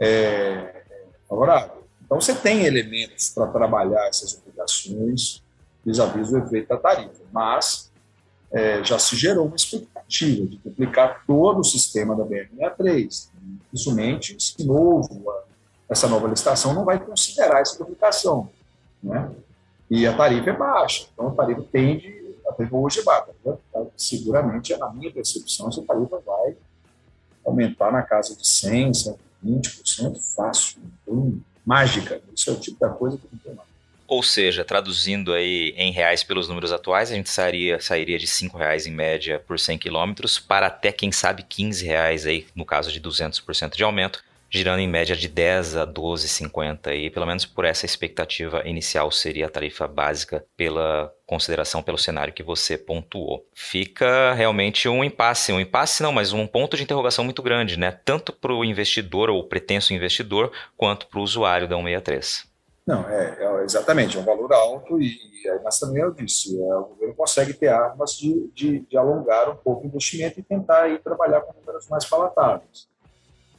É, 0.00 0.82
favorável. 1.28 1.84
Então 2.04 2.20
você 2.20 2.34
tem 2.34 2.64
elementos 2.64 3.28
para 3.28 3.46
trabalhar 3.46 4.08
essas 4.08 4.36
obrigações 4.36 5.40
vis-à-vis 5.84 6.32
o 6.32 6.38
efeito 6.38 6.68
da 6.68 6.78
tarifa, 6.78 7.22
mas 7.32 7.92
é, 8.50 8.82
já 8.82 8.98
se 8.98 9.16
gerou 9.16 9.46
uma 9.46 9.56
expectativa 9.56 10.46
de 10.46 10.58
duplicar 10.58 11.24
todo 11.26 11.60
o 11.60 11.64
sistema 11.64 12.16
da 12.16 12.24
BR-63. 12.24 13.28
Dificilmente 13.72 14.36
esse 14.36 14.64
novo, 14.64 15.42
essa 15.92 16.08
nova 16.08 16.26
licitação 16.26 16.74
não 16.74 16.84
vai 16.84 16.98
considerar 16.98 17.60
essa 17.60 17.78
duplicação. 17.78 18.50
Né? 19.02 19.30
E 19.90 20.06
a 20.06 20.16
tarifa 20.16 20.50
é 20.50 20.52
baixa, 20.52 21.06
então 21.12 21.28
a 21.28 21.30
tarifa 21.32 21.62
tende 21.70 22.22
até 22.48 22.66
hoje 22.70 23.00
é 23.00 23.02
baixa. 23.02 23.32
Né? 23.44 23.56
Seguramente, 23.96 24.76
na 24.76 24.90
minha 24.90 25.12
percepção, 25.12 25.68
essa 25.68 25.82
tarifa 25.82 26.20
vai 26.24 26.56
aumentar 27.44 27.92
na 27.92 28.02
casa 28.02 28.34
de 28.34 28.42
100%, 28.42 29.16
20% 29.44 30.34
fácil. 30.34 30.80
Então, 31.02 31.40
mágica. 31.64 32.20
Isso 32.34 32.50
é 32.50 32.52
o 32.52 32.56
tipo 32.60 32.80
da 32.80 32.88
coisa 32.88 33.18
que 33.18 33.26
não 33.30 33.38
tem 33.38 33.54
mais. 33.54 33.68
Ou 34.06 34.22
seja, 34.22 34.64
traduzindo 34.64 35.32
aí 35.32 35.72
em 35.76 35.90
reais 35.90 36.22
pelos 36.22 36.48
números 36.48 36.70
atuais, 36.70 37.10
a 37.10 37.14
gente 37.14 37.30
sairia, 37.30 37.80
sairia 37.80 38.18
de 38.18 38.26
R$ 38.26 38.50
reais 38.54 38.86
em 38.86 38.90
média 38.90 39.42
por 39.46 39.58
100 39.58 39.78
quilômetros 39.78 40.38
para 40.38 40.66
até, 40.66 40.92
quem 40.92 41.10
sabe, 41.10 41.42
R$ 41.42 41.70
reais 41.82 42.26
aí, 42.26 42.46
no 42.54 42.64
caso 42.64 42.92
de 42.92 43.00
200% 43.00 43.74
de 43.74 43.82
aumento, 43.82 44.22
girando 44.52 44.80
em 44.80 44.88
média 44.88 45.16
de 45.16 45.28
10 45.28 45.78
a 45.78 45.86
12,50 45.86 46.94
e 46.94 47.08
pelo 47.08 47.24
menos 47.24 47.46
por 47.46 47.64
essa 47.64 47.86
expectativa 47.86 48.62
inicial 48.68 49.10
seria 49.10 49.46
a 49.46 49.50
tarifa 49.50 49.88
básica 49.88 50.44
pela 50.54 51.10
consideração 51.24 51.82
pelo 51.82 51.96
cenário 51.96 52.34
que 52.34 52.42
você 52.42 52.76
pontuou. 52.76 53.46
Fica 53.54 54.34
realmente 54.34 54.86
um 54.90 55.02
impasse, 55.02 55.52
um 55.52 55.60
impasse 55.60 56.02
não, 56.02 56.12
mas 56.12 56.34
um 56.34 56.46
ponto 56.46 56.76
de 56.76 56.82
interrogação 56.82 57.24
muito 57.24 57.42
grande, 57.42 57.78
né? 57.78 57.90
Tanto 58.04 58.30
para 58.30 58.52
o 58.52 58.62
investidor 58.62 59.30
ou 59.30 59.48
pretenso 59.48 59.94
investidor, 59.94 60.52
quanto 60.76 61.06
para 61.06 61.18
o 61.18 61.22
usuário 61.22 61.66
da 61.66 61.76
163. 61.76 62.52
Não, 62.86 63.08
é, 63.08 63.36
é, 63.38 63.64
exatamente, 63.64 64.18
é 64.18 64.20
um 64.20 64.24
valor 64.24 64.52
alto 64.52 65.00
e, 65.00 65.16
mas 65.64 65.78
também 65.78 66.02
eu 66.02 66.12
disse, 66.12 66.60
é, 66.60 66.74
o 66.74 66.86
governo 66.86 67.14
consegue 67.14 67.54
ter 67.54 67.68
armas 67.68 68.18
de, 68.18 68.50
de, 68.52 68.80
de, 68.80 68.98
alongar 68.98 69.48
um 69.48 69.56
pouco 69.56 69.84
o 69.84 69.86
investimento 69.86 70.40
e 70.40 70.42
tentar 70.42 70.82
aí 70.82 70.98
trabalhar 70.98 71.42
com 71.42 71.54
números 71.58 71.88
mais 71.88 72.04
palatáveis. 72.04 72.91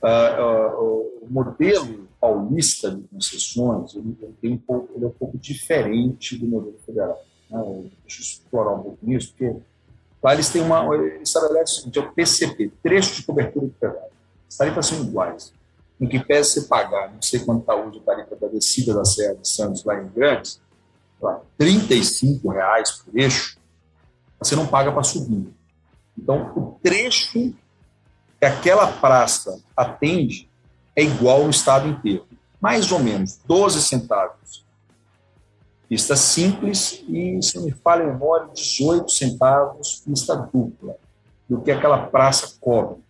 Uh, 0.03 0.75
uh, 0.75 1.23
o 1.23 1.27
modelo 1.29 2.09
paulista 2.19 2.91
de 2.91 3.03
concessões 3.03 3.95
ele, 3.95 4.17
tem 4.41 4.51
um 4.51 4.57
pouco, 4.57 4.93
ele 4.95 5.05
é 5.05 5.07
um 5.07 5.11
pouco 5.11 5.37
diferente 5.37 6.37
do 6.37 6.45
modelo 6.45 6.77
federal. 6.85 7.23
Né? 7.49 7.59
Deixa 8.05 8.19
eu 8.19 8.23
explorar 8.23 8.73
um 8.73 8.83
pouco 8.83 8.97
nisso, 9.01 9.29
porque 9.29 9.55
lá 10.21 10.33
eles 10.33 10.49
têm 10.49 10.61
uma. 10.61 10.93
Eles 10.95 11.33
o 11.33 11.91
é 11.95 11.99
o 11.99 12.11
PCP, 12.11 12.71
trecho 12.81 13.15
de 13.15 13.23
cobertura 13.23 13.65
de 13.65 13.73
pedágio. 13.73 14.11
As 14.49 14.57
tarifas 14.57 14.85
são 14.85 15.01
iguais. 15.01 15.53
Em 16.01 16.07
que 16.07 16.19
pese 16.19 16.51
você 16.51 16.61
pagar, 16.67 17.13
não 17.13 17.21
sei 17.21 17.39
quanto 17.39 17.61
está 17.61 17.75
hoje 17.75 17.99
a 17.99 18.01
tarifa 18.01 18.35
da 18.35 18.47
descida 18.47 18.93
da 18.93 19.05
Serra 19.05 19.35
de 19.35 19.47
Santos 19.47 19.85
lá 19.85 20.01
em 20.01 20.07
Grandes, 20.09 20.59
35 21.57 22.49
reais 22.49 22.91
por 22.91 23.17
eixo, 23.17 23.57
você 24.39 24.55
não 24.55 24.67
paga 24.67 24.91
para 24.91 25.03
subir. 25.03 25.47
Então, 26.17 26.51
o 26.55 26.79
trecho 26.83 27.53
que 28.43 28.47
aquela 28.47 28.87
praça 28.87 29.57
atende 29.75 30.49
é 30.93 31.01
igual 31.01 31.45
no 31.45 31.49
estado 31.49 31.87
inteiro. 31.87 32.27
Mais 32.59 32.91
ou 32.91 32.99
menos 32.99 33.39
12 33.45 33.81
centavos. 33.81 34.65
Pista 35.87 36.17
simples 36.17 37.01
e, 37.07 37.41
se 37.41 37.57
me 37.59 37.71
falha 37.71 38.03
a 38.03 38.07
memória, 38.11 38.49
18 38.53 39.09
centavos 39.09 40.03
pista 40.05 40.35
dupla, 40.35 40.97
do 41.47 41.61
que 41.61 41.71
aquela 41.71 42.07
praça 42.07 42.57
cobre. 42.59 43.01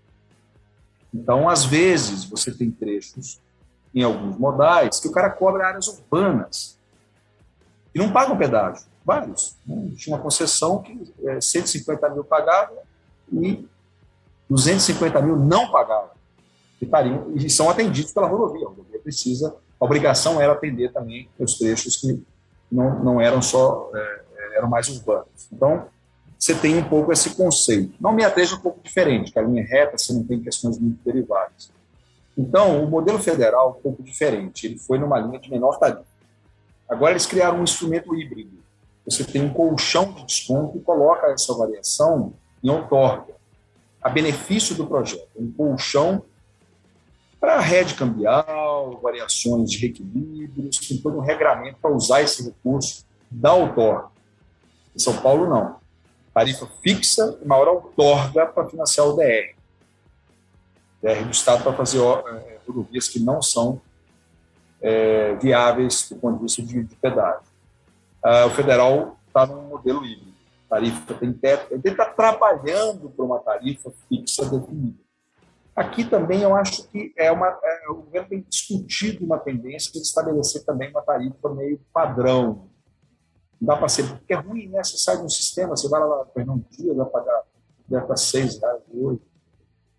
Então, 1.12 1.50
às 1.50 1.66
vezes, 1.66 2.26
você 2.26 2.52
tem 2.52 2.70
trechos 2.70 3.40
em 3.94 4.04
alguns 4.04 4.38
modais 4.38 5.00
que 5.00 5.08
o 5.08 5.12
cara 5.12 5.32
cobra 5.32 5.68
áreas 5.68 5.88
urbanas 5.88 6.78
e 7.96 7.98
não 7.98 8.12
paga 8.12 8.32
um 8.32 8.38
pedágio. 8.38 8.86
Vários. 9.04 9.58
Né? 9.66 9.94
Tinha 9.98 10.16
uma 10.16 10.22
concessão 10.22 10.84
que 10.84 11.12
é, 11.26 11.42
150 11.42 12.08
mil 12.10 12.24
pagava 12.24 12.78
e 13.32 13.68
250 14.50 15.22
mil 15.22 15.36
não 15.36 15.72
pagavam, 15.72 16.14
e, 16.82 17.46
e 17.46 17.50
são 17.50 17.70
atendidos 17.70 18.12
pela 18.12 18.28
rodovia. 18.28 18.66
A 18.66 18.70
rodovia 18.70 19.00
precisa, 19.00 19.56
a 19.80 19.86
obrigação 19.86 20.42
era 20.42 20.54
atender 20.54 20.92
também 20.92 21.30
os 21.40 21.58
trechos 21.58 21.98
que 21.98 22.22
não, 22.72 23.04
não 23.04 23.22
eram 23.22 23.42
só, 23.42 23.90
é, 23.94 24.58
eram 24.58 24.68
mais 24.68 24.90
urbanos. 24.90 25.48
Então, 25.52 25.86
você 26.38 26.54
tem 26.54 26.78
um 26.78 26.84
pouco 26.84 27.12
esse 27.12 27.36
conceito. 27.36 27.94
Não 28.02 28.12
me 28.12 28.24
ateja 28.24 28.56
um 28.56 28.60
pouco 28.60 28.82
diferente, 28.84 29.32
que 29.32 29.40
a 29.40 29.42
linha 29.42 29.64
reta 29.64 29.98
você 29.98 30.12
não 30.12 30.24
tem 30.24 30.42
questões 30.42 30.78
muito 30.78 31.00
derivadas. 31.06 31.72
Então, 32.38 32.84
o 32.84 32.90
modelo 32.90 33.20
federal 33.20 33.68
é 33.68 33.80
um 33.80 33.82
pouco 33.82 34.04
diferente. 34.04 34.66
Ele 34.66 34.78
foi 34.78 34.98
numa 34.98 35.20
linha 35.20 35.40
de 35.40 35.50
menor 35.50 35.78
tarifa. 35.78 36.04
Agora 36.90 37.12
eles 37.12 37.26
criaram 37.26 37.60
um 37.60 37.64
instrumento 37.64 38.14
híbrido. 38.16 38.62
Você 39.06 39.24
tem 39.24 39.42
um 39.42 39.54
colchão 39.54 40.12
de 40.14 40.26
desconto 40.26 40.78
e 40.78 40.82
coloca 40.82 41.28
essa 41.28 41.54
variação 41.54 42.34
em 42.64 42.70
outorga 42.70 43.34
a 44.04 44.10
benefício 44.10 44.76
do 44.76 44.86
projeto, 44.86 45.30
um 45.36 45.52
colchão 45.52 46.24
para 47.40 47.60
rede 47.60 47.96
cambial, 47.96 49.00
variações 49.02 49.72
de 49.72 49.78
reequilíbrios, 49.78 50.78
tem 50.78 50.98
todo 50.98 51.18
um 51.18 51.22
regramento 51.22 51.78
para 51.82 51.92
usar 51.92 52.22
esse 52.22 52.44
recurso 52.44 53.06
da 53.30 53.54
outorga. 53.54 54.08
Em 54.96 55.00
São 55.00 55.16
Paulo, 55.18 55.50
não. 55.50 55.78
Tarifa 56.34 56.68
fixa 56.82 57.38
e 57.42 57.48
maior 57.48 57.68
outorga 57.68 58.46
para 58.46 58.70
financiar 58.70 59.08
o 59.08 59.16
DR. 59.16 59.56
DR 61.02 61.24
do 61.24 61.32
Estado 61.32 61.64
para 61.64 61.74
fazer 61.74 62.00
é, 62.00 62.60
rodovias 62.68 63.08
que 63.08 63.20
não 63.20 63.42
são 63.42 63.82
é, 64.82 65.36
viáveis 65.36 66.10
do 66.10 66.16
ponto 66.18 66.38
de 66.38 66.44
vista 66.44 66.62
de, 66.62 66.84
de 66.84 66.96
pedágio. 66.96 67.44
Ah, 68.24 68.46
o 68.46 68.50
federal 68.52 69.18
está 69.28 69.46
num 69.46 69.64
modelo 69.64 70.06
híbrido 70.06 70.33
tarifa 70.74 71.14
tem 71.14 71.32
teto, 71.34 71.72
ele 71.72 71.82
está 71.86 72.06
trabalhando 72.06 73.10
para 73.10 73.26
uma 73.26 73.40
tarifa 73.40 73.92
fixa 74.10 74.44
definida. 74.46 74.98
Aqui 75.76 76.04
também 76.04 76.42
eu 76.42 76.56
acho 76.56 76.88
que 76.90 77.14
é 77.18 77.32
uma, 77.32 77.48
é, 77.48 77.90
o 77.90 77.96
governo 77.96 78.30
tem 78.30 78.46
discutido 78.48 79.26
uma 79.26 79.38
tendência 79.40 79.92
de 79.92 80.00
estabelecer 80.00 80.64
também 80.64 80.90
uma 80.90 81.02
tarifa 81.02 81.50
meio 81.50 81.80
padrão. 81.92 82.70
Não 83.60 83.68
dá 83.68 83.78
para 83.78 83.88
ser, 83.88 84.08
porque 84.08 84.34
é 84.34 84.36
ruim, 84.36 84.68
né? 84.68 84.84
Você 84.84 84.98
sai 84.98 85.18
de 85.18 85.24
um 85.24 85.30
sistema, 85.30 85.76
você 85.76 85.88
vai 85.88 86.00
lá 86.00 86.26
para 86.26 86.44
um 86.44 86.64
dia, 86.70 86.94
vai 86.94 87.06
pagar 87.06 87.44
deve 87.88 88.06
para 88.06 88.16
seis 88.16 88.60
reais 88.60 88.82
hoje, 88.94 89.22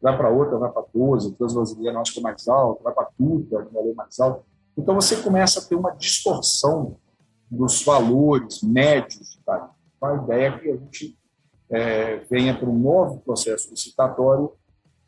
vai 0.01 0.17
para 0.17 0.31
outra, 0.31 0.59
vai 0.59 0.71
para 0.71 0.85
12, 0.93 1.31
depois 1.31 1.53
brasileiro 1.53 1.99
acho 1.99 2.15
que 2.15 2.21
é 2.21 2.23
mais 2.23 2.49
alto, 2.49 2.83
vai 2.83 2.93
para 2.93 3.09
tudo, 3.17 3.47
vai 3.51 3.93
mais 3.95 4.19
alto. 4.19 4.45
Então 4.77 4.95
você 4.95 5.17
começa 5.23 5.61
a 5.61 5.63
ter 5.63 5.77
uma 5.77 5.91
distorção 5.91 6.97
dos 7.51 7.85
valores 7.85 8.63
médios 8.63 9.31
de 9.31 9.39
tarifa 9.45 9.74
a 10.05 10.15
ideia 10.17 10.49
é 10.49 10.59
que 10.59 10.71
a 10.71 10.77
gente 10.77 11.19
é, 11.71 12.17
venha 12.31 12.57
para 12.57 12.69
um 12.69 12.79
novo 12.79 13.21
processo 13.21 13.71
licitatório 13.71 14.53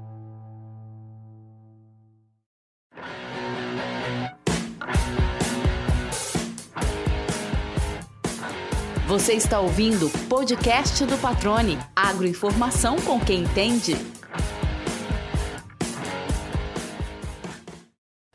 Você 9.08 9.34
está 9.34 9.60
ouvindo 9.60 10.08
o 10.08 10.28
podcast 10.28 11.06
do 11.06 11.16
Patrone. 11.20 11.78
Agroinformação 11.96 12.96
com 13.02 13.20
quem 13.20 13.44
entende. 13.44 13.94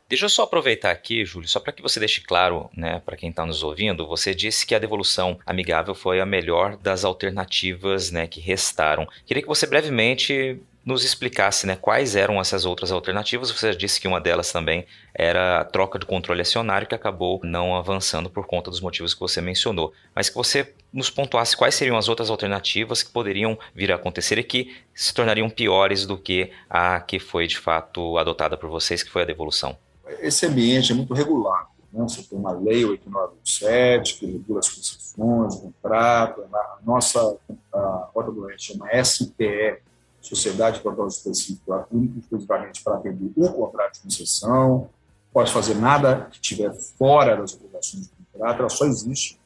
Deixa 0.07 0.25
eu 0.25 0.29
só 0.29 0.43
aproveitar 0.43 0.91
aqui, 0.91 1.25
Júlio, 1.25 1.49
só 1.49 1.59
para 1.59 1.73
que 1.73 1.81
você 1.81 1.99
deixe 1.99 2.21
claro, 2.21 2.69
né, 2.75 3.01
para 3.05 3.17
quem 3.17 3.29
está 3.29 3.45
nos 3.45 3.63
ouvindo, 3.63 4.07
você 4.07 4.33
disse 4.33 4.65
que 4.65 4.73
a 4.73 4.79
devolução 4.79 5.37
amigável 5.45 5.93
foi 5.93 6.21
a 6.21 6.25
melhor 6.25 6.77
das 6.77 7.03
alternativas, 7.03 8.09
né, 8.09 8.25
que 8.25 8.39
restaram. 8.39 9.05
Queria 9.25 9.43
que 9.43 9.49
você 9.49 9.67
brevemente 9.67 10.57
nos 10.83 11.03
explicasse 11.03 11.67
né, 11.67 11.75
quais 11.75 12.15
eram 12.15 12.39
essas 12.39 12.65
outras 12.65 12.91
alternativas. 12.91 13.51
Você 13.51 13.75
disse 13.75 14.01
que 14.01 14.07
uma 14.07 14.19
delas 14.19 14.51
também 14.51 14.85
era 15.13 15.61
a 15.61 15.65
troca 15.65 15.99
de 15.99 16.05
controle 16.05 16.41
acionário, 16.41 16.87
que 16.87 16.95
acabou 16.95 17.39
não 17.43 17.75
avançando 17.75 18.29
por 18.29 18.45
conta 18.47 18.71
dos 18.71 18.81
motivos 18.81 19.13
que 19.13 19.19
você 19.19 19.41
mencionou. 19.41 19.93
Mas 20.15 20.29
que 20.29 20.35
você 20.35 20.73
nos 20.91 21.09
pontuasse 21.09 21.55
quais 21.55 21.75
seriam 21.75 21.97
as 21.97 22.09
outras 22.09 22.29
alternativas 22.29 23.03
que 23.03 23.11
poderiam 23.11 23.57
vir 23.73 23.91
a 23.91 23.95
acontecer 23.95 24.37
e 24.39 24.43
que 24.43 24.75
se 24.93 25.13
tornariam 25.13 25.49
piores 25.49 26.05
do 26.05 26.17
que 26.17 26.51
a 26.69 26.99
que 26.99 27.19
foi 27.19 27.47
de 27.47 27.57
fato 27.57 28.17
adotada 28.17 28.57
por 28.57 28.69
vocês, 28.69 29.03
que 29.03 29.11
foi 29.11 29.21
a 29.21 29.25
devolução. 29.25 29.77
Esse 30.19 30.45
ambiente 30.45 30.91
é 30.91 30.95
muito 30.95 31.13
regulado. 31.13 31.67
Né? 31.93 32.03
Você 32.03 32.23
tem 32.23 32.37
uma 32.37 32.51
lei 32.51 32.83
8917 32.85 34.15
que 34.15 34.25
regula 34.25 34.59
as 34.59 34.69
concessões, 34.69 35.55
contrato, 35.55 36.43
a 36.53 36.77
nossa 36.83 37.37
a 37.73 38.09
Oeste 38.13 38.73
chama 38.73 38.87
SPE, 39.03 39.77
sociedade 40.21 40.77
de 40.77 40.83
propósito 40.83 41.29
específico, 41.29 41.85
única 41.91 42.19
exclusivamente 42.19 42.83
para 42.83 42.95
atender 42.95 43.31
o 43.35 43.53
contrato 43.53 43.95
de 43.95 44.01
concessão, 44.01 44.89
pode 45.33 45.51
fazer 45.51 45.75
nada 45.75 46.27
que 46.31 46.35
estiver 46.35 46.71
fora 46.73 47.35
das 47.35 47.53
obrigações 47.53 48.07
do 48.07 48.13
contrato, 48.31 48.59
ela 48.59 48.69
só 48.69 48.85
existe 48.85 49.39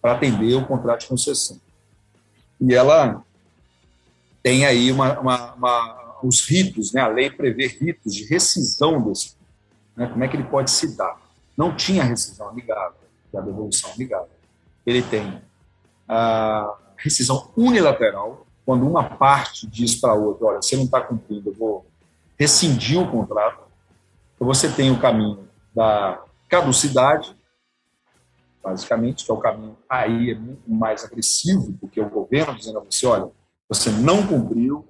para 0.00 0.12
atender 0.12 0.54
o 0.54 0.66
contrato 0.66 1.00
de 1.00 1.08
concessão. 1.08 1.60
E 2.60 2.74
ela 2.74 3.24
tem 4.42 4.66
aí 4.66 4.90
uma, 4.90 5.18
uma, 5.18 5.54
uma, 5.54 6.16
os 6.22 6.40
ritos, 6.42 6.92
né? 6.92 7.00
a 7.00 7.08
lei 7.08 7.30
prevê 7.30 7.66
ritos 7.66 8.14
de 8.14 8.24
rescisão 8.24 9.02
desse 9.02 9.36
né? 9.96 10.06
como 10.06 10.22
é 10.24 10.28
que 10.28 10.36
ele 10.36 10.44
pode 10.44 10.70
se 10.70 10.96
dar. 10.96 11.20
Não 11.56 11.74
tinha 11.74 12.02
rescisão 12.02 12.48
amigável, 12.48 12.96
que 13.30 13.36
é 13.36 13.40
a 13.40 13.42
devolução 13.42 13.92
amigável. 13.92 14.30
Ele 14.84 15.02
tem 15.02 15.40
a 16.08 16.74
rescisão 16.96 17.50
unilateral, 17.56 18.41
quando 18.64 18.86
uma 18.86 19.04
parte 19.04 19.66
diz 19.66 20.00
para 20.00 20.12
a 20.12 20.14
outra, 20.14 20.46
olha, 20.46 20.62
você 20.62 20.76
não 20.76 20.84
está 20.84 21.00
cumprindo, 21.00 21.50
eu 21.50 21.54
vou 21.54 21.86
rescindir 22.38 23.00
o 23.00 23.10
contrato, 23.10 23.62
você 24.38 24.68
tem 24.70 24.90
o 24.90 25.00
caminho 25.00 25.48
da 25.74 26.22
caducidade, 26.48 27.36
basicamente, 28.62 29.24
que 29.24 29.30
é 29.30 29.34
o 29.34 29.38
caminho 29.38 29.76
aí 29.88 30.30
é 30.30 30.34
muito 30.34 30.70
mais 30.70 31.04
agressivo, 31.04 31.72
porque 31.80 32.00
o 32.00 32.10
governo 32.10 32.54
dizendo 32.54 32.78
a 32.78 32.82
você, 32.82 33.06
olha, 33.06 33.30
você 33.68 33.90
não 33.90 34.26
cumpriu 34.26 34.86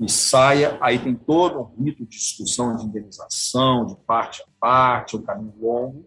e 0.00 0.10
saia, 0.10 0.76
aí 0.80 0.98
tem 0.98 1.14
todo 1.14 1.60
um 1.60 1.84
rito 1.84 2.04
de 2.04 2.16
discussão 2.16 2.76
de 2.76 2.84
indenização, 2.84 3.86
de 3.86 3.96
parte 3.96 4.42
a 4.42 4.46
parte, 4.58 5.16
um 5.16 5.22
caminho 5.22 5.54
longo. 5.60 6.06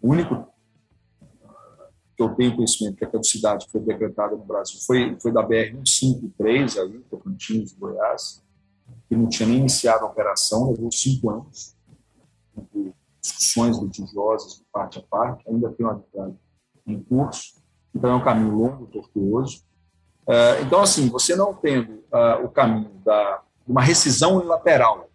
O 0.00 0.10
único 0.10 0.53
que 2.16 2.22
eu 2.22 2.34
tenho 2.34 2.54
conhecimento 2.54 2.96
que 2.96 3.04
a 3.04 3.10
caducidade 3.10 3.66
foi 3.70 3.80
decretada 3.80 4.36
no 4.36 4.44
Brasil 4.44 4.78
foi, 4.86 5.16
foi 5.20 5.32
da 5.32 5.42
BR-153, 5.42 6.80
aí, 6.80 7.00
Tocantins, 7.10 7.72
Goiás, 7.72 8.42
que 9.08 9.16
não 9.16 9.28
tinha 9.28 9.48
nem 9.48 9.58
iniciado 9.58 10.04
a 10.04 10.08
operação, 10.08 10.70
levou 10.70 10.90
cinco 10.92 11.30
anos, 11.30 11.74
discussões 13.20 13.78
litigiosas 13.78 14.58
de 14.58 14.64
parte 14.72 14.98
a 14.98 15.02
parte, 15.02 15.48
ainda 15.48 15.70
tem 15.72 15.84
uma 15.84 15.92
arbitragem 15.92 16.38
em 16.86 17.02
curso, 17.02 17.54
então 17.94 18.10
é 18.10 18.14
um 18.14 18.24
caminho 18.24 18.56
longo, 18.56 18.86
tortuoso. 18.86 19.64
É, 20.26 20.62
então, 20.62 20.80
assim, 20.80 21.08
você 21.08 21.34
não 21.34 21.54
tendo 21.54 21.92
uh, 21.92 22.44
o 22.44 22.48
caminho 22.48 22.90
da, 23.04 23.42
uma 23.66 23.82
rescisão 23.82 24.36
unilateral, 24.36 25.08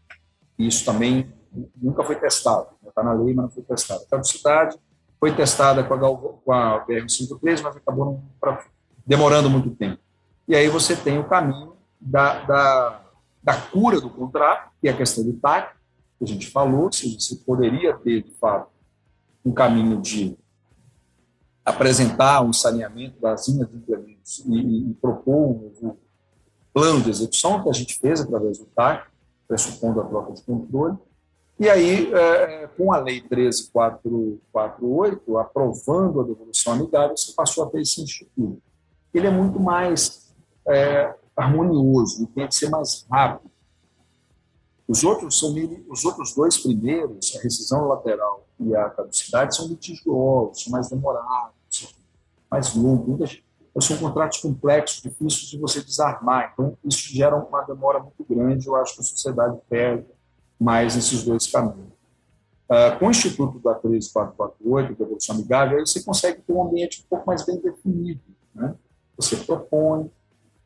isso 0.57 0.83
também 0.85 1.31
nunca 1.75 2.03
foi 2.03 2.15
testado, 2.15 2.67
está 2.85 3.03
na 3.03 3.13
lei, 3.13 3.33
mas 3.33 3.45
não 3.45 3.51
foi 3.51 3.63
testado. 3.63 4.03
A 4.03 4.09
caducidade 4.09 4.77
foi 5.19 5.35
testada 5.35 5.83
com 5.83 5.93
a, 5.93 5.99
com 5.99 6.51
a 6.51 6.85
BR-153, 6.85 7.61
mas 7.61 7.75
acabou 7.75 8.05
não, 8.05 8.23
pra, 8.39 8.63
demorando 9.05 9.49
muito 9.49 9.69
tempo. 9.71 9.99
E 10.47 10.55
aí 10.55 10.69
você 10.69 10.95
tem 10.95 11.19
o 11.19 11.27
caminho 11.27 11.73
da, 11.99 12.43
da, 12.45 13.01
da 13.43 13.61
cura 13.61 13.99
do 13.99 14.09
contrato, 14.09 14.71
que 14.81 14.87
é 14.87 14.91
a 14.91 14.97
questão 14.97 15.23
do 15.23 15.33
TAC, 15.33 15.75
que 16.17 16.23
a 16.23 16.27
gente 16.27 16.47
falou, 16.47 16.85
ou 16.85 16.91
seja, 16.91 17.19
você 17.19 17.35
poderia 17.35 17.93
ter, 17.97 18.23
de 18.23 18.31
fato, 18.31 18.69
um 19.43 19.51
caminho 19.51 20.01
de 20.01 20.37
apresentar 21.63 22.41
um 22.41 22.53
saneamento 22.53 23.19
das 23.19 23.47
linhas 23.47 23.69
de 23.69 23.77
implementos 23.77 24.43
e, 24.45 24.89
e, 24.89 24.93
propor 24.95 25.51
um 25.81 25.95
plano 26.73 27.01
de 27.01 27.09
execução, 27.09 27.61
que 27.63 27.69
a 27.69 27.73
gente 27.73 27.97
fez 27.97 28.21
através 28.21 28.57
do 28.57 28.65
TAC, 28.65 29.07
pressupondo 29.47 30.01
a 30.01 30.05
troca 30.05 30.33
de 30.33 30.41
controle, 30.43 30.97
e 31.59 31.69
aí, 31.69 32.13
é, 32.13 32.67
com 32.77 32.93
a 32.93 32.99
Lei 32.99 33.19
13448, 33.19 35.37
aprovando 35.37 36.21
a 36.21 36.23
devolução 36.23 36.71
amigável, 36.71 37.17
você 37.17 37.33
passou 37.33 37.65
a 37.65 37.69
ter 37.69 37.81
esse 37.81 38.01
instituto. 38.01 38.61
Ele 39.13 39.27
é 39.27 39.31
muito 39.31 39.59
mais 39.59 40.33
é, 40.65 41.13
harmonioso, 41.35 42.23
ele 42.23 42.27
tem 42.27 42.47
que 42.47 42.55
ser 42.55 42.69
mais 42.69 43.05
rápido. 43.11 43.51
Os 44.87 45.03
outros, 45.03 45.37
são, 45.37 45.53
os 45.89 46.05
outros 46.05 46.33
dois 46.33 46.57
primeiros, 46.57 47.35
a 47.35 47.41
rescisão 47.41 47.89
lateral 47.89 48.47
e 48.57 48.73
a 48.73 48.89
caducidade, 48.89 49.53
são 49.53 49.67
litigiosos, 49.67 50.63
são 50.63 50.71
mais 50.71 50.89
demorados, 50.89 51.93
mais 52.49 52.73
longos. 52.73 53.43
São 53.81 53.97
contratos 53.97 54.39
complexos, 54.39 55.01
difíceis 55.01 55.51
de 55.51 55.57
você 55.57 55.81
desarmar. 55.81 56.51
Então, 56.51 56.77
isso 56.83 57.13
gera 57.13 57.33
uma 57.35 57.61
demora 57.61 57.99
muito 57.99 58.25
grande. 58.29 58.67
Eu 58.67 58.75
acho 58.75 58.95
que 58.95 58.99
a 58.99 59.03
sociedade 59.03 59.57
perde 59.69 60.05
mais 60.59 60.95
esses 60.95 61.23
dois 61.23 61.47
caminhos. 61.47 61.89
Uh, 62.69 62.99
com 62.99 63.07
o 63.07 63.11
Instituto 63.11 63.59
da 63.59 63.73
13448, 63.75 64.95
da 64.95 65.05
Evolução 65.05 65.35
Amigável, 65.35 65.79
você 65.79 66.03
consegue 66.03 66.41
ter 66.41 66.53
um 66.53 66.63
ambiente 66.63 67.01
um 67.03 67.09
pouco 67.09 67.25
mais 67.25 67.43
bem 67.45 67.59
definido. 67.59 68.21
Né? 68.53 68.75
Você 69.17 69.37
propõe, 69.37 70.11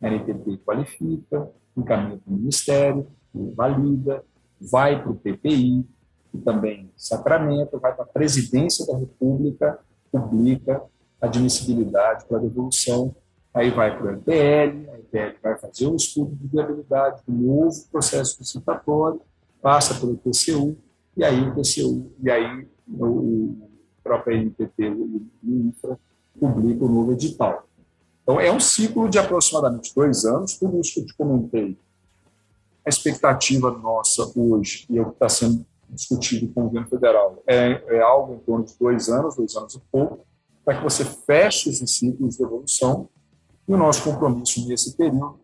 a 0.01 0.09
NTT 0.09 0.57
qualifica, 0.65 1.49
encaminha 1.77 2.17
para 2.17 2.33
o 2.33 2.35
Ministério, 2.35 3.07
valida, 3.33 4.23
vai 4.59 5.01
para 5.01 5.11
o 5.11 5.15
PPI, 5.15 5.87
que 6.31 6.37
também 6.39 6.91
sacramenta, 6.97 7.77
vai 7.77 7.93
para 7.93 8.03
a 8.03 8.07
Presidência 8.07 8.85
da 8.85 8.97
República, 8.97 9.79
publica 10.11 10.83
admissibilidade 11.21 12.25
para 12.25 12.37
a 12.37 12.41
devolução, 12.41 13.15
aí 13.53 13.69
vai 13.69 13.97
para 13.97 14.07
o 14.07 14.09
MPL, 14.09 14.89
a 14.91 14.97
MPL 14.97 15.37
vai 15.41 15.57
fazer 15.57 15.87
o 15.87 15.95
estudo 15.95 16.35
de 16.35 16.47
viabilidade 16.47 17.21
do 17.25 17.33
novo 17.33 17.87
processo 17.91 18.37
licitatório, 18.39 19.21
passa 19.63 19.95
pelo 19.95 20.17
TCU, 20.17 20.77
e 21.15 21.23
aí 21.23 21.47
o 21.47 21.55
TCU, 21.55 22.11
e 22.21 22.29
aí 22.29 22.67
o 22.85 23.69
próprio 24.03 24.37
NTT, 24.37 24.89
o 24.89 25.25
INFRA, 25.41 25.97
publica 26.37 26.83
o 26.83 26.89
novo 26.89 27.13
edital. 27.13 27.65
Então, 28.21 28.39
é 28.39 28.51
um 28.51 28.59
ciclo 28.59 29.09
de 29.09 29.17
aproximadamente 29.17 29.95
dois 29.95 30.25
anos, 30.25 30.57
tudo 30.57 30.79
isso 30.81 30.95
que 30.95 30.99
eu 30.99 31.05
te 31.05 31.15
comentei. 31.15 31.77
A 32.85 32.89
expectativa 32.89 33.71
nossa 33.71 34.29
hoje, 34.37 34.85
e 34.89 34.97
é 34.97 35.01
o 35.01 35.05
que 35.05 35.13
está 35.13 35.29
sendo 35.29 35.65
discutido 35.89 36.51
com 36.53 36.61
o 36.61 36.63
governo 36.65 36.87
federal, 36.89 37.41
é, 37.47 37.97
é 37.97 38.01
algo 38.01 38.33
em 38.33 38.39
torno 38.39 38.65
de 38.65 38.77
dois 38.77 39.07
anos, 39.07 39.35
dois 39.35 39.55
anos 39.55 39.75
e 39.75 39.81
pouco, 39.89 40.25
para 40.65 40.77
que 40.77 40.83
você 40.83 41.05
feche 41.05 41.69
esses 41.69 41.97
ciclos 41.97 42.35
de 42.35 42.43
evolução. 42.43 43.07
E 43.65 43.73
o 43.73 43.77
nosso 43.77 44.03
compromisso 44.03 44.67
nesse 44.67 44.97
período 44.97 45.39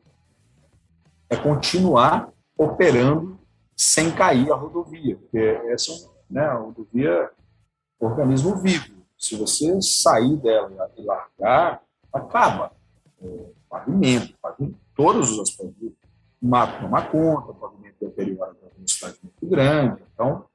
é 1.30 1.38
continuar 1.38 2.34
operando 2.57 3.38
sem 3.80 4.11
cair 4.11 4.51
a 4.51 4.55
rodovia, 4.55 5.15
porque 5.15 5.38
essa 5.69 5.93
né, 6.30 6.41
a 6.41 6.55
rodovia 6.55 7.09
é 7.09 8.05
um 8.05 8.09
organismo 8.09 8.57
vivo. 8.57 8.99
Se 9.17 9.38
você 9.38 9.82
sair 9.82 10.36
dela 10.36 10.91
e 10.97 11.01
largar, 11.01 11.82
acaba. 12.11 12.73
É, 13.21 13.45
pavimento, 13.69 14.38
pavimento, 14.41 14.77
todos 14.93 15.32
os 15.32 15.39
aspectos. 15.39 15.93
O 16.41 16.47
mato 16.47 16.82
toma 16.82 17.05
conta, 17.07 17.51
o 17.51 17.55
pavimento 17.55 17.95
deteriora 18.01 18.51
a 18.51 18.75
velocidade 18.75 19.17
muito 19.23 19.47
grande. 19.47 20.03
Então, 20.13 20.45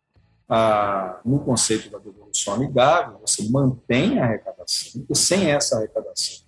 no 1.25 1.41
conceito 1.41 1.89
da 1.89 1.99
devolução 1.99 2.55
amigável, 2.55 3.19
você 3.21 3.49
mantém 3.49 4.19
a 4.19 4.25
arrecadação, 4.25 5.07
e 5.09 5.17
sem 5.17 5.51
essa 5.51 5.79
arrecadação, 5.79 6.45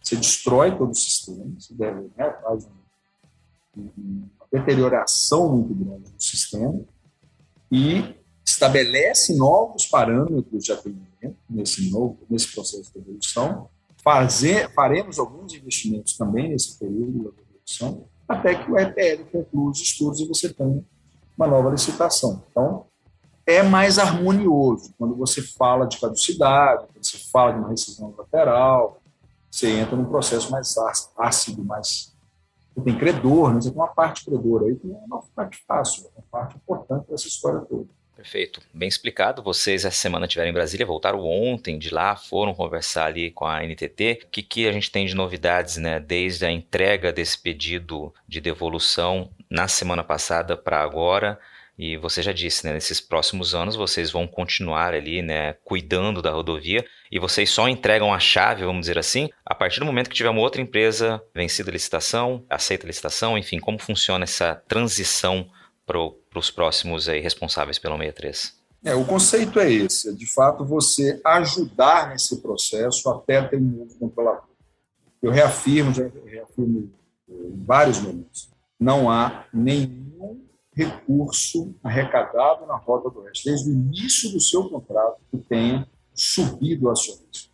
você 0.00 0.14
destrói 0.14 0.76
todo 0.76 0.90
o 0.90 0.94
sistema, 0.94 1.44
você 1.58 1.74
deve, 1.74 2.08
né, 2.16 2.30
faz 2.42 2.66
uma, 2.66 3.92
uma 3.98 4.39
deterioração 4.52 5.48
muito 5.48 5.74
grande 5.74 6.10
do 6.10 6.22
sistema 6.22 6.80
e 7.70 8.16
estabelece 8.44 9.36
novos 9.36 9.86
parâmetros 9.86 10.64
de 10.64 10.72
atendimento 10.72 11.36
nesse 11.48 11.90
novo 11.90 12.18
nesse 12.28 12.52
processo 12.52 12.92
de 12.92 12.98
evolução. 12.98 13.68
Fazer, 14.02 14.72
faremos 14.72 15.18
alguns 15.18 15.54
investimentos 15.54 16.16
também 16.16 16.48
nesse 16.48 16.78
período 16.78 17.12
de 17.12 17.42
evolução, 17.42 18.04
até 18.26 18.54
que 18.54 18.70
o 18.70 18.78
EPL 18.78 19.24
conclua 19.30 19.70
os 19.70 19.80
estudos 19.80 20.20
e 20.20 20.26
você 20.26 20.48
tenha 20.52 20.82
uma 21.36 21.46
nova 21.46 21.70
licitação. 21.70 22.42
Então, 22.50 22.86
é 23.46 23.62
mais 23.62 23.98
harmonioso 23.98 24.94
quando 24.98 25.14
você 25.14 25.42
fala 25.42 25.86
de 25.86 25.98
caducidade, 25.98 26.86
quando 26.86 27.04
você 27.04 27.18
fala 27.30 27.52
de 27.52 27.58
uma 27.58 27.68
rescisão 27.68 28.14
lateral, 28.16 29.00
você 29.50 29.70
entra 29.70 29.96
num 29.96 30.04
processo 30.04 30.50
mais 30.50 30.74
ácido, 31.18 31.64
mais 31.64 32.09
tem 32.80 32.96
credor, 32.96 33.54
né? 33.54 33.60
você 33.60 33.70
tem 33.70 33.78
uma 33.78 33.88
parte 33.88 34.24
credora 34.24 34.66
aí 34.66 34.76
que 34.76 34.86
não 34.86 34.96
é 34.96 35.04
uma 35.04 35.22
parte 35.34 35.62
fácil, 35.66 36.10
uma 36.14 36.24
parte 36.30 36.56
importante 36.56 37.08
dessa 37.08 37.26
história 37.26 37.60
toda. 37.60 37.86
Perfeito, 38.20 38.60
bem 38.74 38.86
explicado. 38.86 39.42
Vocês 39.42 39.86
essa 39.86 39.96
semana 39.96 40.26
estiveram 40.26 40.50
em 40.50 40.52
Brasília, 40.52 40.84
voltaram 40.84 41.24
ontem 41.24 41.78
de 41.78 41.88
lá, 41.88 42.14
foram 42.14 42.52
conversar 42.52 43.06
ali 43.06 43.30
com 43.30 43.46
a 43.46 43.62
NTT. 43.62 44.24
O 44.24 44.28
que, 44.28 44.42
que 44.42 44.68
a 44.68 44.72
gente 44.72 44.90
tem 44.90 45.06
de 45.06 45.14
novidades, 45.14 45.78
né? 45.78 45.98
Desde 45.98 46.44
a 46.44 46.50
entrega 46.50 47.14
desse 47.14 47.38
pedido 47.38 48.12
de 48.28 48.38
devolução 48.38 49.30
na 49.48 49.68
semana 49.68 50.04
passada 50.04 50.54
para 50.54 50.82
agora. 50.82 51.40
E 51.82 51.96
você 51.96 52.22
já 52.22 52.30
disse, 52.30 52.66
né, 52.66 52.74
nesses 52.74 53.00
próximos 53.00 53.54
anos 53.54 53.74
vocês 53.74 54.10
vão 54.10 54.26
continuar 54.26 54.92
ali, 54.92 55.22
né, 55.22 55.54
cuidando 55.64 56.20
da 56.20 56.30
rodovia 56.30 56.84
e 57.10 57.18
vocês 57.18 57.48
só 57.48 57.66
entregam 57.70 58.12
a 58.12 58.18
chave, 58.18 58.66
vamos 58.66 58.82
dizer 58.82 58.98
assim, 58.98 59.30
a 59.46 59.54
partir 59.54 59.80
do 59.80 59.86
momento 59.86 60.10
que 60.10 60.14
tiver 60.14 60.28
uma 60.28 60.42
outra 60.42 60.60
empresa 60.60 61.22
vencida 61.34 61.70
a 61.70 61.72
licitação, 61.72 62.44
aceita 62.50 62.84
a 62.84 62.88
licitação, 62.88 63.38
enfim, 63.38 63.58
como 63.58 63.78
funciona 63.78 64.24
essa 64.24 64.62
transição 64.68 65.48
para 65.86 65.98
os 66.38 66.50
próximos 66.50 67.08
aí, 67.08 67.18
responsáveis 67.18 67.78
pelo 67.78 67.96
63? 67.96 68.60
É, 68.84 68.94
o 68.94 69.06
conceito 69.06 69.58
é 69.58 69.72
esse, 69.72 70.10
é 70.10 70.12
de 70.12 70.26
fato 70.26 70.66
você 70.66 71.18
ajudar 71.24 72.10
nesse 72.10 72.42
processo 72.42 73.08
até 73.08 73.40
ter 73.40 73.56
um 73.56 73.60
novo 73.60 73.98
controlador. 73.98 74.50
Eu 75.22 75.30
reafirmo, 75.30 75.94
já 75.94 76.02
reafirmo 76.26 76.92
em 77.26 77.64
vários 77.64 78.02
momentos, 78.02 78.50
não 78.78 79.10
há 79.10 79.46
nenhum 79.50 80.49
recurso 80.84 81.74
arrecadado 81.82 82.66
na 82.66 82.76
Rota 82.76 83.10
do 83.10 83.20
Oeste, 83.20 83.50
desde 83.50 83.70
o 83.70 83.72
início 83.72 84.30
do 84.30 84.40
seu 84.40 84.68
contrato, 84.68 85.18
que 85.30 85.38
tenha 85.38 85.86
subido 86.14 86.86
o 86.86 86.90
acionismo. 86.90 87.50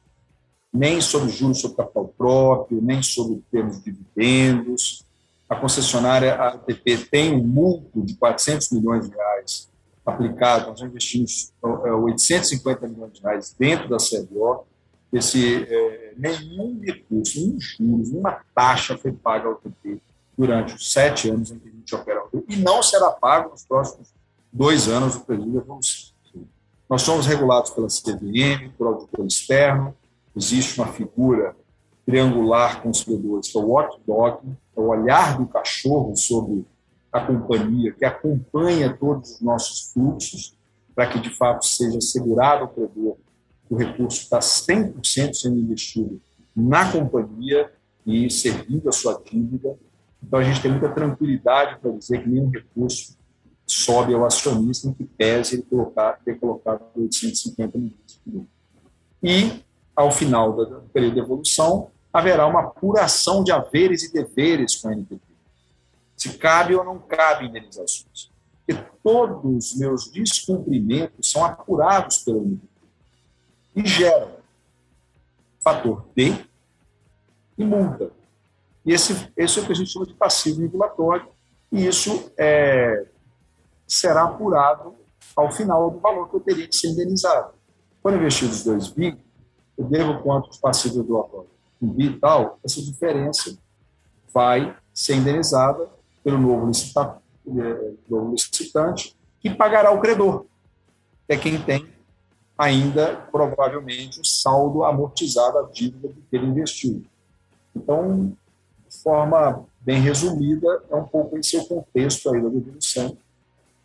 Nem 0.73 1.01
sobre 1.01 1.31
juros 1.31 1.61
sobre 1.61 1.77
capital 1.77 2.09
próprio, 2.17 2.81
nem 2.83 3.03
sobre 3.03 3.43
termos 3.51 3.83
de 3.83 3.91
dividendos. 3.91 5.05
A 5.49 5.57
concessionária 5.57 6.35
ATP 6.35 7.09
tem 7.11 7.35
um 7.35 7.45
multo 7.45 8.03
de 8.03 8.15
400 8.17 8.71
milhões 8.71 9.09
de 9.09 9.17
reais 9.17 9.71
aplicado, 10.05 10.69
nós 10.69 10.81
investimos 10.81 11.53
850 11.61 12.85
é, 12.85 12.89
milhões 12.89 13.13
de 13.13 13.23
reais 13.23 13.57
dentro 13.59 13.89
da 13.89 13.97
CBO, 13.97 14.65
esse, 15.13 15.65
é, 15.65 16.15
nenhum 16.17 16.81
recurso, 16.81 17.41
nenhum 17.41 17.61
juros, 17.61 18.11
nenhuma 18.11 18.41
taxa 18.55 18.97
foi 18.97 19.13
paga 19.13 19.49
ao 19.49 19.55
ATP 19.55 20.01
durante 20.37 20.75
os 20.75 20.93
sete 20.93 21.31
anos 21.31 21.51
em 21.51 21.59
que 21.59 21.69
a 21.69 21.73
gente 21.73 21.95
opera 21.95 22.23
e 22.49 22.57
não 22.57 22.83
será 22.83 23.11
pago 23.11 23.51
nos 23.51 23.65
próximos 23.65 24.09
dois 24.53 24.89
anos 24.89 25.15
do 25.15 25.21
período 25.21 25.51
de 25.51 25.57
evolução. 25.57 26.15
Nós 26.89 27.03
somos 27.03 27.27
regulados 27.27 27.71
pela 27.71 27.89
CVM, 27.89 28.71
por 28.77 28.87
auditor 28.87 29.27
externo, 29.27 29.95
existe 30.37 30.79
uma 30.79 30.89
figura 30.89 31.57
triangular 32.05 32.83
com 32.83 32.91
os 32.91 33.03
credores, 33.03 33.51
que 33.51 33.59
é 33.59 33.61
o 33.61 33.67
watchdog, 33.67 34.41
é 34.77 34.81
o 34.81 34.85
olhar 34.85 35.37
do 35.37 35.47
cachorro 35.47 36.15
sobre 36.17 36.65
a 37.13 37.21
companhia, 37.21 37.93
que 37.93 38.05
acompanha 38.05 38.97
todos 38.97 39.33
os 39.33 39.41
nossos 39.41 39.93
fluxos, 39.93 40.57
para 40.95 41.09
que, 41.09 41.19
de 41.19 41.31
fato, 41.31 41.67
seja 41.67 41.99
assegurado 41.99 42.63
ao 42.63 42.69
credor 42.69 43.17
que 43.67 43.75
o 43.75 43.77
recurso 43.77 44.23
está 44.23 44.39
100% 44.39 45.35
sendo 45.35 45.59
investido 45.59 46.21
na 46.55 46.91
companhia 46.91 47.73
e 48.07 48.31
servindo 48.31 48.89
a 48.89 48.93
sua 48.93 49.21
dívida 49.29 49.77
então, 50.23 50.39
a 50.39 50.45
gente 50.45 50.61
tem 50.61 50.71
muita 50.71 50.89
tranquilidade 50.89 51.79
para 51.81 51.93
dizer 51.93 52.23
que 52.23 52.29
nenhum 52.29 52.51
recurso 52.51 53.17
sobe 53.67 54.15
ao 54.15 54.25
acionista 54.25 54.89
em 54.89 54.93
que 54.93 55.05
pese 55.05 55.57
ele 55.57 55.63
colocar, 55.63 56.21
ter 56.25 56.39
colocado 56.39 56.83
850 56.97 57.79
milhões. 57.79 58.49
E, 59.23 59.65
ao 59.95 60.11
final 60.11 60.53
do 60.53 60.83
período 60.93 61.15
de 61.15 61.21
evolução, 61.21 61.91
haverá 62.13 62.47
uma 62.47 62.61
apuração 62.61 63.45
de 63.45 63.53
haveres 63.53 64.05
e 64.05 64.13
deveres 64.13 64.77
com 64.77 64.89
a 64.89 64.95
NTT. 64.95 65.21
Se 66.17 66.39
cabe 66.39 66.75
ou 66.75 66.85
não 66.85 66.99
cabe 66.99 67.47
indenizações. 67.47 68.31
Porque 68.65 68.83
todos 69.03 69.73
os 69.73 69.79
meus 69.79 70.11
descumprimentos 70.11 71.31
são 71.31 71.45
apurados 71.45 72.19
pela 72.19 72.39
NTT 72.39 72.67
e 73.77 73.87
geram 73.87 74.31
fator 75.61 76.07
D 76.15 76.33
e 77.59 77.65
multa. 77.65 78.11
E 78.87 78.93
esse, 78.93 79.31
esse 79.37 79.59
é 79.59 79.63
o 79.63 79.67
que 79.67 79.73
a 79.73 79.75
gente 79.75 79.91
chama 79.91 80.07
de 80.07 80.15
passivo 80.15 80.61
regulatório, 80.61 81.27
e 81.73 81.85
isso 81.85 82.31
é, 82.39 83.07
será 83.87 84.23
apurado 84.23 84.95
ao 85.35 85.51
final 85.51 85.91
do 85.91 85.99
valor 85.99 86.31
que 86.31 86.37
eu 86.37 86.41
teria 86.41 86.69
que 86.69 86.77
ser 86.77 86.91
indenizado. 86.91 87.53
Quando 88.01 88.19
investir 88.19 88.49
os 88.49 88.63
dois 88.63 88.89
bi, 88.89 89.19
eu 89.77 89.85
devo 89.85 90.23
quanto 90.23 90.51
de 90.51 90.61
passivo 90.61 90.99
regulatório? 90.99 91.51
Um 91.83 91.89
bi 91.89 92.07
e 92.07 92.19
tal, 92.19 92.61
essa 92.65 92.81
diferença 92.81 93.59
vai 94.33 94.77
ser 94.95 95.17
indenizada 95.17 95.91
pelo 96.23 96.39
novo 96.39 96.67
licitante, 96.67 97.21
é, 97.49 97.93
novo 98.09 98.31
licitante 98.31 99.17
que 99.41 99.51
pagará 99.51 99.91
o 99.91 100.01
credor, 100.01 100.47
é 101.29 101.37
quem 101.37 101.61
tem 101.61 101.87
ainda, 102.57 103.17
provavelmente, 103.31 104.21
o 104.21 104.25
saldo 104.25 104.85
amortizado 104.85 105.59
à 105.59 105.63
dívida 105.63 106.09
que 106.09 106.37
ele 106.37 106.47
investiu. 106.47 107.05
Então, 107.75 108.33
forma 109.03 109.67
bem 109.81 110.01
resumida, 110.01 110.83
é 110.91 110.97
um 110.97 111.05
pouco 111.05 111.39
esse 111.39 111.57
o 111.57 111.67
contexto 111.67 112.33
aí 112.33 112.43
da 112.43 112.49
devolução. 112.49 113.17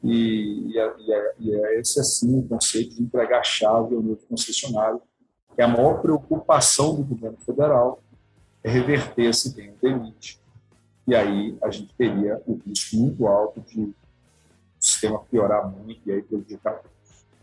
E, 0.04 0.72
e, 0.72 0.80
é, 0.80 0.94
e, 1.40 1.54
é, 1.54 1.76
é 1.76 1.80
esse, 1.80 2.00
assim, 2.00 2.40
o 2.40 2.48
conceito 2.48 2.96
de 2.96 3.04
entregar 3.04 3.44
chave 3.44 3.96
ao 3.96 4.02
novo 4.02 4.20
concessionário, 4.28 5.02
que 5.56 5.62
é 5.62 5.66
a 5.66 5.68
maior 5.68 6.02
preocupação 6.02 6.96
do 6.96 7.04
governo 7.04 7.38
federal 7.46 8.02
é 8.64 8.70
reverter 8.70 9.26
esse 9.26 9.56
bem 9.56 9.74
limite. 9.82 10.40
E 11.08 11.16
aí 11.16 11.58
a 11.64 11.70
gente 11.70 11.94
teria 11.96 12.42
o 12.46 12.60
risco 12.66 12.96
muito 12.96 13.28
alto 13.28 13.60
de 13.62 13.82
o 13.82 13.96
sistema 14.80 15.20
piorar 15.20 15.70
muito 15.70 16.02
e 16.08 16.12
aí 16.12 16.22
prejudicar 16.22 16.82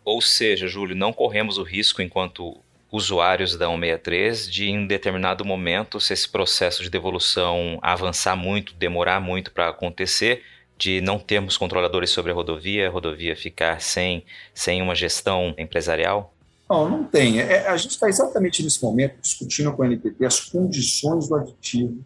ou 0.08 0.22
seja, 0.22 0.66
Júlio, 0.66 0.96
não 0.96 1.12
corremos 1.12 1.58
o 1.58 1.62
risco, 1.62 2.00
enquanto 2.00 2.56
usuários 2.90 3.56
da 3.56 3.66
163 3.66 4.50
de 4.50 4.68
em 4.68 4.86
determinado 4.86 5.44
momento, 5.44 6.00
se 6.00 6.12
esse 6.12 6.28
processo 6.28 6.82
de 6.82 6.90
devolução 6.90 7.78
avançar 7.82 8.36
muito, 8.36 8.74
demorar 8.74 9.20
muito 9.20 9.52
para 9.52 9.68
acontecer, 9.68 10.42
de 10.76 11.00
não 11.00 11.18
termos 11.18 11.56
controladores 11.56 12.10
sobre 12.10 12.30
a 12.30 12.34
rodovia, 12.34 12.88
a 12.88 12.90
rodovia 12.90 13.36
ficar 13.36 13.80
sem, 13.80 14.24
sem 14.54 14.80
uma 14.80 14.94
gestão 14.94 15.54
empresarial? 15.58 16.32
Não, 16.70 16.88
não 16.88 17.04
tem. 17.04 17.40
É, 17.40 17.66
a 17.66 17.76
gente 17.76 17.92
está 17.92 18.08
exatamente 18.08 18.62
nesse 18.62 18.82
momento 18.82 19.20
discutindo 19.20 19.72
com 19.72 19.82
a 19.82 19.88
NTT 19.88 20.24
as 20.24 20.40
condições 20.40 21.28
do 21.28 21.34
aditivo 21.34 21.98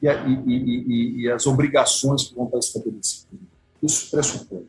e, 0.00 0.08
a, 0.08 0.14
e, 0.26 0.42
e, 0.46 1.22
e 1.22 1.30
as 1.30 1.46
obrigações 1.46 2.28
que 2.28 2.34
vão 2.34 2.46
estar 2.46 2.58
estabelecidas. 2.58 3.26
Isso 3.82 4.10
pressupõe 4.10 4.66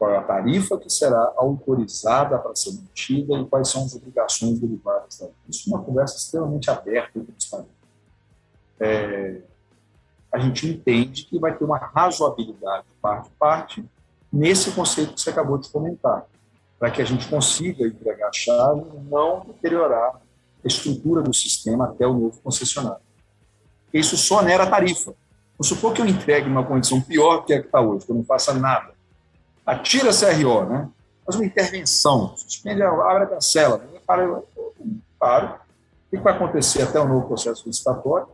qual 0.00 0.12
é 0.12 0.16
a 0.16 0.22
tarifa 0.22 0.78
que 0.78 0.88
será 0.88 1.34
autorizada 1.36 2.38
para 2.38 2.56
ser 2.56 2.72
mantida 2.72 3.34
e 3.34 3.44
quais 3.44 3.68
são 3.68 3.84
as 3.84 3.94
obrigações 3.94 4.58
derivadas 4.58 5.18
dela. 5.18 5.32
Isso 5.46 5.68
é 5.68 5.76
uma 5.76 5.84
conversa 5.84 6.16
extremamente 6.16 6.70
aberta 6.70 7.18
e 7.18 7.22
transparente. 7.22 7.68
É, 8.80 9.42
a 10.32 10.38
gente 10.38 10.66
entende 10.66 11.24
que 11.26 11.38
vai 11.38 11.54
ter 11.54 11.64
uma 11.64 11.76
razoabilidade 11.76 12.86
parte 13.02 13.28
a 13.28 13.38
parte 13.38 13.84
nesse 14.32 14.70
conceito 14.70 15.12
que 15.12 15.20
você 15.20 15.28
acabou 15.28 15.58
de 15.58 15.68
comentar, 15.68 16.24
para 16.78 16.90
que 16.90 17.02
a 17.02 17.04
gente 17.04 17.28
consiga 17.28 17.86
entregar 17.86 18.28
a 18.28 18.32
chave 18.32 18.80
e 18.80 19.00
não 19.10 19.40
deteriorar 19.40 20.14
a 20.14 20.66
estrutura 20.66 21.20
do 21.20 21.34
sistema 21.34 21.84
até 21.84 22.06
o 22.06 22.14
novo 22.14 22.40
concessionário. 22.40 23.02
Isso 23.92 24.16
só 24.16 24.38
onera 24.38 24.62
a 24.62 24.70
tarifa. 24.70 25.12
Vamos 25.58 25.68
supor 25.68 25.92
que 25.92 26.00
eu 26.00 26.06
entregue 26.06 26.48
uma 26.48 26.64
condição 26.64 27.02
pior 27.02 27.44
que 27.44 27.52
a 27.52 27.60
que 27.60 27.66
está 27.66 27.82
hoje, 27.82 28.06
que 28.06 28.12
eu 28.12 28.16
não 28.16 28.24
faça 28.24 28.54
nada 28.54 28.98
atira 29.64 30.10
a 30.10 30.12
CRO, 30.12 30.64
né? 30.64 30.88
faz 31.30 31.36
uma 31.36 31.44
intervenção, 31.44 32.36
suspende, 32.36 32.82
abre 32.82 33.24
a 33.24 33.26
cancela, 33.26 33.78
para, 34.06 34.42
para. 35.18 35.60
O 36.06 36.10
que 36.10 36.16
vai 36.16 36.34
acontecer 36.34 36.82
até 36.82 36.98
o 36.98 37.06
novo 37.06 37.28
processo 37.28 37.68
licitatório? 37.68 38.28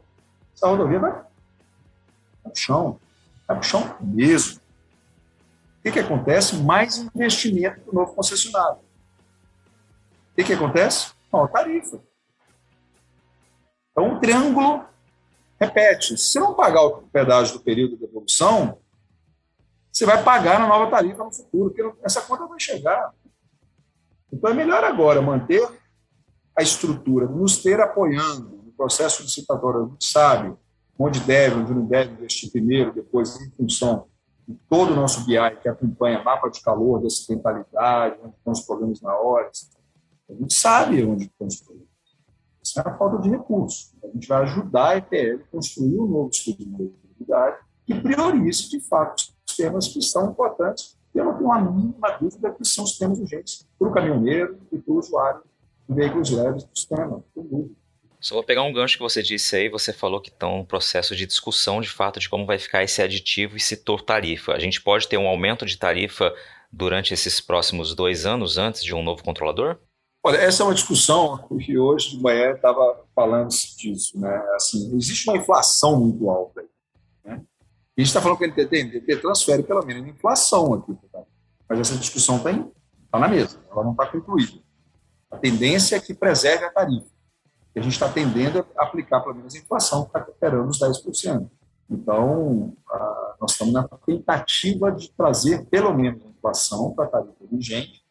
Essa 0.54 0.66
rodovia 0.66 0.98
vai 0.98 1.12
para 1.12 2.52
o 2.52 2.54
chão, 2.54 2.98
vai 3.46 3.56
para 3.56 3.60
o 3.60 3.62
chão 3.62 3.96
mesmo. 4.00 4.56
O 4.56 5.82
que, 5.82 5.92
que 5.92 5.98
acontece? 6.00 6.56
Mais 6.56 6.96
investimento 7.14 7.80
do 7.84 7.92
novo 7.92 8.14
concessionário. 8.14 8.78
O 8.78 10.36
que, 10.36 10.44
que 10.44 10.54
acontece? 10.54 11.12
Ó, 11.30 11.46
tarifa. 11.46 12.00
Então, 13.92 14.14
o 14.14 14.20
triângulo 14.20 14.84
repete. 15.60 16.16
Se 16.16 16.38
não 16.40 16.54
pagar 16.54 16.82
o 16.82 17.02
pedágio 17.02 17.58
do 17.58 17.60
período 17.60 17.96
de 17.96 18.04
evolução, 18.04 18.78
você 19.96 20.04
vai 20.04 20.22
pagar 20.22 20.60
na 20.60 20.68
nova 20.68 20.90
tarifa 20.90 21.24
no 21.24 21.32
futuro, 21.32 21.70
porque 21.70 22.04
essa 22.04 22.20
conta 22.20 22.46
vai 22.46 22.60
chegar. 22.60 23.14
Então, 24.30 24.50
é 24.50 24.52
melhor 24.52 24.84
agora 24.84 25.22
manter 25.22 25.66
a 26.54 26.62
estrutura, 26.62 27.26
nos 27.26 27.62
ter 27.62 27.80
apoiando 27.80 28.62
no 28.62 28.72
processo 28.72 29.22
licitatório. 29.22 29.86
A 29.86 29.88
gente 29.88 30.04
sabe 30.04 30.54
onde 30.98 31.18
deve, 31.20 31.54
onde 31.54 31.72
não 31.72 31.86
deve 31.86 32.12
investir 32.12 32.52
primeiro, 32.52 32.92
depois, 32.92 33.40
em 33.40 33.50
função 33.52 34.06
de 34.46 34.54
todo 34.68 34.92
o 34.92 34.94
nosso 34.94 35.24
BI 35.24 35.56
que 35.62 35.68
acompanha 35.68 36.22
mapa 36.22 36.50
de 36.50 36.60
calor, 36.60 37.00
de 37.00 37.06
acidentalidade, 37.06 38.18
onde 38.22 38.36
estão 38.36 38.52
os 38.52 38.60
problemas 38.60 39.00
na 39.00 39.16
hora. 39.16 39.50
A 40.28 40.34
gente 40.34 40.52
sabe 40.52 41.02
onde 41.06 41.24
estão 41.24 41.46
os 41.46 41.56
problemas. 41.62 41.88
Isso 42.62 42.78
é 42.78 42.82
a 42.86 42.98
falta 42.98 43.16
de 43.22 43.30
recursos. 43.30 43.94
A 44.04 44.08
gente 44.08 44.28
vai 44.28 44.42
ajudar 44.42 44.88
a 44.90 44.96
EPL 44.98 45.42
a 45.42 45.50
construir 45.50 45.98
um 45.98 46.06
novo 46.06 46.28
estudo 46.28 46.58
de 46.58 46.66
mobilidade 46.66 47.64
que 47.86 47.94
priorize, 47.94 48.68
de 48.68 48.80
fato, 48.80 49.35
os 49.56 49.64
temas 49.64 49.88
que 49.88 50.02
são 50.02 50.30
importantes. 50.30 50.96
Eu 51.14 51.24
não 51.24 51.38
tenho 51.38 51.50
a 51.50 51.60
mínima 51.60 52.10
dúvida 52.20 52.52
que 52.52 52.64
são 52.64 52.84
os 52.84 52.98
temas 52.98 53.18
urgentes 53.18 53.66
para 53.78 53.88
o 53.88 53.92
caminhoneiro 53.92 54.58
e 54.70 54.78
para 54.78 54.92
o 54.92 54.98
usuário 54.98 55.42
de 55.88 55.94
veículos 55.94 56.30
leves 56.30 56.64
do 56.64 56.76
sistema. 56.76 57.24
Só 58.20 58.34
vou 58.34 58.44
pegar 58.44 58.62
um 58.62 58.72
gancho 58.72 58.96
que 58.96 59.02
você 59.02 59.22
disse 59.22 59.56
aí, 59.56 59.68
você 59.68 59.92
falou 59.92 60.20
que 60.20 60.30
estão 60.30 60.58
no 60.58 60.66
processo 60.66 61.14
de 61.16 61.26
discussão 61.26 61.80
de 61.80 61.88
fato 61.88 62.20
de 62.20 62.28
como 62.28 62.44
vai 62.44 62.58
ficar 62.58 62.82
esse 62.82 63.00
aditivo 63.00 63.56
e 63.56 63.60
setor 63.60 64.02
tarifa. 64.02 64.52
A 64.52 64.58
gente 64.58 64.80
pode 64.80 65.08
ter 65.08 65.16
um 65.16 65.28
aumento 65.28 65.64
de 65.64 65.78
tarifa 65.78 66.34
durante 66.70 67.14
esses 67.14 67.40
próximos 67.40 67.94
dois 67.94 68.26
anos 68.26 68.58
antes 68.58 68.82
de 68.82 68.94
um 68.94 69.02
novo 69.02 69.22
controlador? 69.22 69.78
Olha, 70.24 70.38
essa 70.38 70.62
é 70.62 70.66
uma 70.66 70.74
discussão 70.74 71.38
que 71.64 71.78
hoje 71.78 72.10
de 72.10 72.22
manhã 72.22 72.52
estava 72.52 73.04
falando 73.14 73.48
disso. 73.48 74.18
Né? 74.18 74.36
Assim, 74.56 74.94
existe 74.96 75.30
uma 75.30 75.38
inflação 75.38 76.00
muito 76.00 76.28
alta. 76.28 76.60
Aí? 76.60 76.66
A 77.96 78.00
gente 78.00 78.08
está 78.08 78.20
falando 78.20 78.38
que 78.38 78.44
o 78.44 78.48
NTT, 78.48 78.84
NTT 78.84 79.16
transfere 79.22 79.62
pela 79.62 79.84
mínima 79.84 80.08
inflação 80.08 80.74
aqui. 80.74 80.94
Tá? 81.10 81.22
Mas 81.68 81.80
essa 81.80 81.96
discussão 81.96 82.36
está 82.36 82.52
tá 83.10 83.18
na 83.18 83.28
mesa, 83.28 83.58
ela 83.70 83.82
não 83.82 83.92
está 83.92 84.06
concluída. 84.06 84.60
A 85.30 85.38
tendência 85.38 85.96
é 85.96 86.00
que 86.00 86.12
preserve 86.12 86.64
a 86.64 86.70
tarifa. 86.70 87.06
A 87.74 87.80
gente 87.80 87.92
está 87.92 88.08
tendendo 88.08 88.66
a 88.76 88.84
aplicar 88.84 89.20
pelo 89.20 89.34
menos 89.34 89.54
a 89.54 89.58
inflação, 89.58 90.02
que 90.02 90.08
está 90.08 90.18
recuperando 90.20 90.68
os 90.68 90.78
10%. 90.78 91.50
Então, 91.90 92.74
a, 92.88 93.36
nós 93.40 93.52
estamos 93.52 93.72
na 93.72 93.84
tentativa 93.84 94.90
de 94.90 95.10
trazer 95.12 95.66
pelo 95.66 95.92
menos 95.94 96.22
a 96.24 96.28
inflação 96.28 96.92
para 96.92 97.04
a 97.04 97.08
tarifa 97.08 97.44
vigente 97.50 98.04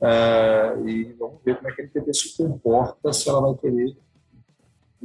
é, 0.00 0.80
e 0.84 1.12
vamos 1.12 1.40
ver 1.44 1.56
como 1.56 1.68
é 1.68 1.72
que 1.72 1.82
a 1.82 1.84
NTT 1.84 2.12
se 2.12 2.36
comporta 2.36 3.12
se 3.12 3.28
ela 3.28 3.40
vai 3.40 3.54
querer 3.54 3.96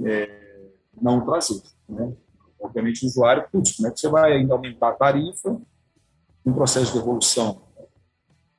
é, 0.03 0.69
não 0.99 1.23
trazer. 1.23 1.61
Né? 1.87 2.13
Obviamente, 2.59 3.03
o 3.03 3.07
usuário, 3.07 3.47
putz, 3.51 3.75
como 3.75 3.87
é 3.87 3.91
que 3.91 3.99
você 3.99 4.09
vai 4.09 4.33
ainda 4.33 4.53
aumentar 4.53 4.89
a 4.89 4.93
tarifa 4.93 5.59
um 6.45 6.53
processo 6.53 6.93
de 6.93 6.97
evolução? 6.97 7.61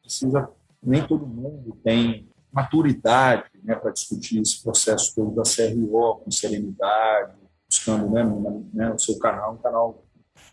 Precisa, 0.03 0.51
nem 0.83 1.07
todo 1.07 1.27
mundo 1.27 1.77
tem 1.83 2.29
maturidade 2.53 3.51
né, 3.63 3.75
para 3.75 3.91
discutir 3.91 4.41
esse 4.41 4.63
processo 4.63 5.15
todo 5.15 5.35
da 5.35 5.43
CRO 5.43 6.17
com 6.25 6.31
serenidade, 6.31 7.35
buscando 7.69 8.11
né, 8.11 8.25
né, 8.73 8.93
o 8.93 8.99
seu 8.99 9.19
canal, 9.19 9.55
um 9.55 9.59
canal, 9.59 10.05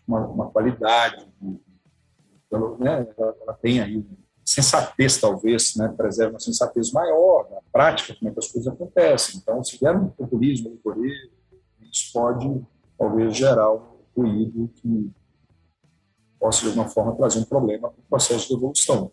uma, 0.06 0.26
uma 0.26 0.50
qualidade, 0.50 1.26
ela, 2.50 2.76
né, 2.78 3.06
ela, 3.18 3.54
tem 3.54 3.80
aí 3.80 4.04
sensatez, 4.44 5.18
talvez, 5.18 5.74
né, 5.74 5.92
preserva 5.96 6.34
uma 6.34 6.40
sensatez 6.40 6.92
maior 6.92 7.48
na 7.50 7.60
prática, 7.72 8.14
como 8.14 8.30
é 8.30 8.32
que 8.32 8.38
as 8.38 8.48
coisas 8.48 8.72
acontecem. 8.72 9.40
Então, 9.40 9.62
se 9.64 9.76
vier 9.76 9.96
um 9.96 10.08
populismo 10.08 10.70
no 10.70 10.76
Coreia, 10.76 11.30
isso 11.82 12.12
pode, 12.12 12.64
talvez, 12.98 13.36
gerar 13.36 13.72
um 13.72 13.96
ruído 14.16 14.68
que 14.74 15.10
possa, 16.38 16.62
de 16.62 16.68
alguma 16.68 16.88
forma, 16.88 17.16
trazer 17.16 17.40
um 17.40 17.44
problema 17.44 17.90
para 17.90 18.00
o 18.00 18.08
processo 18.08 18.48
de 18.48 18.54
evolução 18.54 19.12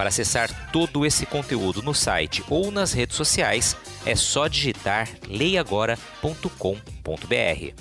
Para 0.00 0.08
acessar 0.08 0.72
todo 0.72 1.04
esse 1.04 1.26
conteúdo 1.26 1.82
no 1.82 1.92
site 1.92 2.42
ou 2.48 2.70
nas 2.70 2.94
redes 2.94 3.16
sociais, 3.16 3.76
é 4.06 4.16
só 4.16 4.48
digitar 4.48 5.06
leiagora.com.br. 5.28 7.74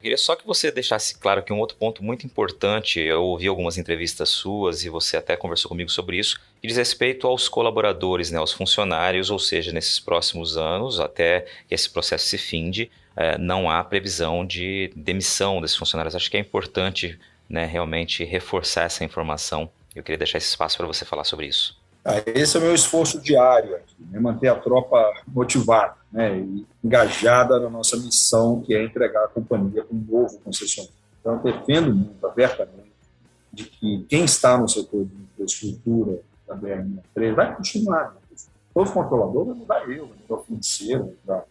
Queria 0.00 0.16
só 0.16 0.34
que 0.34 0.44
você 0.44 0.72
deixasse 0.72 1.16
claro 1.16 1.44
que 1.44 1.52
um 1.52 1.60
outro 1.60 1.76
ponto 1.76 2.02
muito 2.02 2.26
importante, 2.26 2.98
eu 2.98 3.22
ouvi 3.22 3.46
algumas 3.46 3.78
entrevistas 3.78 4.30
suas 4.30 4.84
e 4.84 4.88
você 4.88 5.16
até 5.16 5.36
conversou 5.36 5.68
comigo 5.68 5.88
sobre 5.88 6.18
isso, 6.18 6.40
que 6.60 6.66
diz 6.66 6.76
respeito 6.76 7.28
aos 7.28 7.48
colaboradores, 7.48 8.32
né, 8.32 8.38
aos 8.38 8.52
funcionários, 8.52 9.30
ou 9.30 9.38
seja, 9.38 9.70
nesses 9.70 10.00
próximos 10.00 10.56
anos, 10.56 10.98
até 10.98 11.42
que 11.68 11.74
esse 11.76 11.88
processo 11.88 12.26
se 12.26 12.36
finde, 12.36 12.90
é, 13.14 13.38
não 13.38 13.70
há 13.70 13.84
previsão 13.84 14.44
de 14.44 14.90
demissão 14.96 15.60
desses 15.60 15.76
funcionários. 15.76 16.16
Acho 16.16 16.28
que 16.28 16.36
é 16.36 16.40
importante 16.40 17.16
né, 17.48 17.64
realmente 17.64 18.24
reforçar 18.24 18.86
essa 18.86 19.04
informação. 19.04 19.70
Eu 19.94 20.02
queria 20.02 20.18
deixar 20.18 20.38
esse 20.38 20.48
espaço 20.48 20.76
para 20.76 20.86
você 20.86 21.04
falar 21.04 21.24
sobre 21.24 21.46
isso. 21.46 21.76
Ah, 22.04 22.22
esse 22.26 22.56
é 22.56 22.60
o 22.60 22.62
meu 22.62 22.74
esforço 22.74 23.20
diário 23.20 23.76
aqui, 23.76 23.96
né? 24.10 24.18
manter 24.20 24.48
a 24.48 24.54
tropa 24.54 25.00
motivada 25.26 25.96
né? 26.12 26.38
e 26.38 26.66
engajada 26.84 27.58
na 27.58 27.70
nossa 27.70 27.96
missão, 27.96 28.60
que 28.60 28.74
é 28.74 28.84
entregar 28.84 29.24
a 29.24 29.28
companhia 29.28 29.82
para 29.82 29.96
um 29.96 30.04
novo 30.06 30.38
concessionário. 30.40 30.94
Então, 31.20 31.38
defendo 31.38 31.94
muito 31.94 32.26
abertamente 32.26 32.92
de 33.50 33.64
que 33.64 34.04
quem 34.08 34.24
está 34.24 34.58
no 34.58 34.68
setor 34.68 35.06
de 35.06 35.14
infraestrutura 35.14 36.20
da 36.46 36.54
BR-63 36.54 37.34
vai 37.34 37.56
continuar. 37.56 38.16
Todo 38.74 38.90
controlador 38.90 39.46
vai 39.46 39.54
mudar 39.54 39.90
eu, 39.90 40.08
vai 40.08 40.18
mudar 40.18 40.34
o 40.34 40.44
financeiro, 40.44 41.04
vai 41.04 41.36
mudar 41.36 41.44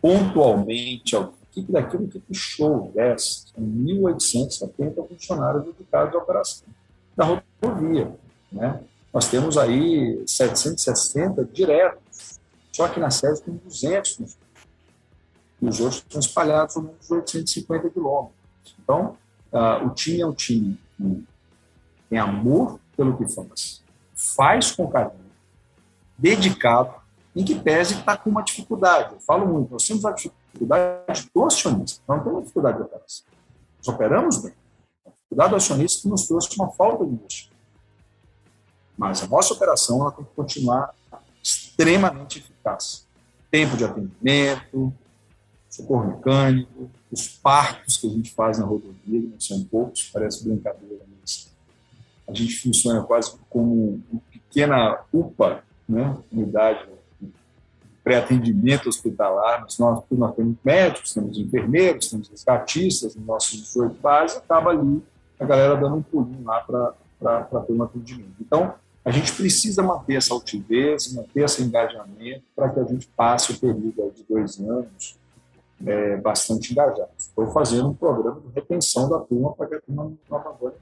pontualmente 0.00 1.16
a 1.16 1.30
equipe 1.50 1.72
daquilo, 1.72 2.04
equipe 2.04 2.34
show, 2.34 2.92
10, 2.94 3.54
1.870 3.58 5.08
funcionários 5.08 5.64
dedicados 5.64 6.14
à 6.14 6.18
operação 6.18 6.68
da 7.16 7.24
rodovia. 7.24 8.14
Né? 8.52 8.80
Nós 9.12 9.28
temos 9.28 9.56
aí 9.56 10.22
760 10.26 11.44
diretos, 11.46 12.38
só 12.72 12.86
que 12.88 13.00
na 13.00 13.10
sede 13.10 13.40
tem 13.42 13.54
200 13.54 14.36
e 15.62 15.68
os 15.68 15.80
outros 15.80 16.02
estão 16.02 16.20
espalhados 16.20 16.76
nos 16.76 17.10
850 17.10 17.90
quilômetros. 17.90 18.36
Então, 18.82 19.16
uh, 19.52 19.86
o 19.86 19.90
time 19.90 20.20
é 20.20 20.26
um 20.26 20.34
time 20.34 20.78
que 20.96 21.26
tem 22.10 22.18
amor 22.18 22.78
pelo 22.96 23.16
que 23.16 23.26
faz, 23.28 23.82
faz 24.14 24.70
com 24.72 24.86
carinho, 24.88 25.24
dedicado, 26.18 26.94
em 27.34 27.44
que 27.44 27.54
pese 27.54 27.94
está 27.94 28.16
com 28.16 28.30
uma 28.30 28.42
dificuldade. 28.42 29.14
Eu 29.14 29.20
falo 29.20 29.46
muito, 29.46 29.72
nós 29.72 29.86
temos 29.86 30.04
a 30.04 30.12
dificuldade 30.12 31.30
do 31.34 31.44
acionista, 31.44 32.02
não 32.08 32.22
temos 32.22 32.42
dificuldade 32.42 32.78
de 32.78 32.82
operação. 32.84 33.26
Nós 33.78 33.94
operamos 33.94 34.42
bem. 34.42 34.52
A 35.38 35.44
dificuldade 35.44 35.50
do 35.50 35.56
acionista 35.56 36.02
que 36.02 36.08
nos 36.08 36.26
trouxe 36.26 36.56
uma 36.56 36.70
falta 36.70 37.04
de 37.04 37.12
investimento. 37.12 37.56
Mas 38.96 39.22
a 39.22 39.26
nossa 39.26 39.52
operação 39.52 40.00
ela 40.00 40.10
tem 40.10 40.24
que 40.24 40.30
continuar 40.34 40.94
extremamente 41.42 42.38
eficaz. 42.38 43.06
Tempo 43.50 43.76
de 43.76 43.84
atendimento, 43.84 44.92
socorro 45.68 46.06
mecânico, 46.06 46.90
os 47.12 47.28
partos 47.28 47.98
que 47.98 48.06
a 48.06 48.10
gente 48.10 48.32
faz 48.32 48.58
na 48.58 48.64
rodovia, 48.64 49.20
não 49.20 49.38
são 49.38 49.62
poucos, 49.64 50.10
parece 50.12 50.42
brincadeira, 50.42 51.04
mas 51.20 51.52
a 52.26 52.32
gente 52.32 52.56
funciona 52.56 53.02
quase 53.02 53.36
como 53.50 54.02
uma 54.10 54.22
pequena 54.30 55.04
UPA 55.12 55.62
né? 55.88 56.16
unidade 56.32 56.88
pré-atendimento 58.02 58.88
hospitalar, 58.88 59.62
nós, 59.62 60.06
nós 60.10 60.34
temos 60.36 60.56
médicos, 60.64 61.12
temos 61.12 61.36
enfermeiros, 61.36 62.08
temos 62.08 62.28
resgatistas 62.28 63.16
nos 63.16 63.26
nossos 63.26 63.60
18 63.60 64.00
bases, 64.00 64.36
acaba 64.36 64.70
ali 64.70 65.02
a 65.38 65.44
galera 65.44 65.76
dando 65.76 65.96
um 65.96 66.02
pulinho 66.02 66.44
lá 66.44 66.60
para 66.60 67.60
ter 67.60 67.72
um 67.72 67.82
atendimento. 67.82 68.34
Então, 68.40 68.74
a 69.04 69.10
gente 69.10 69.32
precisa 69.32 69.82
manter 69.82 70.16
essa 70.16 70.34
altivez, 70.34 71.14
manter 71.14 71.44
esse 71.44 71.62
engajamento 71.62 72.42
para 72.54 72.68
que 72.70 72.80
a 72.80 72.84
gente 72.84 73.08
passe 73.16 73.52
o 73.52 73.60
período 73.60 74.12
de 74.12 74.24
dois 74.28 74.58
anos 74.58 75.16
é, 75.84 76.16
bastante 76.16 76.72
engajados. 76.72 77.12
Estou 77.18 77.46
fazendo 77.48 77.90
um 77.90 77.94
programa 77.94 78.40
de 78.40 78.48
retenção 78.54 79.08
da 79.08 79.20
turma 79.20 79.52
para 79.52 79.66
que 79.66 79.74
a 79.76 79.80
turma 79.80 80.12
não 80.28 80.38
abandone. 80.38 80.74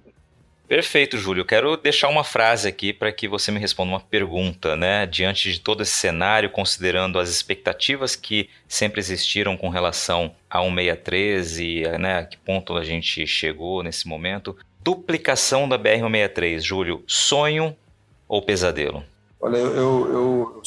Perfeito, 0.66 1.18
Júlio. 1.18 1.44
Quero 1.44 1.76
deixar 1.76 2.08
uma 2.08 2.24
frase 2.24 2.66
aqui 2.66 2.90
para 2.90 3.12
que 3.12 3.28
você 3.28 3.52
me 3.52 3.60
responda 3.60 3.92
uma 3.92 4.00
pergunta, 4.00 4.74
né? 4.74 5.06
Diante 5.06 5.52
de 5.52 5.60
todo 5.60 5.82
esse 5.82 5.92
cenário, 5.92 6.50
considerando 6.50 7.18
as 7.18 7.28
expectativas 7.28 8.16
que 8.16 8.48
sempre 8.66 8.98
existiram 8.98 9.58
com 9.58 9.68
relação 9.68 10.34
a 10.48 10.62
163 10.62 11.58
e 11.58 11.82
né, 11.98 12.18
a 12.20 12.24
que 12.24 12.38
ponto 12.38 12.76
a 12.76 12.82
gente 12.82 13.26
chegou 13.26 13.82
nesse 13.82 14.08
momento. 14.08 14.56
Duplicação 14.82 15.68
da 15.68 15.78
BR-163, 15.78 16.60
Júlio, 16.60 17.04
sonho 17.06 17.76
ou 18.26 18.40
pesadelo? 18.40 19.04
Olha, 19.38 19.58
eu, 19.58 19.76
eu, 19.76 20.12
eu, 20.12 20.62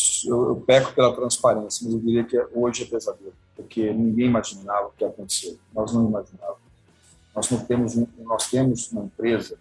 eu, 0.49 0.63
peco 0.67 0.93
pela 0.93 1.15
transparência, 1.15 1.83
mas 1.83 1.95
eu 1.95 1.99
diria 1.99 2.23
que 2.23 2.39
hoje 2.53 2.83
é 2.83 2.85
pesadelo, 2.85 3.33
porque 3.55 3.91
ninguém 3.91 4.27
imaginava 4.27 4.87
o 4.87 4.91
que 4.95 5.03
aconteceu. 5.03 5.57
Nós 5.73 5.91
não 5.91 6.07
imaginávamos. 6.07 6.61
Nós, 7.35 7.49
não 7.49 7.65
temos, 7.65 7.95
nós 8.19 8.47
temos 8.51 8.91
uma 8.91 9.05
empresa 9.05 9.57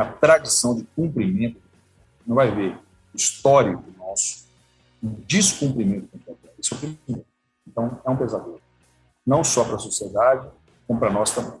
uma 0.00 0.12
tradição 0.12 0.74
de 0.74 0.84
cumprimento, 0.96 1.60
não 2.26 2.36
vai 2.36 2.50
ver 2.50 2.78
histórico 3.14 3.84
nosso, 3.98 4.46
um 5.02 5.12
descumprimento 5.26 6.08
Isso 6.58 6.74
é 6.74 6.78
o. 6.78 7.24
Então, 7.66 8.00
é 8.04 8.10
um 8.10 8.16
pesadelo. 8.16 8.60
Não 9.26 9.44
só 9.44 9.64
para 9.64 9.76
a 9.76 9.78
sociedade, 9.78 10.48
como 10.86 10.98
para 10.98 11.12
nós 11.12 11.32
também. 11.32 11.60